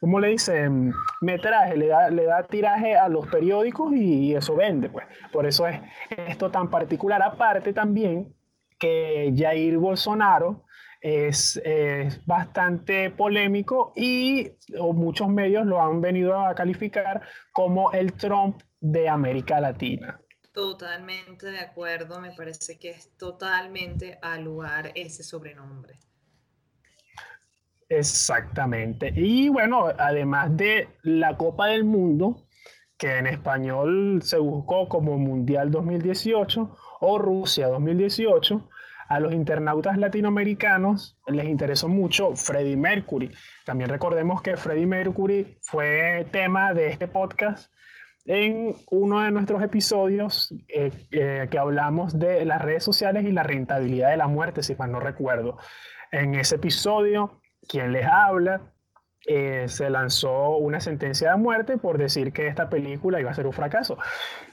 ¿cómo 0.00 0.18
le 0.18 0.28
dicen? 0.28 0.92
Metraje, 1.20 1.76
le 1.76 1.86
da, 1.86 2.10
le 2.10 2.24
da 2.24 2.42
tiraje 2.42 2.96
a 2.96 3.08
los 3.08 3.26
periódicos 3.28 3.94
y 3.94 4.34
eso 4.34 4.56
vende. 4.56 4.90
Pues. 4.90 5.06
Por 5.32 5.46
eso 5.46 5.66
es 5.66 5.80
esto 6.28 6.50
tan 6.50 6.68
particular. 6.68 7.22
Aparte 7.22 7.72
también 7.72 8.34
que 8.78 9.32
Jair 9.36 9.78
Bolsonaro 9.78 10.64
es, 11.00 11.62
bastante 12.26 13.10
polémico 13.10 13.92
y 13.96 14.50
muchos 14.92 15.28
medios 15.28 15.64
lo 15.66 15.80
han 15.80 16.00
venido 16.00 16.38
a 16.38 16.54
calificar 16.54 17.22
como 17.52 17.92
el 17.92 18.12
Trump 18.14 18.60
de 18.80 19.08
América 19.08 19.60
Latina. 19.60 20.20
Totalmente 20.52 21.46
de 21.50 21.60
acuerdo, 21.60 22.20
me 22.20 22.32
parece 22.32 22.78
que 22.78 22.90
es 22.90 23.16
totalmente 23.16 24.18
al 24.20 24.44
lugar 24.44 24.90
ese 24.94 25.22
sobrenombre. 25.22 25.98
Exactamente. 27.88 29.12
Y 29.14 29.48
bueno, 29.48 29.86
además 29.98 30.56
de 30.56 30.88
la 31.02 31.36
Copa 31.36 31.68
del 31.68 31.84
Mundo, 31.84 32.46
que 32.96 33.18
en 33.18 33.26
español 33.26 34.20
se 34.22 34.38
buscó 34.38 34.88
como 34.88 35.18
Mundial 35.18 35.70
2018 35.70 36.76
o 37.00 37.18
Rusia 37.18 37.68
2018, 37.68 38.68
a 39.08 39.18
los 39.18 39.32
internautas 39.32 39.98
latinoamericanos 39.98 41.18
les 41.26 41.46
interesó 41.46 41.88
mucho 41.88 42.36
Freddie 42.36 42.76
Mercury. 42.76 43.32
También 43.64 43.90
recordemos 43.90 44.40
que 44.40 44.56
Freddie 44.56 44.86
Mercury 44.86 45.58
fue 45.62 46.28
tema 46.30 46.72
de 46.74 46.88
este 46.88 47.08
podcast 47.08 47.72
en 48.26 48.74
uno 48.90 49.20
de 49.20 49.30
nuestros 49.30 49.62
episodios 49.62 50.54
eh, 50.68 50.90
eh, 51.10 51.48
que 51.50 51.58
hablamos 51.58 52.18
de 52.18 52.44
las 52.44 52.60
redes 52.62 52.84
sociales 52.84 53.24
y 53.24 53.32
la 53.32 53.42
rentabilidad 53.42 54.10
de 54.10 54.16
la 54.16 54.28
muerte, 54.28 54.62
si 54.62 54.74
mal 54.74 54.92
no 54.92 55.00
recuerdo. 55.00 55.58
En 56.12 56.34
ese 56.34 56.56
episodio, 56.56 57.40
quien 57.68 57.92
les 57.92 58.06
habla 58.06 58.60
eh, 59.26 59.66
se 59.68 59.90
lanzó 59.90 60.56
una 60.56 60.80
sentencia 60.80 61.32
de 61.32 61.36
muerte 61.36 61.76
por 61.76 61.98
decir 61.98 62.32
que 62.32 62.46
esta 62.46 62.70
película 62.70 63.20
iba 63.20 63.30
a 63.30 63.34
ser 63.34 63.46
un 63.46 63.52
fracaso. 63.52 63.98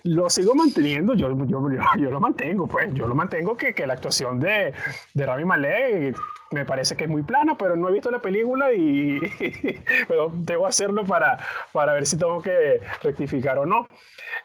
Lo 0.04 0.30
sigo 0.30 0.56
manteniendo, 0.56 1.14
yo, 1.14 1.30
yo, 1.46 1.70
yo, 1.98 2.12
lo 2.12 2.20
mantengo, 2.20 2.68
pues, 2.68 2.94
yo 2.94 3.08
lo 3.08 3.16
mantengo 3.16 3.56
que, 3.56 3.74
que 3.74 3.88
la 3.88 3.94
actuación 3.94 4.40
de, 4.40 4.74
de 5.14 5.26
Rami 5.26 5.46
Malek 5.46 6.18
me 6.52 6.66
parece 6.66 6.96
que 6.96 7.06
es 7.06 7.10
muy 7.10 7.24
plana, 7.24 7.58
pero 7.58 7.76
no 7.76 7.90
he 7.90 7.94
visto 7.94 8.12
la 8.12 8.22
película 8.22 8.74
y 8.74 9.20
pero 10.08 10.32
debo 10.34 10.68
hacerlo 10.68 11.06
para, 11.06 11.40
para 11.74 11.94
ver 11.94 12.06
si 12.06 12.18
tengo 12.18 12.42
que 12.42 12.82
rectificar 13.04 13.58
o 13.58 13.66
no. 13.66 13.88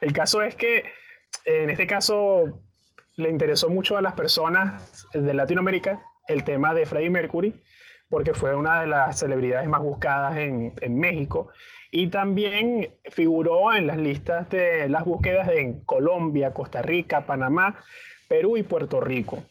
El 0.00 0.12
caso 0.12 0.42
es 0.42 0.54
que 0.54 0.84
en 1.44 1.70
este 1.70 1.86
caso 1.86 2.60
le 3.16 3.28
interesó 3.28 3.68
mucho 3.68 3.96
a 3.96 4.02
las 4.02 4.14
personas 4.14 5.06
de 5.12 5.34
Latinoamérica 5.34 6.02
el 6.28 6.44
tema 6.44 6.74
de 6.74 6.86
Freddie 6.86 7.10
Mercury 7.10 7.62
porque 8.08 8.34
fue 8.34 8.54
una 8.54 8.82
de 8.82 8.86
las 8.86 9.18
celebridades 9.18 9.68
más 9.68 9.80
buscadas 9.80 10.36
en, 10.36 10.74
en, 10.80 10.98
México 10.98 11.48
y 11.90 12.08
también 12.08 12.90
figuró 13.10 13.72
en 13.72 13.86
las 13.86 13.96
listas 13.96 14.50
de 14.50 14.88
las 14.88 15.04
búsquedas 15.04 15.48
en 15.48 15.80
Colombia, 15.84 16.52
Costa 16.52 16.82
Rica, 16.82 17.24
Panamá, 17.24 17.82
Perú 18.28 18.56
y 18.56 18.62
Puerto 18.62 19.00
Rico. 19.00 19.44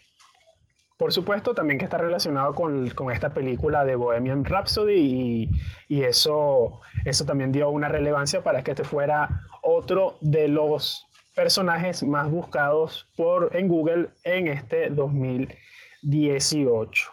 Por 1.01 1.11
supuesto, 1.11 1.53
también 1.55 1.79
que 1.79 1.85
está 1.85 1.97
relacionado 1.97 2.53
con, 2.53 2.87
con 2.91 3.11
esta 3.11 3.33
película 3.33 3.83
de 3.83 3.95
Bohemian 3.95 4.45
Rhapsody 4.45 4.93
y, 4.93 5.49
y, 5.87 6.03
eso, 6.03 6.79
eso 7.05 7.25
también 7.25 7.51
dio 7.51 7.71
una 7.71 7.89
relevancia 7.89 8.43
para 8.43 8.63
que 8.63 8.69
este 8.69 8.83
fuera 8.83 9.47
otro 9.63 10.19
de 10.21 10.47
los 10.47 11.07
personajes 11.33 12.03
más 12.03 12.29
buscados 12.29 13.07
por, 13.15 13.55
en 13.55 13.67
Google 13.67 14.09
en 14.23 14.47
este 14.47 14.91
2018 14.91 17.11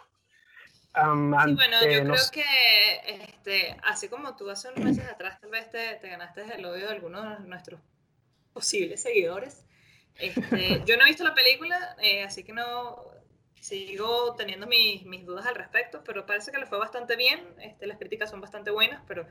sí, 0.93 0.93
bueno, 0.93 1.81
yo 1.81 2.03
creo 2.03 2.15
que 2.31 2.45
este, 3.07 3.75
así 3.81 4.07
como 4.07 4.35
tú 4.35 4.51
hace 4.51 4.69
unos 4.69 4.83
meses 4.83 5.09
atrás 5.09 5.41
tal 5.41 5.49
vez 5.49 5.67
te, 5.71 5.95
te 5.95 6.09
ganaste 6.09 6.43
el 6.55 6.63
odio 6.63 6.85
de 6.85 6.93
algunos 6.93 7.39
de 7.39 7.47
nuestros 7.47 7.81
posibles 8.53 9.01
seguidores. 9.01 9.65
Este, 10.19 10.83
yo 10.85 10.97
no 10.97 11.05
he 11.05 11.07
visto 11.07 11.23
la 11.23 11.33
película, 11.33 11.95
eh, 12.01 12.23
así 12.23 12.43
que 12.43 12.53
no 12.53 13.08
sigo 13.61 14.35
teniendo 14.35 14.67
mis, 14.67 15.05
mis, 15.05 15.25
dudas 15.25 15.45
al 15.45 15.55
respecto, 15.55 16.03
pero 16.03 16.25
parece 16.25 16.51
que 16.51 16.57
le 16.57 16.65
fue 16.65 16.77
bastante 16.77 17.15
bien. 17.15 17.39
Este, 17.61 17.87
las 17.87 17.97
críticas 17.97 18.29
son 18.29 18.41
bastante 18.41 18.71
buenas, 18.71 19.03
pero 19.07 19.27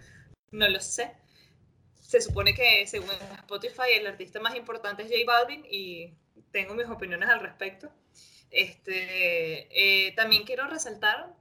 no 0.50 0.68
lo 0.68 0.80
sé. 0.80 1.12
Se 2.00 2.20
supone 2.20 2.54
que 2.54 2.86
según 2.86 3.10
Spotify 3.38 3.92
el 3.94 4.06
artista 4.06 4.40
más 4.40 4.54
importante 4.54 5.02
es 5.02 5.08
J 5.08 5.22
Balvin 5.26 5.64
y 5.70 6.14
tengo 6.50 6.74
mis 6.74 6.86
opiniones 6.86 7.28
al 7.28 7.40
respecto. 7.40 7.90
Este, 8.50 9.68
eh, 9.70 10.12
también 10.12 10.44
quiero 10.44 10.66
resaltar 10.68 11.34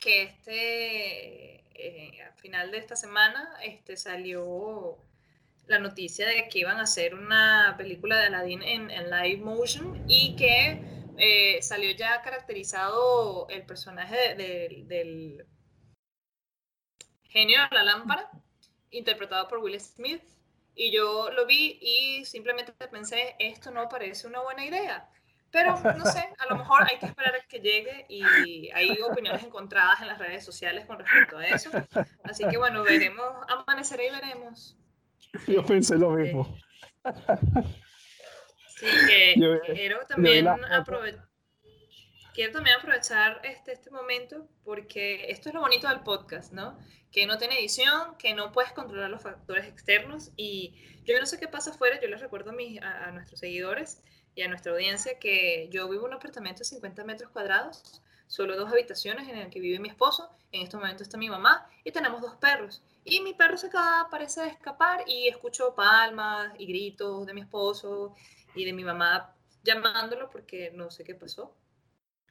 que 0.00 0.22
este, 0.22 1.64
eh, 1.74 2.22
al 2.22 2.34
final 2.34 2.70
de 2.70 2.78
esta 2.78 2.94
semana 2.94 3.56
este, 3.64 3.96
salió 3.96 4.98
la 5.66 5.78
noticia 5.78 6.26
de 6.26 6.48
que 6.48 6.60
iban 6.60 6.78
a 6.78 6.82
hacer 6.82 7.14
una 7.14 7.74
película 7.76 8.16
de 8.16 8.26
Aladdin 8.26 8.62
en, 8.62 8.90
en 8.90 9.10
live 9.10 9.42
motion 9.42 10.04
y 10.08 10.36
que 10.36 11.01
eh, 11.18 11.60
salió 11.62 11.90
ya 11.92 12.22
caracterizado 12.22 13.48
el 13.48 13.64
personaje 13.64 14.34
del 14.34 15.46
genio 17.24 17.60
de 17.70 17.76
la 17.76 17.82
lámpara, 17.82 18.30
interpretado 18.90 19.48
por 19.48 19.58
Will 19.58 19.80
Smith. 19.80 20.22
Y 20.74 20.90
yo 20.90 21.30
lo 21.30 21.46
vi 21.46 21.78
y 21.82 22.24
simplemente 22.24 22.72
pensé, 22.88 23.36
esto 23.38 23.70
no 23.70 23.88
parece 23.88 24.26
una 24.26 24.40
buena 24.40 24.64
idea. 24.64 25.08
Pero 25.50 25.78
no 25.78 26.06
sé, 26.06 26.30
a 26.38 26.46
lo 26.46 26.56
mejor 26.56 26.82
hay 26.88 26.98
que 26.98 27.04
esperar 27.04 27.34
a 27.36 27.46
que 27.46 27.60
llegue 27.60 28.06
y 28.08 28.70
hay 28.70 28.98
opiniones 29.02 29.44
encontradas 29.44 30.00
en 30.00 30.08
las 30.08 30.18
redes 30.18 30.44
sociales 30.44 30.86
con 30.86 30.98
respecto 30.98 31.36
a 31.36 31.46
eso. 31.46 31.70
Así 32.24 32.48
que 32.48 32.56
bueno, 32.56 32.82
veremos, 32.82 33.26
amanecerá 33.48 34.02
y 34.02 34.10
veremos. 34.10 34.78
Yo 35.46 35.64
pensé 35.64 35.98
lo 35.98 36.10
mismo. 36.12 36.56
Sí, 38.82 38.86
que 39.08 39.74
quiero 39.74 40.04
también 40.06 40.48
aprovechar 40.48 41.32
quiero 42.34 42.52
también 42.52 42.76
aprovechar 42.76 43.40
este, 43.44 43.72
este 43.72 43.90
momento 43.90 44.48
porque 44.64 45.30
esto 45.30 45.48
es 45.48 45.54
lo 45.54 45.60
bonito 45.60 45.88
del 45.88 46.00
podcast, 46.00 46.52
¿no? 46.52 46.78
Que 47.10 47.26
no 47.26 47.38
tiene 47.38 47.58
edición, 47.58 48.16
que 48.18 48.34
no 48.34 48.52
puedes 48.52 48.72
controlar 48.72 49.10
los 49.10 49.22
factores 49.22 49.66
externos 49.66 50.30
y 50.36 50.74
yo 51.04 51.18
no 51.18 51.26
sé 51.26 51.38
qué 51.38 51.48
pasa 51.48 51.70
afuera, 51.70 52.00
yo 52.00 52.08
les 52.08 52.20
recuerdo 52.20 52.50
a, 52.50 52.54
mis, 52.54 52.80
a, 52.80 53.10
nuestros 53.10 53.40
seguidores 53.40 54.02
y 54.34 54.42
a 54.42 54.48
nuestra 54.48 54.72
audiencia 54.72 55.18
que 55.18 55.68
yo 55.70 55.88
vivo 55.88 56.06
en 56.06 56.12
un 56.12 56.16
apartamento 56.16 56.60
de 56.60 56.64
50 56.64 57.04
metros 57.04 57.30
cuadrados, 57.30 58.02
solo 58.28 58.56
dos 58.56 58.72
habitaciones 58.72 59.28
en 59.28 59.36
el 59.36 59.50
que 59.50 59.60
vive 59.60 59.78
mi 59.78 59.90
esposo, 59.90 60.30
en 60.52 60.62
este 60.62 60.76
momento 60.76 61.02
está 61.02 61.18
mi 61.18 61.28
mamá 61.28 61.68
y 61.84 61.92
tenemos 61.92 62.22
dos 62.22 62.36
perros. 62.36 62.82
Y 63.04 63.20
mi 63.20 63.34
perro 63.34 63.58
se 63.58 63.66
acaba, 63.66 64.08
parece 64.10 64.46
escapar 64.46 65.02
y 65.06 65.28
escucho 65.28 65.74
palmas 65.74 66.54
y 66.56 66.66
gritos 66.66 67.26
de 67.26 67.34
mi 67.34 67.40
esposo 67.42 68.14
y 68.54 68.64
de 68.64 68.72
mi 68.72 68.84
mamá 68.84 69.34
llamándolo 69.62 70.30
porque 70.30 70.70
no 70.74 70.90
sé 70.90 71.04
qué 71.04 71.14
pasó. 71.14 71.56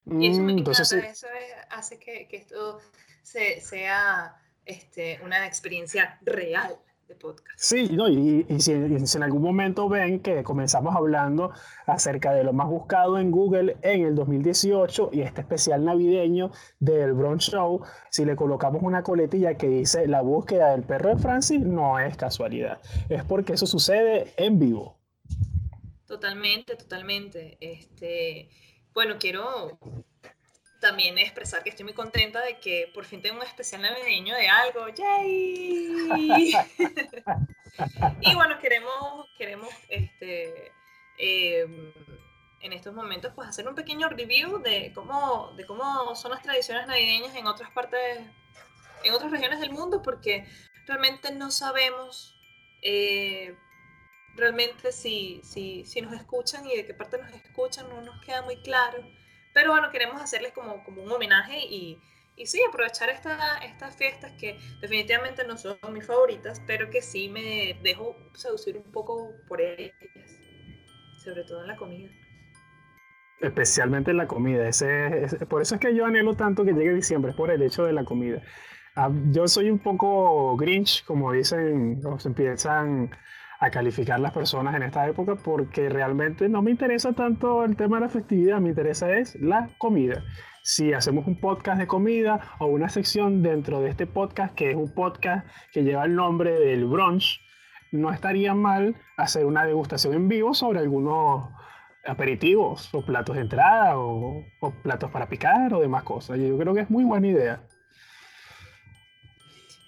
Y 0.05 0.27
eso 0.31 0.41
me 0.41 0.53
mm, 0.53 0.57
Entonces, 0.59 0.91
eso 0.91 1.27
hace 1.69 1.99
que, 1.99 2.27
que 2.27 2.37
esto 2.37 2.79
se, 3.21 3.61
sea 3.61 4.35
este, 4.65 5.19
una 5.23 5.45
experiencia 5.45 6.17
real 6.21 6.77
de 7.07 7.15
podcast. 7.15 7.57
Sí, 7.57 7.89
no, 7.91 8.09
y, 8.09 8.45
y, 8.49 8.59
si, 8.61 8.71
en 8.71 9.23
algún 9.23 9.43
momento 9.43 9.87
ven 9.89 10.21
que 10.21 10.43
comenzamos 10.43 10.95
hablando 10.95 11.51
acerca 11.85 12.33
de 12.33 12.43
lo 12.43 12.53
más 12.53 12.67
buscado 12.67 13.19
en 13.19 13.31
Google 13.31 13.77
en 13.81 14.05
el 14.05 14.15
2018 14.15 15.09
y 15.13 15.21
este 15.21 15.41
especial 15.41 15.85
navideño 15.85 16.51
del 16.79 17.13
Brunch 17.13 17.51
Show, 17.51 17.83
si 18.09 18.25
le 18.25 18.35
colocamos 18.35 18.81
una 18.81 19.03
coletilla 19.03 19.55
que 19.55 19.67
dice 19.67 20.07
la 20.07 20.21
búsqueda 20.21 20.71
del 20.71 20.83
perro 20.83 21.09
de 21.09 21.17
Francis, 21.17 21.61
no 21.61 21.99
es 21.99 22.17
casualidad, 22.17 22.79
es 23.09 23.23
porque 23.23 23.53
eso 23.53 23.67
sucede 23.67 24.33
en 24.37 24.57
vivo. 24.57 25.00
Totalmente, 26.11 26.75
totalmente. 26.75 27.57
Este, 27.61 28.49
bueno, 28.93 29.15
quiero 29.17 29.79
también 30.81 31.17
expresar 31.17 31.63
que 31.63 31.69
estoy 31.69 31.85
muy 31.85 31.93
contenta 31.93 32.41
de 32.41 32.59
que 32.59 32.91
por 32.93 33.05
fin 33.05 33.21
tengo 33.21 33.37
un 33.37 33.47
especial 33.47 33.81
navideño 33.81 34.35
de 34.35 34.49
algo. 34.49 34.89
¡Yay! 34.89 36.51
y 38.19 38.35
bueno, 38.35 38.59
queremos, 38.59 39.25
queremos 39.37 39.69
este, 39.87 40.73
em, 41.17 41.93
en 42.59 42.73
estos 42.73 42.93
momentos 42.93 43.31
pues 43.33 43.47
hacer 43.47 43.65
un 43.69 43.75
pequeño 43.75 44.09
review 44.09 44.61
de 44.61 44.91
cómo, 44.93 45.53
de 45.55 45.65
cómo 45.65 46.13
son 46.17 46.31
las 46.31 46.41
tradiciones 46.41 46.87
navideñas 46.87 47.33
en 47.37 47.47
otras 47.47 47.71
partes, 47.71 48.19
en 49.05 49.13
otras 49.13 49.31
regiones 49.31 49.61
del 49.61 49.71
mundo, 49.71 50.01
porque 50.01 50.45
realmente 50.87 51.31
no 51.31 51.51
sabemos 51.51 52.35
eh, 52.81 53.55
realmente 54.35 54.91
si, 54.91 55.41
si, 55.43 55.85
si 55.85 56.01
nos 56.01 56.13
escuchan 56.13 56.65
y 56.65 56.75
de 56.75 56.85
qué 56.85 56.93
parte 56.93 57.17
nos 57.17 57.31
escuchan 57.33 57.87
no 57.89 58.01
nos 58.01 58.23
queda 58.25 58.41
muy 58.43 58.57
claro. 58.57 58.99
Pero 59.53 59.71
bueno, 59.71 59.89
queremos 59.91 60.21
hacerles 60.21 60.53
como, 60.53 60.83
como 60.83 61.03
un 61.03 61.11
homenaje 61.11 61.59
y, 61.59 61.99
y 62.35 62.45
sí, 62.45 62.61
aprovechar 62.67 63.09
esta, 63.09 63.57
estas 63.57 63.95
fiestas 63.95 64.31
que 64.33 64.57
definitivamente 64.79 65.45
no 65.45 65.57
son 65.57 65.77
mis 65.91 66.05
favoritas, 66.05 66.61
pero 66.65 66.89
que 66.89 67.01
sí 67.01 67.29
me 67.29 67.77
dejo 67.83 68.15
seducir 68.33 68.77
un 68.77 68.91
poco 68.91 69.33
por 69.47 69.61
ellas, 69.61 69.93
sobre 71.23 71.43
todo 71.43 71.61
en 71.61 71.67
la 71.67 71.75
comida. 71.75 72.09
Especialmente 73.41 74.11
en 74.11 74.17
la 74.17 74.27
comida. 74.27 74.67
Ese, 74.67 75.45
por 75.49 75.61
eso 75.61 75.75
es 75.75 75.81
que 75.81 75.95
yo 75.95 76.05
anhelo 76.05 76.35
tanto 76.35 76.63
que 76.63 76.73
llegue 76.73 76.93
diciembre, 76.93 77.33
por 77.33 77.51
el 77.51 77.61
hecho 77.61 77.83
de 77.83 77.93
la 77.93 78.05
comida. 78.05 78.41
Ah, 78.95 79.11
yo 79.31 79.47
soy 79.47 79.69
un 79.69 79.79
poco 79.79 80.55
grinch, 80.57 81.03
como 81.05 81.31
dicen, 81.31 82.01
se 82.19 82.27
empiezan 82.27 83.11
a 83.61 83.69
calificar 83.69 84.19
las 84.19 84.33
personas 84.33 84.73
en 84.75 84.81
esta 84.81 85.07
época 85.07 85.35
porque 85.35 85.87
realmente 85.87 86.49
no 86.49 86.63
me 86.63 86.71
interesa 86.71 87.13
tanto 87.13 87.63
el 87.63 87.75
tema 87.75 87.97
de 87.97 88.01
la 88.01 88.09
festividad, 88.09 88.59
me 88.59 88.69
interesa 88.69 89.13
es 89.13 89.35
la 89.35 89.69
comida. 89.77 90.23
Si 90.63 90.93
hacemos 90.93 91.27
un 91.27 91.39
podcast 91.39 91.77
de 91.77 91.85
comida 91.85 92.55
o 92.57 92.65
una 92.65 92.89
sección 92.89 93.43
dentro 93.43 93.79
de 93.79 93.91
este 93.91 94.07
podcast, 94.07 94.55
que 94.55 94.71
es 94.71 94.75
un 94.75 94.91
podcast 94.91 95.45
que 95.71 95.83
lleva 95.83 96.05
el 96.05 96.15
nombre 96.15 96.59
del 96.59 96.85
brunch, 96.85 97.39
no 97.91 98.11
estaría 98.11 98.55
mal 98.55 98.95
hacer 99.15 99.45
una 99.45 99.63
degustación 99.63 100.15
en 100.15 100.27
vivo 100.27 100.55
sobre 100.55 100.79
algunos 100.79 101.47
aperitivos 102.03 102.91
o 102.95 103.05
platos 103.05 103.35
de 103.35 103.43
entrada 103.43 103.95
o, 103.99 104.43
o 104.59 104.71
platos 104.81 105.11
para 105.11 105.29
picar 105.29 105.71
o 105.75 105.81
demás 105.81 106.01
cosas. 106.01 106.39
Yo 106.39 106.57
creo 106.57 106.73
que 106.73 106.81
es 106.81 106.89
muy 106.89 107.03
buena 107.03 107.27
idea. 107.27 107.61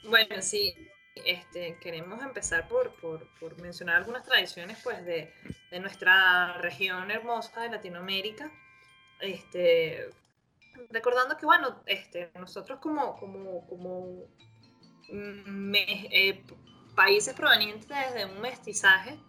Bueno, 0.07 0.35
sí, 0.41 0.75
este, 1.15 1.77
queremos 1.79 2.21
empezar 2.23 2.67
por, 2.67 2.91
por, 2.95 3.27
por, 3.39 3.59
mencionar 3.61 3.97
algunas 3.97 4.23
tradiciones 4.23 4.79
pues, 4.83 5.05
de, 5.05 5.33
de, 5.71 5.79
nuestra 5.79 6.57
región 6.57 7.11
hermosa 7.11 7.61
de 7.61 7.69
Latinoamérica. 7.69 8.51
Este, 9.19 10.09
recordando 10.89 11.37
que, 11.37 11.45
bueno, 11.45 11.81
este, 11.85 12.31
nosotros 12.39 12.79
como, 12.79 13.15
como, 13.17 13.65
como 13.67 14.27
eh, 15.09 16.43
países 16.95 17.33
provenientes 17.33 18.13
de 18.13 18.25
un 18.25 18.41
mestizaje 18.41 19.19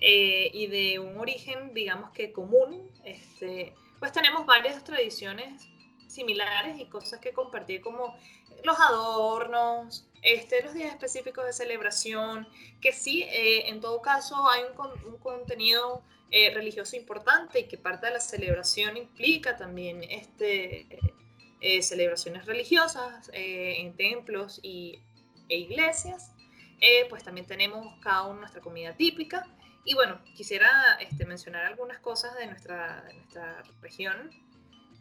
eh, 0.00 0.50
y 0.52 0.66
de 0.68 0.98
un 0.98 1.18
origen, 1.18 1.74
digamos 1.74 2.10
que 2.10 2.32
común, 2.32 2.90
este, 3.04 3.74
pues 3.98 4.12
tenemos 4.12 4.46
varias 4.46 4.82
tradiciones 4.84 5.68
similares 6.14 6.80
y 6.80 6.86
cosas 6.86 7.20
que 7.20 7.32
compartir 7.32 7.80
como 7.80 8.16
los 8.64 8.80
adornos, 8.80 10.06
este, 10.22 10.62
los 10.62 10.72
días 10.72 10.90
específicos 10.90 11.44
de 11.44 11.52
celebración, 11.52 12.48
que 12.80 12.92
sí, 12.92 13.22
eh, 13.24 13.68
en 13.68 13.80
todo 13.80 14.00
caso 14.00 14.48
hay 14.48 14.62
un, 15.04 15.18
contenido 15.18 16.02
eh, 16.30 16.50
religioso 16.54 16.96
importante 16.96 17.60
y 17.60 17.64
que 17.68 17.76
parte 17.76 18.06
de 18.06 18.14
la 18.14 18.20
celebración 18.20 18.96
implica 18.96 19.56
también 19.56 20.02
este, 20.04 20.86
eh, 21.60 21.82
celebraciones 21.82 22.46
religiosas 22.46 23.30
en 23.34 23.94
templos 23.96 24.60
y, 24.62 24.98
e 25.48 25.58
iglesias. 25.58 26.32
pues 27.10 27.22
también 27.22 27.46
tenemos 27.46 27.94
cada 28.00 28.22
uno 28.24 28.40
nuestra 28.40 28.62
comida 28.62 28.94
típica. 28.96 29.46
Y 29.84 29.92
bueno, 29.92 30.18
quisiera 30.34 30.96
este, 31.00 31.26
mencionar 31.26 31.66
algunas 31.66 31.98
cosas 31.98 32.34
de 32.36 32.46
nuestra, 32.46 33.02
de 33.02 33.12
nuestra 33.14 33.62
región, 33.82 34.30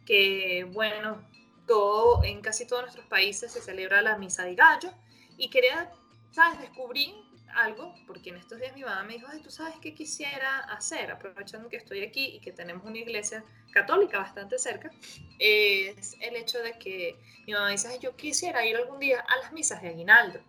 que 0.06 0.66
bueno, 0.72 1.22
todo, 1.68 2.24
en 2.24 2.41
casi 2.41 2.68
todos 2.68 2.84
nuestros 2.84 3.06
países 3.08 3.51
se 3.51 3.62
celebra 3.62 4.01
la 4.01 4.18
misa 4.18 4.43
de 4.43 4.56
gallo, 4.56 4.91
y 5.38 5.49
quería, 5.49 5.91
¿sabes? 6.32 6.60
Descubrí 6.60 7.16
algo, 7.56 7.93
porque 8.08 8.30
en 8.32 8.38
estos 8.38 8.60
días 8.60 8.74
mi 8.74 8.82
mamá 8.82 9.04
me 9.04 9.14
dijo, 9.14 9.28
Ay, 9.32 9.41
¿tú 9.41 9.51
sabes 9.51 9.76
qué 9.82 9.93
quisiera 9.93 10.60
hacer? 10.60 11.12
Aprovechando 11.12 11.70
que 11.70 11.78
estoy 11.78 12.04
aquí 12.04 12.26
y 12.36 12.39
que 12.39 12.51
tenemos 12.51 12.84
una 12.86 12.97
iglesia 12.97 13.43
católica 13.72 14.20
bastante 14.20 14.58
cerca, 14.58 14.91
es 15.39 16.16
el 16.20 16.36
hecho 16.36 16.60
de 16.60 16.78
que 16.78 17.20
mi 17.45 17.54
mamá 17.54 17.70
dice, 17.70 17.88
Ay, 17.88 17.99
yo 18.01 18.16
quisiera 18.16 18.66
ir 18.66 18.76
algún 18.76 18.99
día 18.99 19.20
a 19.22 19.38
las 19.38 19.51
misas 19.54 19.82
de 19.82 19.89
aguinaldo. 19.89 20.39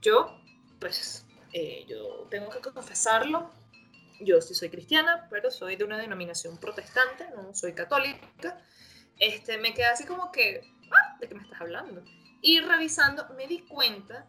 Yo, 0.00 0.40
pues, 0.80 1.26
eh, 1.52 1.84
yo 1.88 2.26
tengo 2.30 2.50
que 2.50 2.60
confesarlo, 2.60 3.50
yo 4.20 4.40
sí 4.40 4.54
soy 4.54 4.68
cristiana, 4.68 5.26
pero 5.30 5.50
soy 5.50 5.76
de 5.76 5.84
una 5.84 5.98
denominación 5.98 6.58
protestante, 6.58 7.28
no 7.34 7.54
soy 7.54 7.72
católica. 7.72 8.60
Este, 9.18 9.58
me 9.58 9.74
quedé 9.74 9.86
así 9.86 10.04
como 10.04 10.30
que, 10.30 10.72
ah, 10.92 11.16
¿de 11.20 11.28
qué 11.28 11.34
me 11.34 11.42
estás 11.42 11.60
hablando? 11.60 12.04
Y 12.40 12.60
revisando 12.60 13.26
me 13.36 13.46
di 13.46 13.60
cuenta 13.60 14.26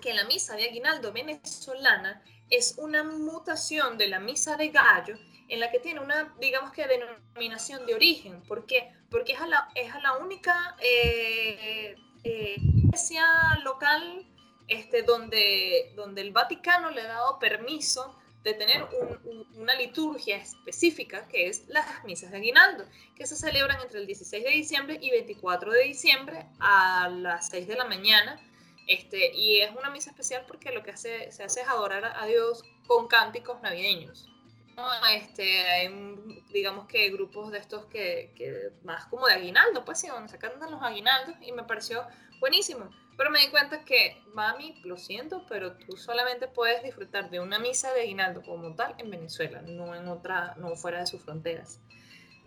que 0.00 0.14
la 0.14 0.24
misa 0.24 0.56
de 0.56 0.64
aguinaldo 0.64 1.12
venezolana 1.12 2.22
es 2.50 2.76
una 2.78 3.02
mutación 3.02 3.98
de 3.98 4.08
la 4.08 4.20
misa 4.20 4.56
de 4.56 4.68
gallo 4.68 5.16
en 5.48 5.60
la 5.60 5.70
que 5.70 5.78
tiene 5.78 6.00
una, 6.00 6.34
digamos 6.40 6.72
que, 6.72 6.86
denominación 6.86 7.86
de 7.86 7.94
origen. 7.94 8.42
¿Por 8.42 8.66
qué? 8.66 8.92
Porque 9.10 9.32
es 9.32 9.40
a 9.40 9.46
la, 9.46 9.68
es 9.74 9.92
a 9.92 10.00
la 10.00 10.14
única 10.14 10.76
eh, 10.80 11.96
eh, 12.24 12.56
iglesia 12.58 13.26
local 13.62 14.26
este, 14.68 15.02
donde, 15.02 15.92
donde 15.94 16.22
el 16.22 16.32
Vaticano 16.32 16.90
le 16.90 17.02
ha 17.02 17.08
dado 17.08 17.38
permiso 17.38 18.18
de 18.46 18.54
tener 18.54 18.86
una 19.56 19.74
liturgia 19.74 20.36
específica 20.36 21.26
que 21.26 21.48
es 21.48 21.64
las 21.66 22.04
misas 22.04 22.30
de 22.30 22.36
aguinaldo, 22.36 22.84
que 23.16 23.26
se 23.26 23.34
celebran 23.34 23.80
entre 23.82 23.98
el 23.98 24.06
16 24.06 24.44
de 24.44 24.50
diciembre 24.50 24.98
y 25.02 25.10
24 25.10 25.72
de 25.72 25.82
diciembre 25.82 26.46
a 26.60 27.08
las 27.08 27.48
6 27.48 27.66
de 27.66 27.74
la 27.74 27.86
mañana. 27.86 28.40
Este, 28.86 29.34
y 29.34 29.58
es 29.58 29.74
una 29.74 29.90
misa 29.90 30.10
especial 30.10 30.44
porque 30.46 30.70
lo 30.70 30.84
que 30.84 30.92
hace, 30.92 31.32
se 31.32 31.42
hace 31.42 31.62
es 31.62 31.68
adorar 31.68 32.04
a 32.04 32.24
Dios 32.26 32.62
con 32.86 33.08
cánticos 33.08 33.60
navideños. 33.62 34.28
Este, 35.12 35.66
hay, 35.66 35.88
digamos 36.52 36.86
que 36.86 37.10
grupos 37.10 37.50
de 37.50 37.58
estos 37.58 37.86
que, 37.86 38.32
que, 38.36 38.70
más 38.84 39.06
como 39.06 39.26
de 39.26 39.34
aguinaldo, 39.34 39.84
pues 39.84 39.98
sí, 39.98 40.06
donde 40.06 40.28
se 40.28 40.38
cantan 40.38 40.70
los 40.70 40.82
aguinaldos 40.82 41.34
y 41.40 41.50
me 41.50 41.64
pareció 41.64 42.06
buenísimo. 42.38 42.90
Pero 43.16 43.30
me 43.30 43.40
di 43.40 43.48
cuenta 43.48 43.84
que, 43.84 44.22
mami, 44.34 44.80
lo 44.84 44.96
siento, 44.98 45.46
pero 45.48 45.76
tú 45.76 45.96
solamente 45.96 46.48
puedes 46.48 46.82
disfrutar 46.82 47.30
de 47.30 47.40
una 47.40 47.58
misa 47.58 47.92
de 47.94 48.02
aguinaldo 48.02 48.42
como 48.42 48.74
tal 48.74 48.94
en 48.98 49.10
Venezuela, 49.10 49.62
no 49.62 49.94
en 49.94 50.08
otra, 50.08 50.54
no 50.58 50.76
fuera 50.76 51.00
de 51.00 51.06
sus 51.06 51.22
fronteras. 51.22 51.80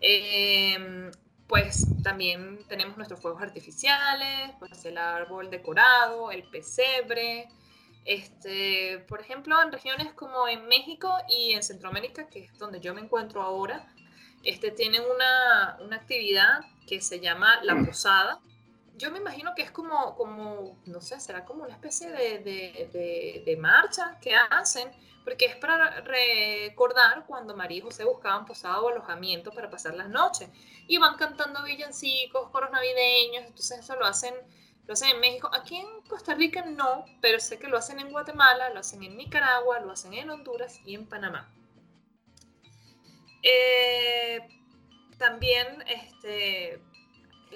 Em, 0.00 1.10
pues 1.48 1.86
también 2.04 2.64
tenemos 2.68 2.96
nuestros 2.96 3.20
fuegos 3.20 3.42
artificiales, 3.42 4.52
pues 4.60 4.84
el 4.84 4.96
árbol 4.96 5.50
decorado, 5.50 6.30
el 6.30 6.44
pesebre. 6.44 7.48
Este, 8.04 9.04
por 9.08 9.20
ejemplo, 9.20 9.60
en 9.60 9.72
regiones 9.72 10.12
como 10.14 10.46
en 10.48 10.66
México 10.68 11.12
y 11.28 11.52
en 11.52 11.62
Centroamérica, 11.62 12.28
que 12.28 12.44
es 12.44 12.58
donde 12.58 12.80
yo 12.80 12.94
me 12.94 13.00
encuentro 13.00 13.42
ahora, 13.42 13.92
este, 14.44 14.70
tienen 14.70 15.02
una, 15.02 15.76
una 15.80 15.96
actividad 15.96 16.60
que 16.86 17.00
se 17.00 17.20
llama 17.20 17.60
la 17.62 17.76
posada, 17.84 18.40
yo 19.00 19.10
me 19.10 19.18
imagino 19.18 19.54
que 19.54 19.62
es 19.62 19.70
como, 19.70 20.14
como 20.14 20.78
no 20.84 21.00
sé, 21.00 21.18
será 21.20 21.44
como 21.46 21.64
una 21.64 21.72
especie 21.72 22.10
de, 22.10 22.38
de, 22.40 23.42
de, 23.44 23.56
marcha 23.56 24.18
que 24.20 24.34
hacen, 24.34 24.90
porque 25.24 25.46
es 25.46 25.56
para 25.56 26.02
recordar 26.02 27.24
cuando 27.26 27.56
María 27.56 27.78
y 27.78 27.80
José 27.80 28.04
buscaban 28.04 28.44
posada 28.44 28.80
o 28.82 28.88
alojamiento 28.90 29.52
para 29.52 29.70
pasar 29.70 29.94
las 29.94 30.10
noches. 30.10 30.50
Y 30.86 30.98
van 30.98 31.16
cantando 31.16 31.64
villancicos, 31.64 32.50
coros 32.50 32.70
navideños, 32.70 33.46
entonces 33.46 33.78
eso 33.78 33.96
lo 33.96 34.04
hacen, 34.04 34.34
lo 34.86 34.92
hacen 34.92 35.10
en 35.10 35.20
México. 35.20 35.50
Aquí 35.52 35.76
en 35.76 36.02
Costa 36.02 36.34
Rica 36.34 36.62
no, 36.66 37.06
pero 37.22 37.40
sé 37.40 37.58
que 37.58 37.68
lo 37.68 37.78
hacen 37.78 38.00
en 38.00 38.10
Guatemala, 38.10 38.68
lo 38.68 38.80
hacen 38.80 39.02
en 39.02 39.16
Nicaragua, 39.16 39.80
lo 39.80 39.92
hacen 39.92 40.12
en 40.12 40.28
Honduras 40.28 40.78
y 40.84 40.94
en 40.94 41.08
Panamá. 41.08 41.50
Eh, 43.42 44.46
también, 45.16 45.82
este, 45.86 46.82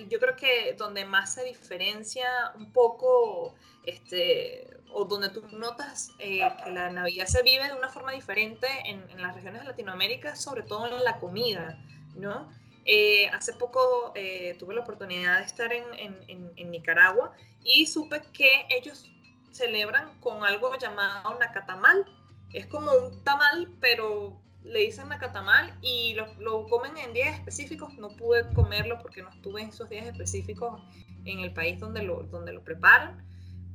yo 0.08 0.18
creo 0.18 0.36
que 0.36 0.74
donde 0.74 1.04
más 1.04 1.34
se 1.34 1.44
diferencia 1.44 2.26
un 2.56 2.72
poco, 2.72 3.54
este, 3.84 4.68
o 4.92 5.04
donde 5.04 5.28
tú 5.30 5.42
notas 5.52 6.10
eh, 6.18 6.40
que 6.62 6.70
la 6.70 6.90
Navidad 6.90 7.26
se 7.26 7.42
vive 7.42 7.66
de 7.66 7.74
una 7.74 7.88
forma 7.88 8.12
diferente 8.12 8.66
en, 8.84 9.04
las 9.20 9.34
regiones 9.34 9.62
de 9.62 9.68
Latinoamérica, 9.68 10.36
sobre 10.36 10.62
todo 10.62 10.86
en 10.86 11.04
la 11.04 11.18
comida, 11.18 11.78
¿no? 12.14 12.50
Eh, 12.86 13.28
hace 13.28 13.54
poco 13.54 14.12
eh, 14.14 14.56
tuve 14.58 14.74
la 14.74 14.82
oportunidad 14.82 15.38
de 15.38 15.46
estar 15.46 15.72
en, 15.72 15.84
en, 15.96 16.52
en, 16.56 16.70
Nicaragua 16.70 17.32
y 17.62 17.86
supe 17.86 18.20
que 18.34 18.66
ellos 18.68 19.10
celebran 19.52 20.20
con 20.20 20.44
algo 20.44 20.76
llamado 20.76 21.38
nacatamal. 21.38 22.04
Es 22.52 22.66
como 22.66 22.92
un 22.92 23.24
tamal, 23.24 23.68
pero 23.80 24.38
le 24.64 24.80
dicen 24.80 25.08
nacatamal 25.08 25.78
y 25.82 26.14
lo, 26.14 26.26
lo, 26.40 26.66
comen 26.66 26.96
en 26.96 27.12
días 27.12 27.34
específicos. 27.38 27.94
No 27.94 28.08
pude 28.08 28.52
comerlo 28.54 28.98
porque 29.00 29.22
no 29.22 29.28
estuve 29.28 29.62
en 29.62 29.68
esos 29.68 29.88
días 29.88 30.06
específicos 30.06 30.82
en 31.24 31.40
el 31.40 31.52
país 31.52 31.78
donde 31.78 32.02
lo, 32.02 32.24
donde 32.24 32.52
lo 32.52 32.64
preparan. 32.64 33.24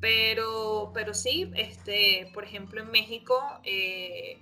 Pero, 0.01 0.91
pero 0.93 1.13
sí, 1.13 1.51
este, 1.55 2.31
por 2.33 2.43
ejemplo, 2.43 2.81
en 2.81 2.89
México 2.89 3.37
eh, 3.63 4.41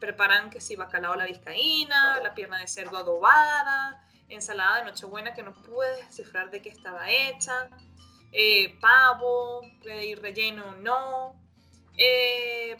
preparan 0.00 0.50
que 0.50 0.60
si 0.60 0.76
bacalao 0.76 1.14
la 1.16 1.26
vizcaína, 1.26 2.20
la 2.22 2.34
pierna 2.34 2.58
de 2.58 2.66
cerdo 2.66 2.98
adobada, 2.98 4.06
ensalada 4.28 4.78
de 4.78 4.84
Nochebuena 4.84 5.34
que 5.34 5.42
no 5.42 5.54
pude 5.54 5.96
descifrar 6.04 6.50
de 6.50 6.60
qué 6.60 6.68
estaba 6.68 7.10
hecha, 7.10 7.70
eh, 8.32 8.76
pavo, 8.80 9.62
y 9.84 10.14
relleno 10.14 10.76
no. 10.76 11.34
Eh, 11.96 12.76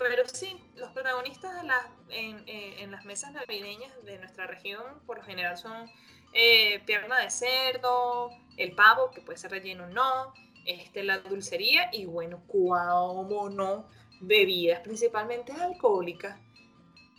pero 0.00 0.26
sí, 0.26 0.56
los 0.76 0.90
protagonistas 0.92 1.62
eh, 2.08 2.76
en, 2.78 2.90
las 2.90 3.04
mesas 3.04 3.32
navideñas 3.32 3.92
de 4.02 4.18
nuestra 4.18 4.46
región 4.46 4.82
por 5.04 5.18
lo 5.18 5.24
general 5.24 5.58
son 5.58 5.90
eh, 6.32 6.80
pierna 6.86 7.20
de 7.20 7.30
cerdo, 7.30 8.30
el 8.56 8.74
pavo, 8.74 9.10
que 9.10 9.20
puede 9.20 9.38
ser 9.38 9.50
relleno 9.50 9.84
o 9.84 9.88
no, 9.88 10.32
este, 10.64 11.02
la 11.04 11.18
dulcería 11.18 11.90
y 11.92 12.06
bueno, 12.06 12.42
cómo 12.48 13.50
no, 13.50 13.88
bebidas, 14.22 14.80
principalmente 14.80 15.52
alcohólicas. 15.52 16.40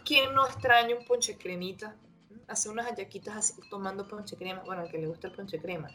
¿Quién 0.03 0.33
no 0.33 0.47
extraña 0.47 0.95
un 0.95 1.05
ponche 1.05 1.37
cremita? 1.37 1.95
Hace 2.47 2.69
unas 2.69 2.87
hallaquitas 2.87 3.35
así 3.35 3.53
tomando 3.69 4.07
ponche 4.07 4.35
crema, 4.35 4.63
bueno, 4.63 4.81
al 4.81 4.89
que 4.89 4.97
le 4.97 5.05
gusta 5.05 5.27
el 5.27 5.33
ponche 5.33 5.59
crema 5.59 5.89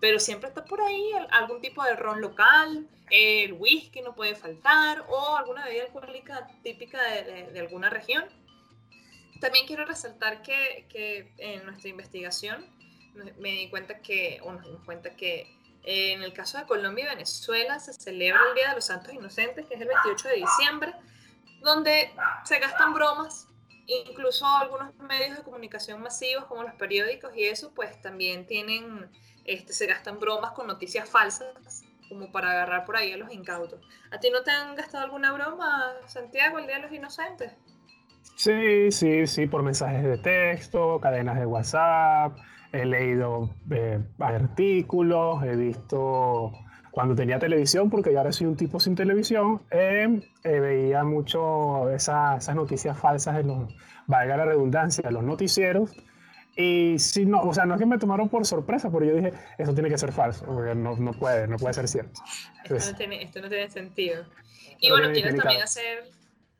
pero 0.00 0.20
siempre 0.20 0.48
está 0.48 0.64
por 0.64 0.80
ahí 0.80 1.10
algún 1.30 1.60
tipo 1.60 1.82
de 1.82 1.96
ron 1.96 2.20
local, 2.20 2.88
el 3.10 3.54
whisky 3.54 4.00
no 4.02 4.14
puede 4.14 4.34
faltar 4.34 5.04
o 5.08 5.36
alguna 5.36 5.64
bebida 5.64 5.84
alcohólica 5.84 6.48
típica 6.62 7.02
de, 7.02 7.58
alguna 7.58 7.90
región. 7.90 8.24
También 9.40 9.66
quiero 9.66 9.84
resaltar 9.84 10.42
que, 10.42 10.86
que, 10.88 11.32
en 11.38 11.64
nuestra 11.64 11.88
investigación 11.88 12.66
me 13.38 13.50
di 13.50 13.70
cuenta 13.70 14.00
que, 14.00 14.40
o 14.42 14.52
nos 14.52 14.64
dimos 14.64 14.84
cuenta 14.84 15.16
que 15.16 15.52
eh, 15.84 16.12
en 16.12 16.22
el 16.22 16.32
caso 16.32 16.58
de 16.58 16.64
Colombia 16.64 17.06
y 17.06 17.08
Venezuela 17.08 17.78
se 17.80 17.92
celebra 17.92 18.40
el 18.50 18.54
Día 18.54 18.68
de 18.70 18.74
los 18.76 18.84
Santos 18.84 19.12
Inocentes, 19.12 19.66
que 19.66 19.74
es 19.74 19.80
el 19.80 19.88
28 19.88 20.28
de 20.28 20.34
diciembre, 20.34 20.92
donde 21.62 22.12
se 22.44 22.58
gastan 22.58 22.94
bromas, 22.94 23.48
incluso 23.86 24.46
algunos 24.46 24.94
medios 24.96 25.38
de 25.38 25.42
comunicación 25.42 26.02
masivos 26.02 26.44
como 26.44 26.62
los 26.62 26.74
periódicos 26.74 27.34
y 27.34 27.44
eso, 27.44 27.72
pues 27.74 28.00
también 28.02 28.46
tienen 28.46 29.10
este, 29.48 29.72
se 29.72 29.86
gastan 29.86 30.20
bromas 30.20 30.52
con 30.52 30.66
noticias 30.66 31.08
falsas 31.08 31.82
como 32.08 32.30
para 32.32 32.52
agarrar 32.52 32.84
por 32.84 32.96
ahí 32.96 33.12
a 33.12 33.16
los 33.16 33.32
incautos. 33.32 33.80
¿A 34.10 34.18
ti 34.18 34.30
no 34.30 34.42
te 34.42 34.50
han 34.50 34.74
gastado 34.74 35.04
alguna 35.04 35.32
broma, 35.32 35.92
Santiago, 36.06 36.58
el 36.58 36.66
Día 36.66 36.76
de 36.76 36.82
los 36.82 36.92
Inocentes? 36.92 37.52
Sí, 38.36 38.90
sí, 38.90 39.26
sí, 39.26 39.46
por 39.46 39.62
mensajes 39.62 40.02
de 40.04 40.18
texto, 40.18 41.00
cadenas 41.00 41.38
de 41.38 41.46
WhatsApp, 41.46 42.36
he 42.72 42.84
leído 42.84 43.50
eh, 43.70 44.00
artículos, 44.18 45.42
he 45.44 45.56
visto 45.56 46.52
cuando 46.90 47.14
tenía 47.14 47.38
televisión, 47.38 47.90
porque 47.90 48.12
ya 48.12 48.18
ahora 48.18 48.32
soy 48.32 48.46
un 48.46 48.56
tipo 48.56 48.80
sin 48.80 48.94
televisión, 48.94 49.62
eh, 49.70 50.20
eh, 50.44 50.60
veía 50.60 51.04
mucho 51.04 51.90
esas 51.90 52.54
noticias 52.54 52.98
falsas 52.98 53.36
de 53.36 53.44
los, 53.44 53.74
valga 54.06 54.36
la 54.36 54.44
redundancia, 54.44 55.02
de 55.04 55.12
los 55.12 55.22
noticieros, 55.22 55.92
y 56.60 56.98
si 56.98 57.24
no, 57.24 57.42
o 57.42 57.54
sea, 57.54 57.66
no 57.66 57.74
es 57.74 57.80
que 57.80 57.86
me 57.86 57.98
tomaron 57.98 58.28
por 58.28 58.44
sorpresa, 58.44 58.90
pero 58.90 59.04
yo 59.04 59.14
dije, 59.14 59.32
eso 59.58 59.72
tiene 59.72 59.88
que 59.88 59.96
ser 59.96 60.10
falso, 60.10 60.44
porque 60.44 60.74
no, 60.74 60.96
no 60.96 61.12
puede, 61.12 61.46
no 61.46 61.56
puede 61.56 61.72
ser 61.72 61.86
cierto. 61.86 62.20
esto, 62.64 62.90
no 62.90 62.96
tiene, 62.96 63.22
esto 63.22 63.40
no 63.40 63.48
tiene 63.48 63.70
sentido. 63.70 64.26
Y 64.80 64.90
bueno, 64.90 65.12
quiero 65.12 65.36
también 65.36 65.62
hacer, 65.62 66.10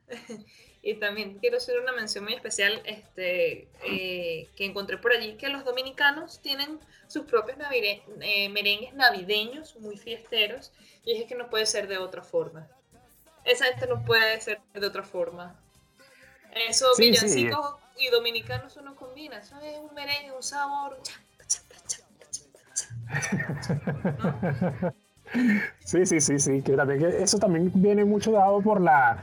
y 0.83 0.95
también 0.95 1.39
quiero 1.41 1.57
hacer 1.57 1.81
una 1.81 1.91
mención 1.91 2.23
muy 2.23 2.35
especial 2.35 2.81
este, 2.85 3.67
eh, 3.91 4.47
que 4.55 4.67
encontré 4.67 4.99
por 4.99 5.11
allí, 5.11 5.35
que 5.35 5.49
los 5.49 5.65
dominicanos 5.65 6.41
tienen 6.43 6.79
sus 7.09 7.25
propios 7.25 7.59
eh, 7.73 8.49
merengues 8.51 8.95
navideños 8.95 9.75
muy 9.81 9.97
fiesteros, 9.97 10.73
y 11.05 11.17
es 11.21 11.27
que 11.27 11.35
no 11.35 11.51
puede 11.51 11.67
ser 11.67 11.89
de 11.89 11.99
otra 11.99 12.23
forma. 12.23 12.69
Esa 13.45 13.65
gente 13.65 13.89
no 13.89 14.05
puede 14.05 14.41
ser 14.41 14.61
de 14.75 14.87
otra 14.87 15.03
forma. 15.03 15.61
Eso, 16.69 16.95
sí, 16.95 17.11
villancicos 17.11 17.75
y 17.99 18.09
dominicanos 18.11 18.77
uno 18.77 18.95
combina, 18.95 19.39
eso 19.39 19.59
es 19.61 19.79
un 19.79 19.95
merengue, 19.95 20.33
un 20.33 20.43
sabor, 20.43 20.99
Sí, 25.85 26.07
sí, 26.07 26.21
sí, 26.21 26.39
sí, 26.39 26.63
que 26.63 26.77
eso 27.23 27.39
también 27.39 27.71
viene 27.75 28.05
mucho 28.05 28.33
dado 28.33 28.61
por 28.61 28.81
la 28.81 29.19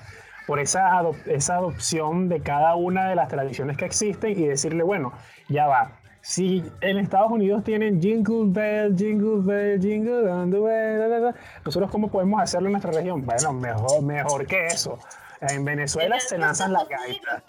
por 0.47 0.59
esa, 0.59 1.01
esa 1.25 1.55
adopción 1.55 2.29
de 2.29 2.41
cada 2.41 2.75
una 2.75 3.09
de 3.09 3.15
las 3.15 3.29
tradiciones 3.29 3.77
que 3.77 3.85
existen 3.85 4.31
y 4.31 4.45
decirle, 4.45 4.83
bueno, 4.83 5.11
ya 5.49 5.65
va, 5.65 5.99
si 6.21 6.63
en 6.81 6.97
Estados 6.97 7.31
Unidos 7.31 7.63
tienen 7.63 7.99
Jingle 8.01 8.45
Bell, 8.47 8.95
Jingle 8.95 9.41
Bell, 9.41 9.81
Jingle 9.81 10.21
Bell, 10.21 11.33
nosotros 11.63 11.89
cómo 11.89 12.09
podemos 12.09 12.41
hacerlo 12.41 12.67
en 12.67 12.73
nuestra 12.73 12.91
región? 12.91 13.25
Bueno, 13.25 13.53
mejor, 13.53 14.03
mejor 14.03 14.45
que 14.45 14.67
eso. 14.67 14.99
En 15.49 15.65
Venezuela 15.65 16.19
se 16.19 16.37
lanzan 16.37 16.73
las 16.73 16.87
gaitas. 16.87 17.43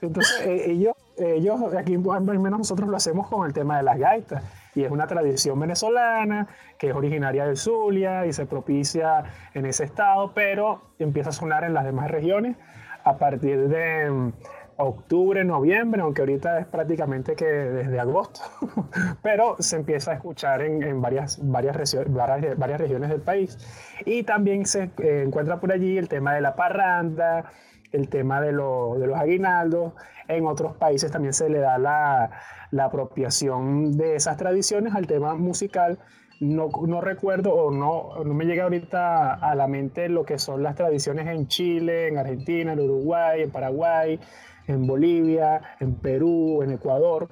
Entonces, 0.00 0.40
eh, 0.46 0.70
ellos, 0.70 0.94
ellos, 1.16 1.74
aquí 1.74 1.94
al 1.94 2.22
menos 2.22 2.58
nosotros 2.58 2.88
lo 2.88 2.96
hacemos 2.96 3.28
con 3.28 3.46
el 3.46 3.52
tema 3.52 3.76
de 3.76 3.82
las 3.82 3.98
gaitas. 3.98 4.42
Y 4.74 4.84
es 4.84 4.90
una 4.90 5.06
tradición 5.06 5.58
venezolana 5.58 6.46
que 6.78 6.90
es 6.90 6.94
originaria 6.94 7.46
del 7.46 7.56
Zulia 7.56 8.26
y 8.26 8.32
se 8.32 8.46
propicia 8.46 9.24
en 9.54 9.66
ese 9.66 9.84
estado, 9.84 10.32
pero 10.34 10.82
empieza 10.98 11.30
a 11.30 11.32
sonar 11.32 11.64
en 11.64 11.74
las 11.74 11.84
demás 11.84 12.10
regiones 12.10 12.56
a 13.04 13.16
partir 13.16 13.68
de, 13.68 14.32
octubre, 14.80 15.44
noviembre, 15.44 16.02
aunque 16.02 16.22
ahorita 16.22 16.60
es 16.60 16.66
prácticamente 16.66 17.34
que 17.34 17.44
desde 17.44 17.98
agosto, 17.98 18.40
pero 19.22 19.56
se 19.58 19.76
empieza 19.76 20.12
a 20.12 20.14
escuchar 20.14 20.62
en, 20.62 21.02
varias, 21.02 21.40
varias, 21.42 21.76
varias, 22.08 22.80
regiones 22.80 23.10
del 23.10 23.20
país. 23.20 23.58
Y 24.06 24.22
también 24.22 24.66
se 24.66 24.90
eh, 24.98 25.24
encuentra 25.26 25.58
por 25.58 25.72
allí 25.72 25.98
el 25.98 26.08
tema 26.08 26.34
de 26.34 26.40
la 26.42 26.54
parranda, 26.54 27.50
el 27.90 28.08
tema 28.08 28.40
de, 28.40 28.48
de, 28.48 28.52
los 28.52 29.18
aguinaldos. 29.18 29.94
En 30.28 30.46
otros 30.46 30.76
países 30.76 31.10
también 31.10 31.34
se 31.34 31.48
le 31.48 31.58
da 31.58 31.76
la, 31.78 32.30
la 32.70 32.84
apropiación 32.84 33.96
de 33.96 34.14
esas 34.14 34.36
tradiciones 34.36 34.94
al 34.94 35.08
tema 35.08 35.34
musical. 35.34 35.98
No, 36.40 36.68
no, 36.86 37.00
recuerdo 37.00 37.52
o 37.52 37.72
no, 37.72 38.22
no 38.24 38.32
me 38.32 38.44
llega 38.44 38.62
ahorita 38.62 39.34
a 39.34 39.56
la 39.56 39.66
mente 39.66 40.08
lo 40.08 40.24
que 40.24 40.38
son 40.38 40.62
las 40.62 40.76
tradiciones 40.76 41.26
en 41.26 41.48
Chile, 41.48 42.06
en 42.06 42.16
Argentina, 42.16 42.74
en 42.74 42.78
Uruguay, 42.78 43.42
en 43.42 43.50
Paraguay, 43.50 44.20
en 44.68 44.86
Bolivia, 44.86 45.60
en 45.80 45.94
Perú, 45.96 46.62
en 46.62 46.70
Ecuador. 46.70 47.28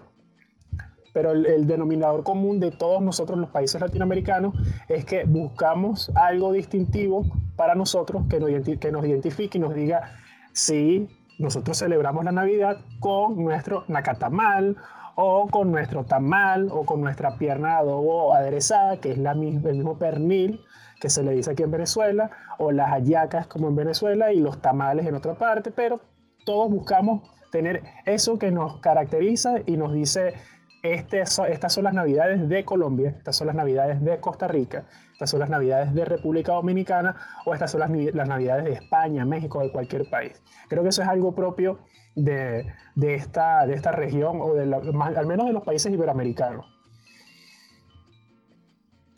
Pero 1.13 1.31
el, 1.31 1.67
denominador 1.67 2.25
común 2.25 2.61
de 2.61 2.73
todos 2.73 3.01
nosotros 3.01 3.39
los 3.39 3.49
países 3.49 3.81
latinoamericanos 3.81 4.55
es 4.89 5.05
que 5.05 5.25
buscamos 5.25 6.11
algo 6.15 6.53
distintivo 6.53 7.25
para 7.57 7.75
nosotros 7.75 8.25
que 8.29 8.39
nos, 8.39 8.51
que 8.79 8.93
nos 8.93 9.07
identifique 9.07 9.57
y 9.57 9.61
nos 9.61 9.75
diga 9.75 10.13
si 10.53 11.09
nosotros 11.39 11.79
celebramos 11.79 12.25
la 12.25 12.33
Navidad 12.33 12.79
con 13.01 13.43
nuestro 13.43 13.85
nacatamal 13.89 14.77
o 15.15 15.49
con 15.49 15.71
nuestro 15.71 16.05
tamal 16.05 16.69
o 16.71 16.85
con 16.85 17.01
nuestra 17.01 17.39
pierna 17.39 17.69
de 17.69 17.75
adobo 17.77 18.35
aderezada, 18.35 18.99
que 18.99 19.13
es 19.13 19.19
la, 19.19 19.33
el 19.33 19.39
mismo 19.39 19.99
pernil 19.99 20.61
que 21.01 21.11
se 21.11 21.23
le 21.23 21.33
dice 21.33 21.51
aquí 21.51 21.63
en 21.63 21.71
Venezuela, 21.71 22.31
o 22.59 22.73
las 22.73 22.91
hallacas 22.91 23.47
como 23.47 23.69
en 23.69 23.77
Venezuela 23.77 24.33
y 24.33 24.41
los 24.41 24.61
tamales 24.61 25.07
en 25.07 25.15
otra 25.15 25.35
parte, 25.35 25.71
pero 25.71 26.01
todos 26.47 26.71
buscamos 26.71 27.29
tener 27.51 27.83
eso 28.07 28.39
que 28.39 28.51
nos 28.51 28.81
caracteriza 28.81 29.57
y 29.67 29.77
nos 29.77 29.93
dice, 29.93 30.35
este, 30.83 31.21
estas 31.21 31.73
son 31.73 31.85
las 31.85 31.93
navidades 31.93 32.49
de 32.49 32.65
Colombia, 32.65 33.11
estas 33.11 33.37
son 33.37 33.49
las 33.49 33.57
navidades 33.57 34.01
de 34.03 34.19
Costa 34.21 34.47
Rica, 34.47 34.87
estas 35.13 35.31
son 35.31 35.41
las 35.41 35.51
navidades 35.51 35.93
de 35.93 36.05
República 36.05 36.53
Dominicana 36.53 37.17
o 37.45 37.53
estas 37.53 37.73
son 37.73 37.81
las, 37.81 37.91
navidades 37.91 38.65
de 38.65 38.73
España, 38.73 39.25
México, 39.25 39.61
de 39.61 39.73
cualquier 39.73 40.09
país. 40.09 40.41
Creo 40.69 40.83
que 40.85 40.91
eso 40.91 41.03
es 41.03 41.09
algo 41.09 41.35
propio 41.35 41.81
de, 42.15 42.73
de 42.95 43.15
esta, 43.15 43.67
de 43.67 43.75
esta 43.75 43.91
región 43.91 44.41
o 44.41 44.55
de 44.55 44.63
al 44.63 45.27
menos 45.27 45.47
de 45.47 45.53
los 45.53 45.65
países 45.65 45.93
iberoamericanos. 45.93 46.67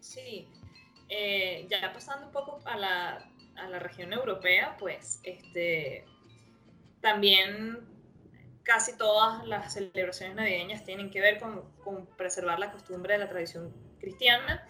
Sí, 0.00 0.48
eh, 1.10 1.66
ya 1.68 1.92
pasando 1.92 2.26
un 2.26 2.32
poco 2.32 2.60
a 2.64 2.76
la, 2.76 3.18
a 3.56 3.68
la 3.68 3.78
región 3.78 4.12
europea, 4.14 4.76
pues 4.78 5.20
este, 5.24 6.06
también 7.00 7.78
casi 8.68 8.96
todas 8.98 9.46
las 9.46 9.72
celebraciones 9.72 10.36
navideñas 10.36 10.84
tienen 10.84 11.10
que 11.10 11.20
ver 11.20 11.38
con, 11.38 11.62
con 11.82 12.04
preservar 12.04 12.58
la 12.58 12.70
costumbre 12.70 13.14
de 13.14 13.20
la 13.20 13.28
tradición 13.28 13.72
cristiana. 13.98 14.62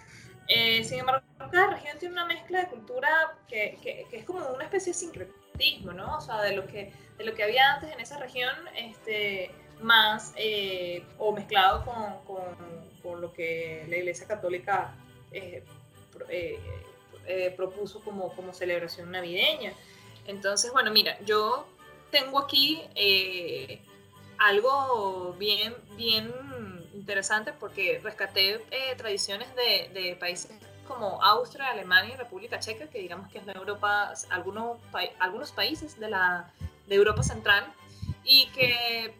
Eh, 0.47 0.85
sin 0.85 1.01
embargo, 1.01 1.26
cada 1.51 1.70
región 1.74 1.99
tiene 1.99 2.14
una 2.14 2.24
mezcla 2.24 2.61
de 2.61 2.68
cultura 2.68 3.09
que, 3.49 3.76
que, 3.83 4.07
es 4.12 4.24
como 4.24 4.47
una 4.49 4.64
especie 4.64 4.93
de 4.93 4.99
sincretismo, 4.99 5.93
¿no? 5.93 6.16
O 6.16 6.20
sea, 6.20 6.41
de 6.43 6.55
lo 6.55 6.66
que, 6.66 6.93
de 7.18 7.24
lo 7.24 7.35
que 7.35 7.43
había 7.43 7.74
antes 7.74 7.93
en 7.93 8.01
esa 8.01 8.18
región, 8.18 8.55
este, 8.76 9.51
más 9.81 10.33
eh, 10.37 11.05
o 11.18 11.33
mezclado 11.33 11.85
con, 11.85 12.24
con, 12.24 12.57
con, 13.03 13.20
lo 13.20 13.33
que 13.33 13.85
la 13.89 13.97
Iglesia 13.97 14.26
Católica 14.26 14.95
eh, 15.33 15.64
propuso 17.57 18.01
como, 18.03 18.33
como 18.35 18.55
celebración 18.55 19.11
navideña. 19.11 19.72
Entonces, 20.26 20.72
bueno, 20.72 20.93
mira, 20.93 21.18
yo 21.24 21.66
tengo 22.11 22.38
aquí 22.38 22.82
eh, 22.94 23.82
algo 24.38 25.34
bien, 25.38 25.74
bien 25.96 26.32
interesante 26.94 27.52
porque 27.52 28.00
rescaté 28.02 28.64
eh, 28.70 28.94
tradiciones 28.96 29.48
de, 29.54 30.16
países 30.20 30.50
como 30.86 31.22
Austria, 31.22 31.68
Alemania 31.68 32.16
República 32.16 32.59
Checa, 32.59 32.86
que 32.86 32.98
digamos 32.98 33.30
que 33.30 33.38
es 33.38 33.46
la 33.46 33.52
Europa, 33.52 34.12
algunos, 34.30 34.78
algunos 35.18 35.52
países 35.52 35.98
de, 35.98 36.09
la, 36.09 36.50
de 36.86 36.94
Europa 36.94 37.22
Central, 37.22 37.66
y 38.24 38.46
que 38.48 39.14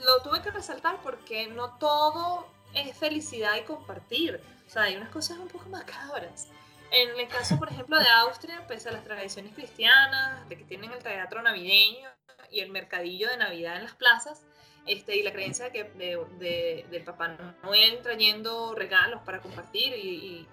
lo 0.00 0.22
tuve 0.22 0.40
que 0.40 0.50
resaltar 0.50 0.98
porque 1.02 1.46
no 1.48 1.76
todo 1.78 2.46
es 2.74 2.96
felicidad 2.96 3.56
y 3.56 3.62
compartir. 3.62 4.40
O 4.66 4.70
sea, 4.70 4.82
hay 4.84 4.96
unas 4.96 5.10
cosas 5.10 5.38
un 5.38 5.48
poco 5.48 5.68
macabras. 5.68 6.48
En 6.94 7.18
el 7.18 7.26
caso, 7.26 7.58
por 7.58 7.72
ejemplo, 7.72 7.98
de 7.98 8.08
Austria, 8.08 8.64
pese 8.68 8.88
a 8.88 8.92
las 8.92 9.02
tradiciones 9.02 9.52
cristianas, 9.52 10.48
de 10.48 10.56
que 10.56 10.62
tienen 10.62 10.92
el 10.92 11.02
teatro 11.02 11.42
navideño 11.42 12.08
y 12.52 12.60
el 12.60 12.70
mercadillo 12.70 13.28
de 13.30 13.36
Navidad 13.36 13.76
en 13.78 13.82
las 13.82 13.96
plazas, 13.96 14.46
este, 14.86 15.16
y 15.16 15.24
la 15.24 15.32
creencia 15.32 15.64
de 15.64 15.72
que, 15.72 15.84
de, 15.84 16.86
del 16.88 17.02
Papá 17.02 17.36
Noel 17.64 18.00
trayendo 18.00 18.76
regalos 18.76 19.22
para 19.22 19.40
compartir 19.40 19.92
y, 19.96 20.46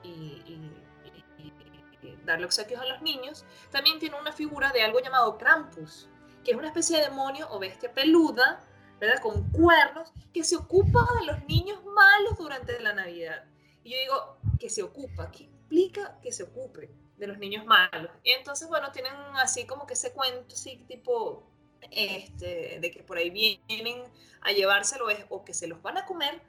darle 2.26 2.46
obsequios 2.46 2.82
a 2.82 2.86
los 2.86 3.02
niños, 3.04 3.46
también 3.72 4.00
tiene 4.00 4.20
una 4.20 4.32
figura 4.32 4.72
de 4.72 4.82
algo 4.82 5.00
llamado 5.00 5.38
Krampus, 5.38 6.08
que 6.44 6.52
es 6.52 6.58
una 6.58 6.68
especie 6.68 6.98
de 6.98 7.06
demonio 7.06 7.48
o 7.52 7.60
bestia 7.60 7.94
peluda, 7.94 8.60
¿verdad? 9.00 9.22
Con 9.22 9.52
cuernos, 9.52 10.12
que 10.34 10.44
se 10.44 10.56
ocupa 10.56 11.06
de 11.20 11.26
los 11.26 11.44
niños 11.46 11.84
malos 11.84 12.38
durante 12.38 12.80
la 12.80 12.94
Navidad. 12.94 13.44
Y 13.84 13.92
yo 13.92 13.98
digo, 14.00 14.38
que 14.60 14.70
se 14.70 14.84
ocupa, 14.84 15.32
¿qué 15.32 15.50
implica 15.72 16.20
que 16.22 16.32
se 16.32 16.44
ocupe 16.44 16.90
de 17.18 17.28
los 17.28 17.38
niños 17.38 17.66
malos? 17.66 18.12
Y 18.24 18.32
entonces, 18.32 18.68
bueno, 18.68 18.92
tienen 18.92 19.14
así 19.36 19.66
como 19.66 19.88
que 19.88 19.94
ese 19.94 20.12
cuento, 20.12 20.54
así 20.54 20.84
tipo, 20.88 21.50
este, 21.90 22.80
de 22.80 22.92
que 22.92 23.04
por 23.04 23.18
ahí 23.18 23.30
vienen 23.30 24.04
a 24.42 24.52
llevárselo 24.52 25.10
es 25.10 25.26
o 25.30 25.46
que 25.46 25.54
se 25.54 25.68
los 25.68 25.82
van 25.82 25.98
a 25.98 26.06
comer, 26.06 26.42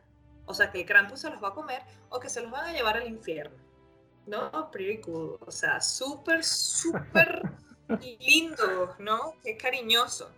o 0.46 0.54
sea, 0.54 0.70
que 0.70 0.80
el 0.80 0.86
Krampus 0.86 1.20
se 1.20 1.30
los 1.30 1.42
va 1.42 1.48
a 1.48 1.54
comer, 1.54 1.82
o 2.10 2.18
que 2.18 2.28
se 2.28 2.42
los 2.42 2.50
van 2.50 2.66
a 2.66 2.72
llevar 2.72 2.96
al 2.96 3.06
infierno. 3.06 3.56
¿No? 4.26 4.70
Pretty 4.70 5.00
cool. 5.00 5.36
O 5.40 5.50
sea, 5.50 5.80
súper, 5.80 6.44
súper 6.44 7.42
lindo, 8.20 8.94
¿no? 8.98 9.34
Qué 9.42 9.56
cariñoso. 9.56 10.30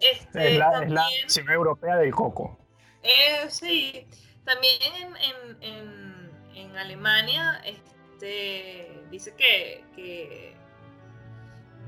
Este, 0.00 0.52
es, 0.52 0.58
la, 0.58 0.72
también, 0.72 1.50
europea 1.50 1.96
del 1.96 2.12
coco. 2.12 2.56
Eh, 3.02 3.48
sí, 3.48 4.06
también 4.44 5.16
en, 5.16 5.62
en, 5.62 6.30
en, 6.54 6.76
Alemania 6.76 7.60
este, 7.64 7.97
dice 9.10 9.34
que, 9.36 9.84
que, 9.94 10.54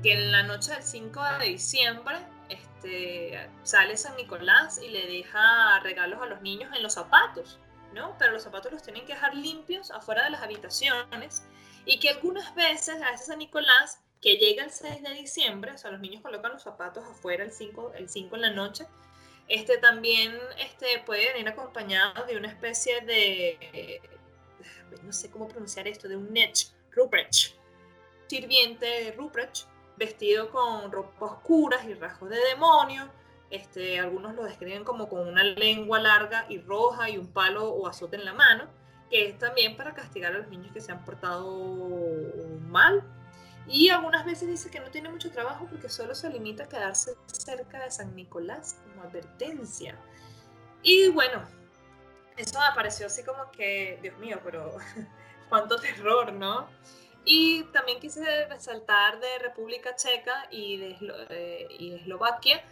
que 0.01 0.13
en 0.13 0.31
la 0.31 0.43
noche 0.43 0.73
del 0.73 0.83
5 0.83 1.21
de 1.39 1.45
diciembre 1.45 2.17
este, 2.49 3.49
sale 3.63 3.95
San 3.97 4.15
Nicolás 4.17 4.79
y 4.81 4.89
le 4.89 5.07
deja 5.07 5.79
regalos 5.81 6.21
a 6.21 6.25
los 6.25 6.41
niños 6.41 6.75
en 6.75 6.83
los 6.83 6.93
zapatos, 6.93 7.59
¿no? 7.93 8.15
Pero 8.17 8.33
los 8.33 8.43
zapatos 8.43 8.71
los 8.71 8.83
tienen 8.83 9.05
que 9.05 9.13
dejar 9.13 9.35
limpios 9.35 9.91
afuera 9.91 10.23
de 10.25 10.31
las 10.31 10.41
habitaciones 10.41 11.47
y 11.85 11.99
que 11.99 12.09
algunas 12.09 12.53
veces 12.55 13.01
a 13.01 13.13
ese 13.13 13.25
San 13.25 13.39
Nicolás 13.39 14.01
que 14.21 14.35
llega 14.35 14.63
el 14.63 14.71
6 14.71 15.01
de 15.01 15.13
diciembre, 15.13 15.71
o 15.71 15.77
sea, 15.77 15.91
los 15.91 15.99
niños 15.99 16.21
colocan 16.21 16.51
los 16.51 16.61
zapatos 16.61 17.03
afuera 17.03 17.43
el 17.43 17.51
5, 17.51 17.93
el 17.95 18.07
5 18.07 18.35
en 18.35 18.41
la 18.41 18.51
noche, 18.51 18.85
este 19.47 19.77
también 19.77 20.37
este, 20.59 20.99
puede 21.05 21.33
venir 21.33 21.49
acompañado 21.49 22.25
de 22.25 22.37
una 22.37 22.47
especie 22.47 23.01
de, 23.01 24.01
no 25.03 25.13
sé 25.13 25.29
cómo 25.29 25.47
pronunciar 25.47 25.87
esto, 25.87 26.07
de 26.07 26.15
un 26.15 26.31
Nech, 26.31 26.67
Ruprecht, 26.91 27.55
sirviente 28.27 28.85
de 28.85 29.11
Ruprecht, 29.11 29.65
vestido 29.97 30.49
con 30.49 30.91
ropas 30.91 31.31
oscuras 31.33 31.85
y 31.85 31.93
rasgos 31.93 32.29
de 32.29 32.39
demonio. 32.49 33.09
Este, 33.49 33.99
algunos 33.99 34.33
lo 34.35 34.43
describen 34.43 34.83
como 34.83 35.09
con 35.09 35.27
una 35.27 35.43
lengua 35.43 35.99
larga 35.99 36.45
y 36.47 36.59
roja 36.59 37.09
y 37.09 37.17
un 37.17 37.27
palo 37.27 37.69
o 37.69 37.87
azote 37.87 38.15
en 38.15 38.25
la 38.25 38.33
mano, 38.33 38.65
que 39.09 39.27
es 39.27 39.37
también 39.37 39.75
para 39.75 39.93
castigar 39.93 40.33
a 40.33 40.39
los 40.39 40.47
niños 40.47 40.71
que 40.71 40.81
se 40.81 40.91
han 40.91 41.03
portado 41.03 41.61
mal. 42.69 43.03
Y 43.67 43.89
algunas 43.89 44.25
veces 44.25 44.47
dice 44.47 44.71
que 44.71 44.79
no 44.79 44.89
tiene 44.89 45.09
mucho 45.09 45.31
trabajo 45.31 45.67
porque 45.69 45.89
solo 45.89 46.15
se 46.15 46.29
limita 46.29 46.63
a 46.63 46.69
quedarse 46.69 47.15
cerca 47.27 47.83
de 47.83 47.91
San 47.91 48.15
Nicolás 48.15 48.77
como 48.83 49.03
advertencia. 49.03 49.97
Y 50.81 51.09
bueno, 51.09 51.43
eso 52.41 52.59
me 52.59 52.75
pareció 52.75 53.07
así 53.07 53.23
como 53.23 53.51
que, 53.51 53.99
Dios 54.01 54.17
mío, 54.17 54.39
pero 54.43 54.75
cuánto 55.49 55.79
terror, 55.79 56.33
¿no? 56.33 56.67
Y 57.23 57.63
también 57.65 57.99
quise 57.99 58.45
resaltar 58.47 59.19
de 59.19 59.39
República 59.39 59.95
Checa 59.95 60.47
y 60.49 60.77
de, 60.77 60.97
eh, 61.29 61.67
y 61.77 61.93
Eslovaquia 61.93 62.63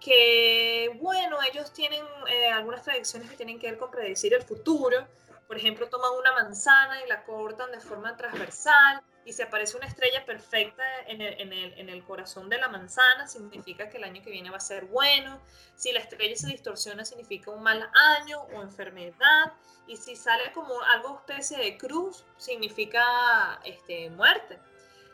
que, 0.00 0.90
bueno, 1.00 1.38
ellos 1.48 1.72
tienen 1.72 2.02
eh, 2.28 2.48
algunas 2.48 2.82
tradiciones 2.82 3.30
que 3.30 3.36
tienen 3.36 3.58
que 3.58 3.68
ver 3.68 3.78
con 3.78 3.90
predecir 3.90 4.34
el 4.34 4.42
futuro. 4.42 5.06
Por 5.52 5.58
ejemplo, 5.58 5.86
toman 5.90 6.12
una 6.18 6.32
manzana 6.32 7.04
y 7.04 7.08
la 7.10 7.24
cortan 7.24 7.70
de 7.72 7.78
forma 7.78 8.16
transversal 8.16 9.02
y 9.26 9.34
se 9.34 9.42
aparece 9.42 9.76
una 9.76 9.86
estrella 9.86 10.24
perfecta 10.24 10.82
en 11.06 11.20
el, 11.20 12.04
corazón 12.04 12.48
de 12.48 12.56
la 12.56 12.70
manzana, 12.70 13.28
significa 13.28 13.90
que 13.90 13.98
el 13.98 14.04
año 14.04 14.22
que 14.22 14.30
viene 14.30 14.48
va 14.48 14.56
a 14.56 14.60
ser 14.60 14.86
bueno. 14.86 15.38
Si 15.76 15.92
la 15.92 15.98
estrella 15.98 16.34
se 16.36 16.46
distorsiona, 16.46 17.04
significa 17.04 17.50
un 17.50 17.62
mal 17.62 17.86
año 18.16 18.40
o 18.54 18.62
enfermedad. 18.62 19.52
Y 19.86 19.98
si 19.98 20.16
sale 20.16 20.52
como 20.52 20.80
algo 20.84 21.18
especie 21.18 21.58
de 21.58 21.76
cruz, 21.76 22.24
significa 22.38 23.60
este, 23.62 24.08
muerte. 24.08 24.58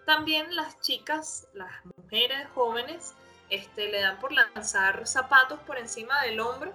También 0.06 0.54
las 0.54 0.80
chicas, 0.82 1.48
las 1.52 1.84
mujeres 1.96 2.46
jóvenes, 2.54 3.12
este, 3.50 3.88
le 3.88 4.02
dan 4.02 4.20
por 4.20 4.30
lanzar 4.32 5.04
zapatos 5.04 5.58
por 5.62 5.78
encima 5.78 6.22
del 6.22 6.38
hombro 6.38 6.72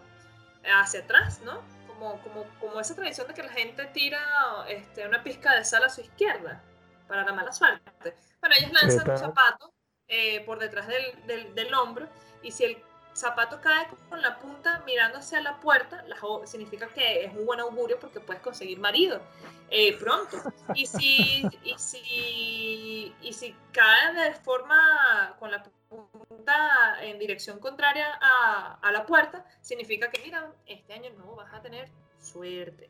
hacia 0.65 0.99
atrás, 0.99 1.39
¿no? 1.45 1.61
Como, 2.03 2.21
como, 2.21 2.45
como 2.59 2.79
esa 2.81 2.95
tradición 2.95 3.27
de 3.27 3.33
que 3.33 3.43
la 3.43 3.53
gente 3.53 3.85
tira 3.85 4.19
este, 4.67 5.07
una 5.07 5.23
pizca 5.23 5.55
de 5.55 5.63
sal 5.63 5.85
a 5.85 5.89
su 5.89 6.01
izquierda 6.01 6.61
para 7.07 7.23
la 7.23 7.31
mala 7.31 7.53
suerte. 7.53 8.13
Bueno, 8.41 8.55
ellos 8.59 8.73
lanzan 8.73 9.09
un 9.09 9.17
zapato 9.17 9.73
eh, 10.09 10.43
por 10.45 10.59
detrás 10.59 10.85
del, 10.87 11.25
del, 11.25 11.55
del, 11.55 11.73
hombro 11.73 12.09
y 12.41 12.51
si 12.51 12.65
el 12.65 12.83
zapato 13.13 13.61
cae 13.61 13.87
con 14.09 14.21
la 14.21 14.39
punta 14.39 14.81
mirando 14.85 15.19
hacia 15.19 15.41
la 15.41 15.59
puerta, 15.59 16.03
significa 16.45 16.87
que 16.87 17.25
es 17.25 17.33
un 17.33 17.45
buen 17.45 17.59
augurio 17.59 17.99
porque 17.99 18.19
puedes 18.19 18.41
conseguir 18.41 18.79
marido 18.79 19.21
eh, 19.69 19.97
pronto. 19.97 20.37
Y 20.75 20.85
si, 20.85 21.47
y, 21.63 21.77
si, 21.77 23.15
y 23.21 23.33
si 23.33 23.55
cae 23.71 24.13
de 24.13 24.33
forma 24.33 25.35
con 25.39 25.51
la 25.51 25.63
punta 25.89 26.97
en 27.01 27.19
dirección 27.19 27.59
contraria 27.59 28.17
a, 28.21 28.79
a 28.81 28.91
la 28.91 29.05
puerta, 29.05 29.45
significa 29.61 30.09
que, 30.09 30.21
mira, 30.21 30.51
este 30.65 30.93
año 30.93 31.11
no 31.17 31.35
vas 31.35 31.53
a 31.53 31.61
tener 31.61 31.89
suerte. 32.19 32.89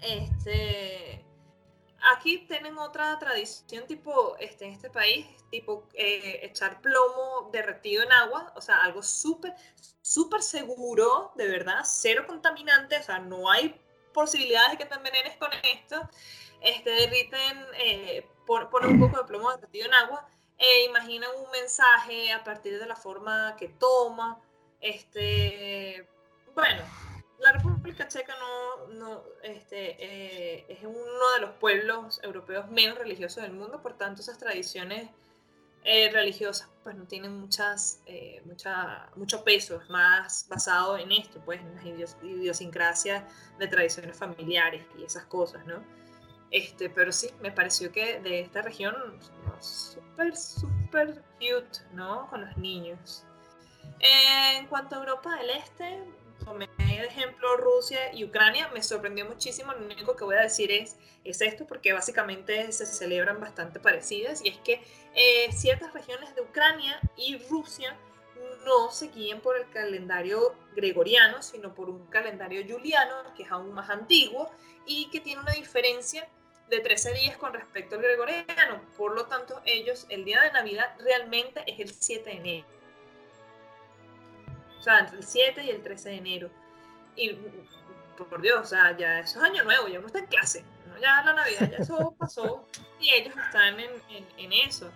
Este, 0.00 1.24
aquí 2.14 2.46
tienen 2.46 2.78
otra 2.78 3.18
tradición 3.18 3.86
tipo, 3.86 4.36
este, 4.38 4.66
en 4.66 4.72
este 4.72 4.90
país, 4.90 5.26
tipo 5.50 5.88
eh, 5.94 6.40
echar 6.42 6.80
plomo 6.80 7.50
derretido 7.52 8.02
en 8.02 8.12
agua, 8.12 8.52
o 8.56 8.60
sea, 8.60 8.82
algo 8.82 9.02
súper, 9.02 9.54
súper 10.00 10.42
seguro, 10.42 11.32
de 11.36 11.48
verdad, 11.48 11.80
cero 11.84 12.24
contaminante, 12.26 12.98
o 12.98 13.02
sea, 13.02 13.18
no 13.18 13.50
hay 13.50 13.80
posibilidades 14.12 14.72
de 14.72 14.78
que 14.78 14.86
te 14.86 14.94
envenenes 14.94 15.36
con 15.36 15.50
esto. 15.62 16.08
Este, 16.60 16.90
derriten, 16.90 17.66
eh, 17.74 18.26
ponen 18.46 18.90
un 18.90 19.00
poco 19.00 19.18
de 19.18 19.28
plomo 19.28 19.50
derretido 19.52 19.86
en 19.86 19.94
agua, 19.94 20.28
e 20.58 20.84
imaginan 20.86 21.30
un 21.36 21.50
mensaje 21.52 22.32
a 22.32 22.42
partir 22.42 22.78
de 22.78 22.86
la 22.86 22.96
forma 22.96 23.54
que 23.56 23.68
toma. 23.68 24.40
Este, 24.80 26.08
bueno, 26.54 26.82
la 27.38 27.52
República 27.52 28.08
Checa 28.08 28.34
no, 28.38 28.88
no 28.94 29.22
este, 29.42 29.96
eh, 29.98 30.66
es 30.68 30.80
uno 30.82 31.32
de 31.34 31.40
los 31.40 31.50
pueblos 31.56 32.20
europeos 32.22 32.68
menos 32.70 32.98
religiosos 32.98 33.42
del 33.42 33.52
mundo, 33.52 33.80
por 33.80 33.96
tanto 33.96 34.22
esas 34.22 34.38
tradiciones 34.38 35.10
eh, 35.84 36.10
religiosas 36.12 36.68
pues 36.82 36.96
no 36.96 37.04
tienen 37.04 37.38
muchas, 37.38 38.02
eh, 38.06 38.42
mucha, 38.44 39.08
mucho 39.14 39.44
peso, 39.44 39.80
es 39.80 39.88
más 39.88 40.46
basado 40.48 40.98
en 40.98 41.12
esto, 41.12 41.40
pues 41.44 41.60
en 41.60 42.00
las 42.00 42.16
idiosincrasias 42.22 43.24
de 43.58 43.68
tradiciones 43.68 44.16
familiares 44.16 44.84
y 44.98 45.04
esas 45.04 45.24
cosas, 45.26 45.64
¿no? 45.66 45.82
Este, 46.50 46.90
pero 46.90 47.12
sí, 47.12 47.30
me 47.40 47.52
pareció 47.52 47.92
que 47.92 48.20
de 48.20 48.40
esta 48.40 48.62
región 48.62 48.94
súper, 49.60 50.34
súper 50.36 51.22
cute, 51.38 51.80
¿no? 51.92 52.26
Con 52.30 52.40
los 52.46 52.56
niños. 52.56 53.24
en 54.00 54.66
cuanto 54.66 54.96
a 54.96 54.98
Europa 55.00 55.36
del 55.36 55.50
Este, 55.50 56.02
tomé 56.44 56.68
de 56.78 57.06
ejemplo 57.06 57.56
Rusia 57.56 58.12
y 58.12 58.24
Ucrania, 58.24 58.68
me 58.68 58.82
sorprendió 58.82 59.24
muchísimo. 59.26 59.72
Lo 59.72 59.84
único 59.84 60.16
que 60.16 60.24
voy 60.24 60.36
a 60.36 60.42
decir 60.42 60.70
es, 60.70 60.96
es 61.24 61.40
esto, 61.40 61.66
porque 61.66 61.92
básicamente 61.92 62.70
se 62.72 62.86
celebran 62.86 63.40
bastante 63.40 63.80
parecidas, 63.80 64.44
y 64.44 64.48
es 64.48 64.58
que 64.58 64.82
eh, 65.14 65.52
ciertas 65.52 65.92
regiones 65.92 66.34
de 66.34 66.42
Ucrania 66.42 67.00
y 67.16 67.38
Rusia 67.48 67.96
no 68.64 68.90
se 68.90 69.08
guían 69.08 69.40
por 69.40 69.56
el 69.56 69.68
calendario 69.70 70.54
gregoriano, 70.74 71.42
sino 71.42 71.74
por 71.74 71.88
un 71.88 72.06
calendario 72.06 72.62
juliano, 72.68 73.14
que 73.36 73.42
es 73.44 73.50
aún 73.50 73.72
más 73.72 73.90
antiguo 73.90 74.50
y 74.86 75.10
que 75.10 75.20
tiene 75.20 75.40
una 75.40 75.52
diferencia 75.52 76.28
de 76.68 76.80
13 76.80 77.14
días 77.14 77.36
con 77.36 77.52
respecto 77.52 77.96
al 77.96 78.02
gregoriano. 78.02 78.82
Por 78.96 79.14
lo 79.14 79.26
tanto, 79.26 79.60
ellos, 79.64 80.06
el 80.10 80.24
día 80.24 80.42
de 80.42 80.52
Navidad 80.52 80.94
realmente 80.98 81.64
es 81.66 81.80
el 81.80 81.92
7 81.92 82.30
de 82.30 82.36
enero. 82.36 82.77
O 84.78 84.82
sea, 84.82 85.00
entre 85.00 85.18
el 85.18 85.24
7 85.24 85.64
y 85.64 85.70
el 85.70 85.82
13 85.82 86.08
de 86.10 86.16
enero. 86.16 86.50
Y 87.16 87.36
por 88.24 88.40
Dios, 88.40 88.60
o 88.60 88.64
sea, 88.64 88.96
ya 88.96 89.20
eso 89.20 89.38
es 89.38 89.44
año 89.44 89.64
nuevo, 89.64 89.88
ya 89.88 89.98
uno 89.98 90.06
está 90.06 90.18
en 90.20 90.26
clase, 90.26 90.64
ya 91.00 91.22
la 91.22 91.32
Navidad, 91.32 91.70
ya 91.70 91.78
eso 91.78 92.14
pasó 92.18 92.66
y 93.00 93.10
ellos 93.14 93.34
están 93.36 93.78
en, 93.78 93.90
en, 94.36 94.52
eso. 94.52 94.90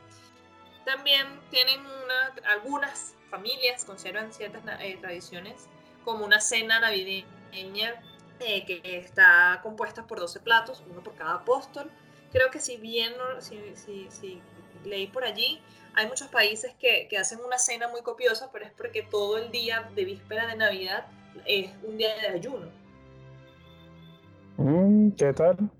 También 0.85 1.26
tienen 1.51 1.80
una, 1.80 2.51
algunas 2.53 3.14
familias 3.30 3.85
conservan 3.85 4.33
ciertas 4.33 4.62
eh, 4.80 4.99
tradiciones, 5.01 5.68
como 6.05 6.24
una 6.24 6.41
cena 6.41 6.80
navideña 6.80 7.95
eh, 8.41 8.64
que 8.66 8.99
está 8.99 9.61
compuesta 9.62 10.07
por 10.07 10.18
12 10.18 10.41
platos, 10.41 10.83
uno 10.91 11.03
por 11.03 11.14
cada 11.14 11.35
apóstol. 11.35 11.91
Creo 12.33 12.51
que 12.51 12.61
si 12.61 12.76
bien, 12.76 13.12
si, 13.41 13.61
si, 13.76 14.11
si 14.11 14.43
leí 14.85 15.07
por 15.07 15.24
allí, 15.24 15.61
hay 15.95 16.07
muchos 16.07 16.28
países 16.28 16.74
que, 16.78 17.07
que, 17.09 17.18
hacen 17.18 17.40
una 17.45 17.59
cena 17.59 17.88
muy 17.88 18.03
copiosa, 18.03 18.51
pero 18.53 18.64
es 18.64 18.72
porque 18.72 19.03
todo 19.03 19.38
el 19.38 19.51
día 19.51 19.90
de 19.95 20.05
víspera 20.05 20.47
de 20.47 20.57
Navidad 20.57 21.07
es 21.47 21.70
un 21.82 21.97
día 21.97 22.14
de 22.16 22.28
ayuno. 22.28 22.66
Mm, 24.57 25.11
¿Qué 25.12 25.32
tal? 25.32 25.70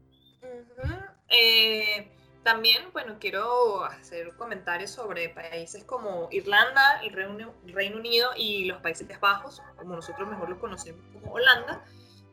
Eh, 1.29 2.09
también, 2.43 2.83
bueno, 2.93 3.17
quiero 3.19 3.85
hacer 3.85 4.35
comentarios 4.37 4.91
sobre 4.91 5.29
países 5.29 5.85
como 5.85 6.29
Irlanda, 6.31 7.01
el 7.03 7.13
Reino, 7.13 7.55
Reino 7.67 7.97
Unido 7.97 8.31
y 8.37 8.67
los 8.67 8.81
Países 8.83 9.09
Bajos, 9.21 9.63
como 9.77 9.95
nosotros 9.95 10.29
mejor 10.29 10.51
los 10.51 10.59
conocemos 10.59 11.03
como 11.13 11.33
Holanda, 11.33 11.85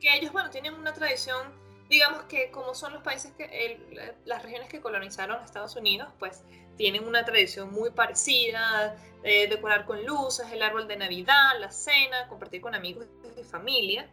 que 0.01 0.15
ellos, 0.15 0.32
bueno, 0.32 0.49
tienen 0.49 0.73
una 0.73 0.93
tradición 0.93 1.53
digamos 1.89 2.23
que 2.23 2.51
como 2.51 2.75
son 2.75 2.93
los 2.93 3.01
países 3.01 3.33
que 3.33 4.15
las 4.25 4.43
regiones 4.43 4.69
que 4.69 4.79
colonizaron 4.79 5.43
Estados 5.43 5.75
Unidos, 5.75 6.09
pues 6.19 6.43
tienen 6.77 7.05
una 7.05 7.25
tradición 7.25 7.71
muy 7.73 7.89
parecida, 7.89 8.95
eh, 9.23 9.47
decorar 9.49 9.85
con 9.85 10.05
luces, 10.05 10.45
el 10.51 10.61
árbol 10.61 10.87
de 10.87 10.95
Navidad, 10.95 11.59
la 11.59 11.71
cena, 11.71 12.27
compartir 12.29 12.61
con 12.61 12.75
amigos 12.75 13.07
y 13.37 13.43
familia. 13.43 14.07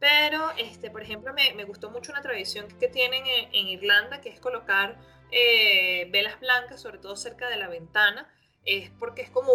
Pero, 0.00 0.50
este, 0.58 0.90
por 0.90 1.00
ejemplo, 1.00 1.32
me, 1.32 1.54
me 1.54 1.64
gustó 1.64 1.90
mucho 1.90 2.10
una 2.10 2.22
tradición 2.22 2.66
que 2.80 2.88
tienen 2.88 3.22
en, 3.24 3.68
Irlanda, 3.68 4.20
que 4.20 4.30
es 4.30 4.40
colocar 4.40 4.96
eh, 5.30 6.08
velas 6.10 6.40
blancas, 6.40 6.82
sobre 6.82 6.98
todo 6.98 7.14
cerca 7.14 7.48
de 7.48 7.56
la 7.56 7.68
ventana, 7.68 8.28
es 8.64 8.90
porque 8.98 9.22
es 9.22 9.30
como 9.30 9.52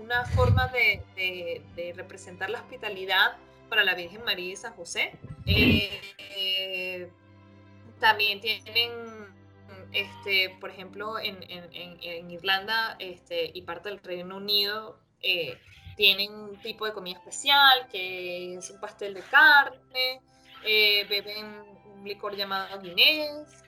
una 0.00 0.24
forma 0.24 0.68
de 0.68 1.92
representar 1.96 2.48
la 2.48 2.60
hospitalidad 2.60 3.36
para 3.72 3.84
la 3.84 3.94
Virgen 3.94 4.22
María 4.22 4.52
y 4.52 4.56
San 4.56 4.74
José. 4.74 5.18
Eh, 5.46 7.10
también 7.98 8.38
tienen, 8.38 8.90
este, 9.92 10.50
por 10.60 10.68
ejemplo, 10.68 11.18
en, 11.18 11.38
en, 11.48 12.30
Irlanda 12.30 12.96
este, 12.98 13.50
y 13.54 13.62
parte 13.62 13.88
del 13.88 14.00
Reino 14.00 14.36
Unido, 14.36 14.98
eh, 15.22 15.58
tienen 15.96 16.34
un 16.34 16.60
tipo 16.60 16.84
de 16.84 16.92
comida 16.92 17.18
especial 17.18 17.88
que 17.90 18.56
es 18.56 18.68
un 18.68 18.78
pastel 18.78 19.14
de 19.14 19.22
carne, 19.22 20.20
eh, 20.66 21.06
beben 21.08 21.46
un 21.94 22.04
licor 22.04 22.36
llamado 22.36 22.78
Guinness. 22.78 23.64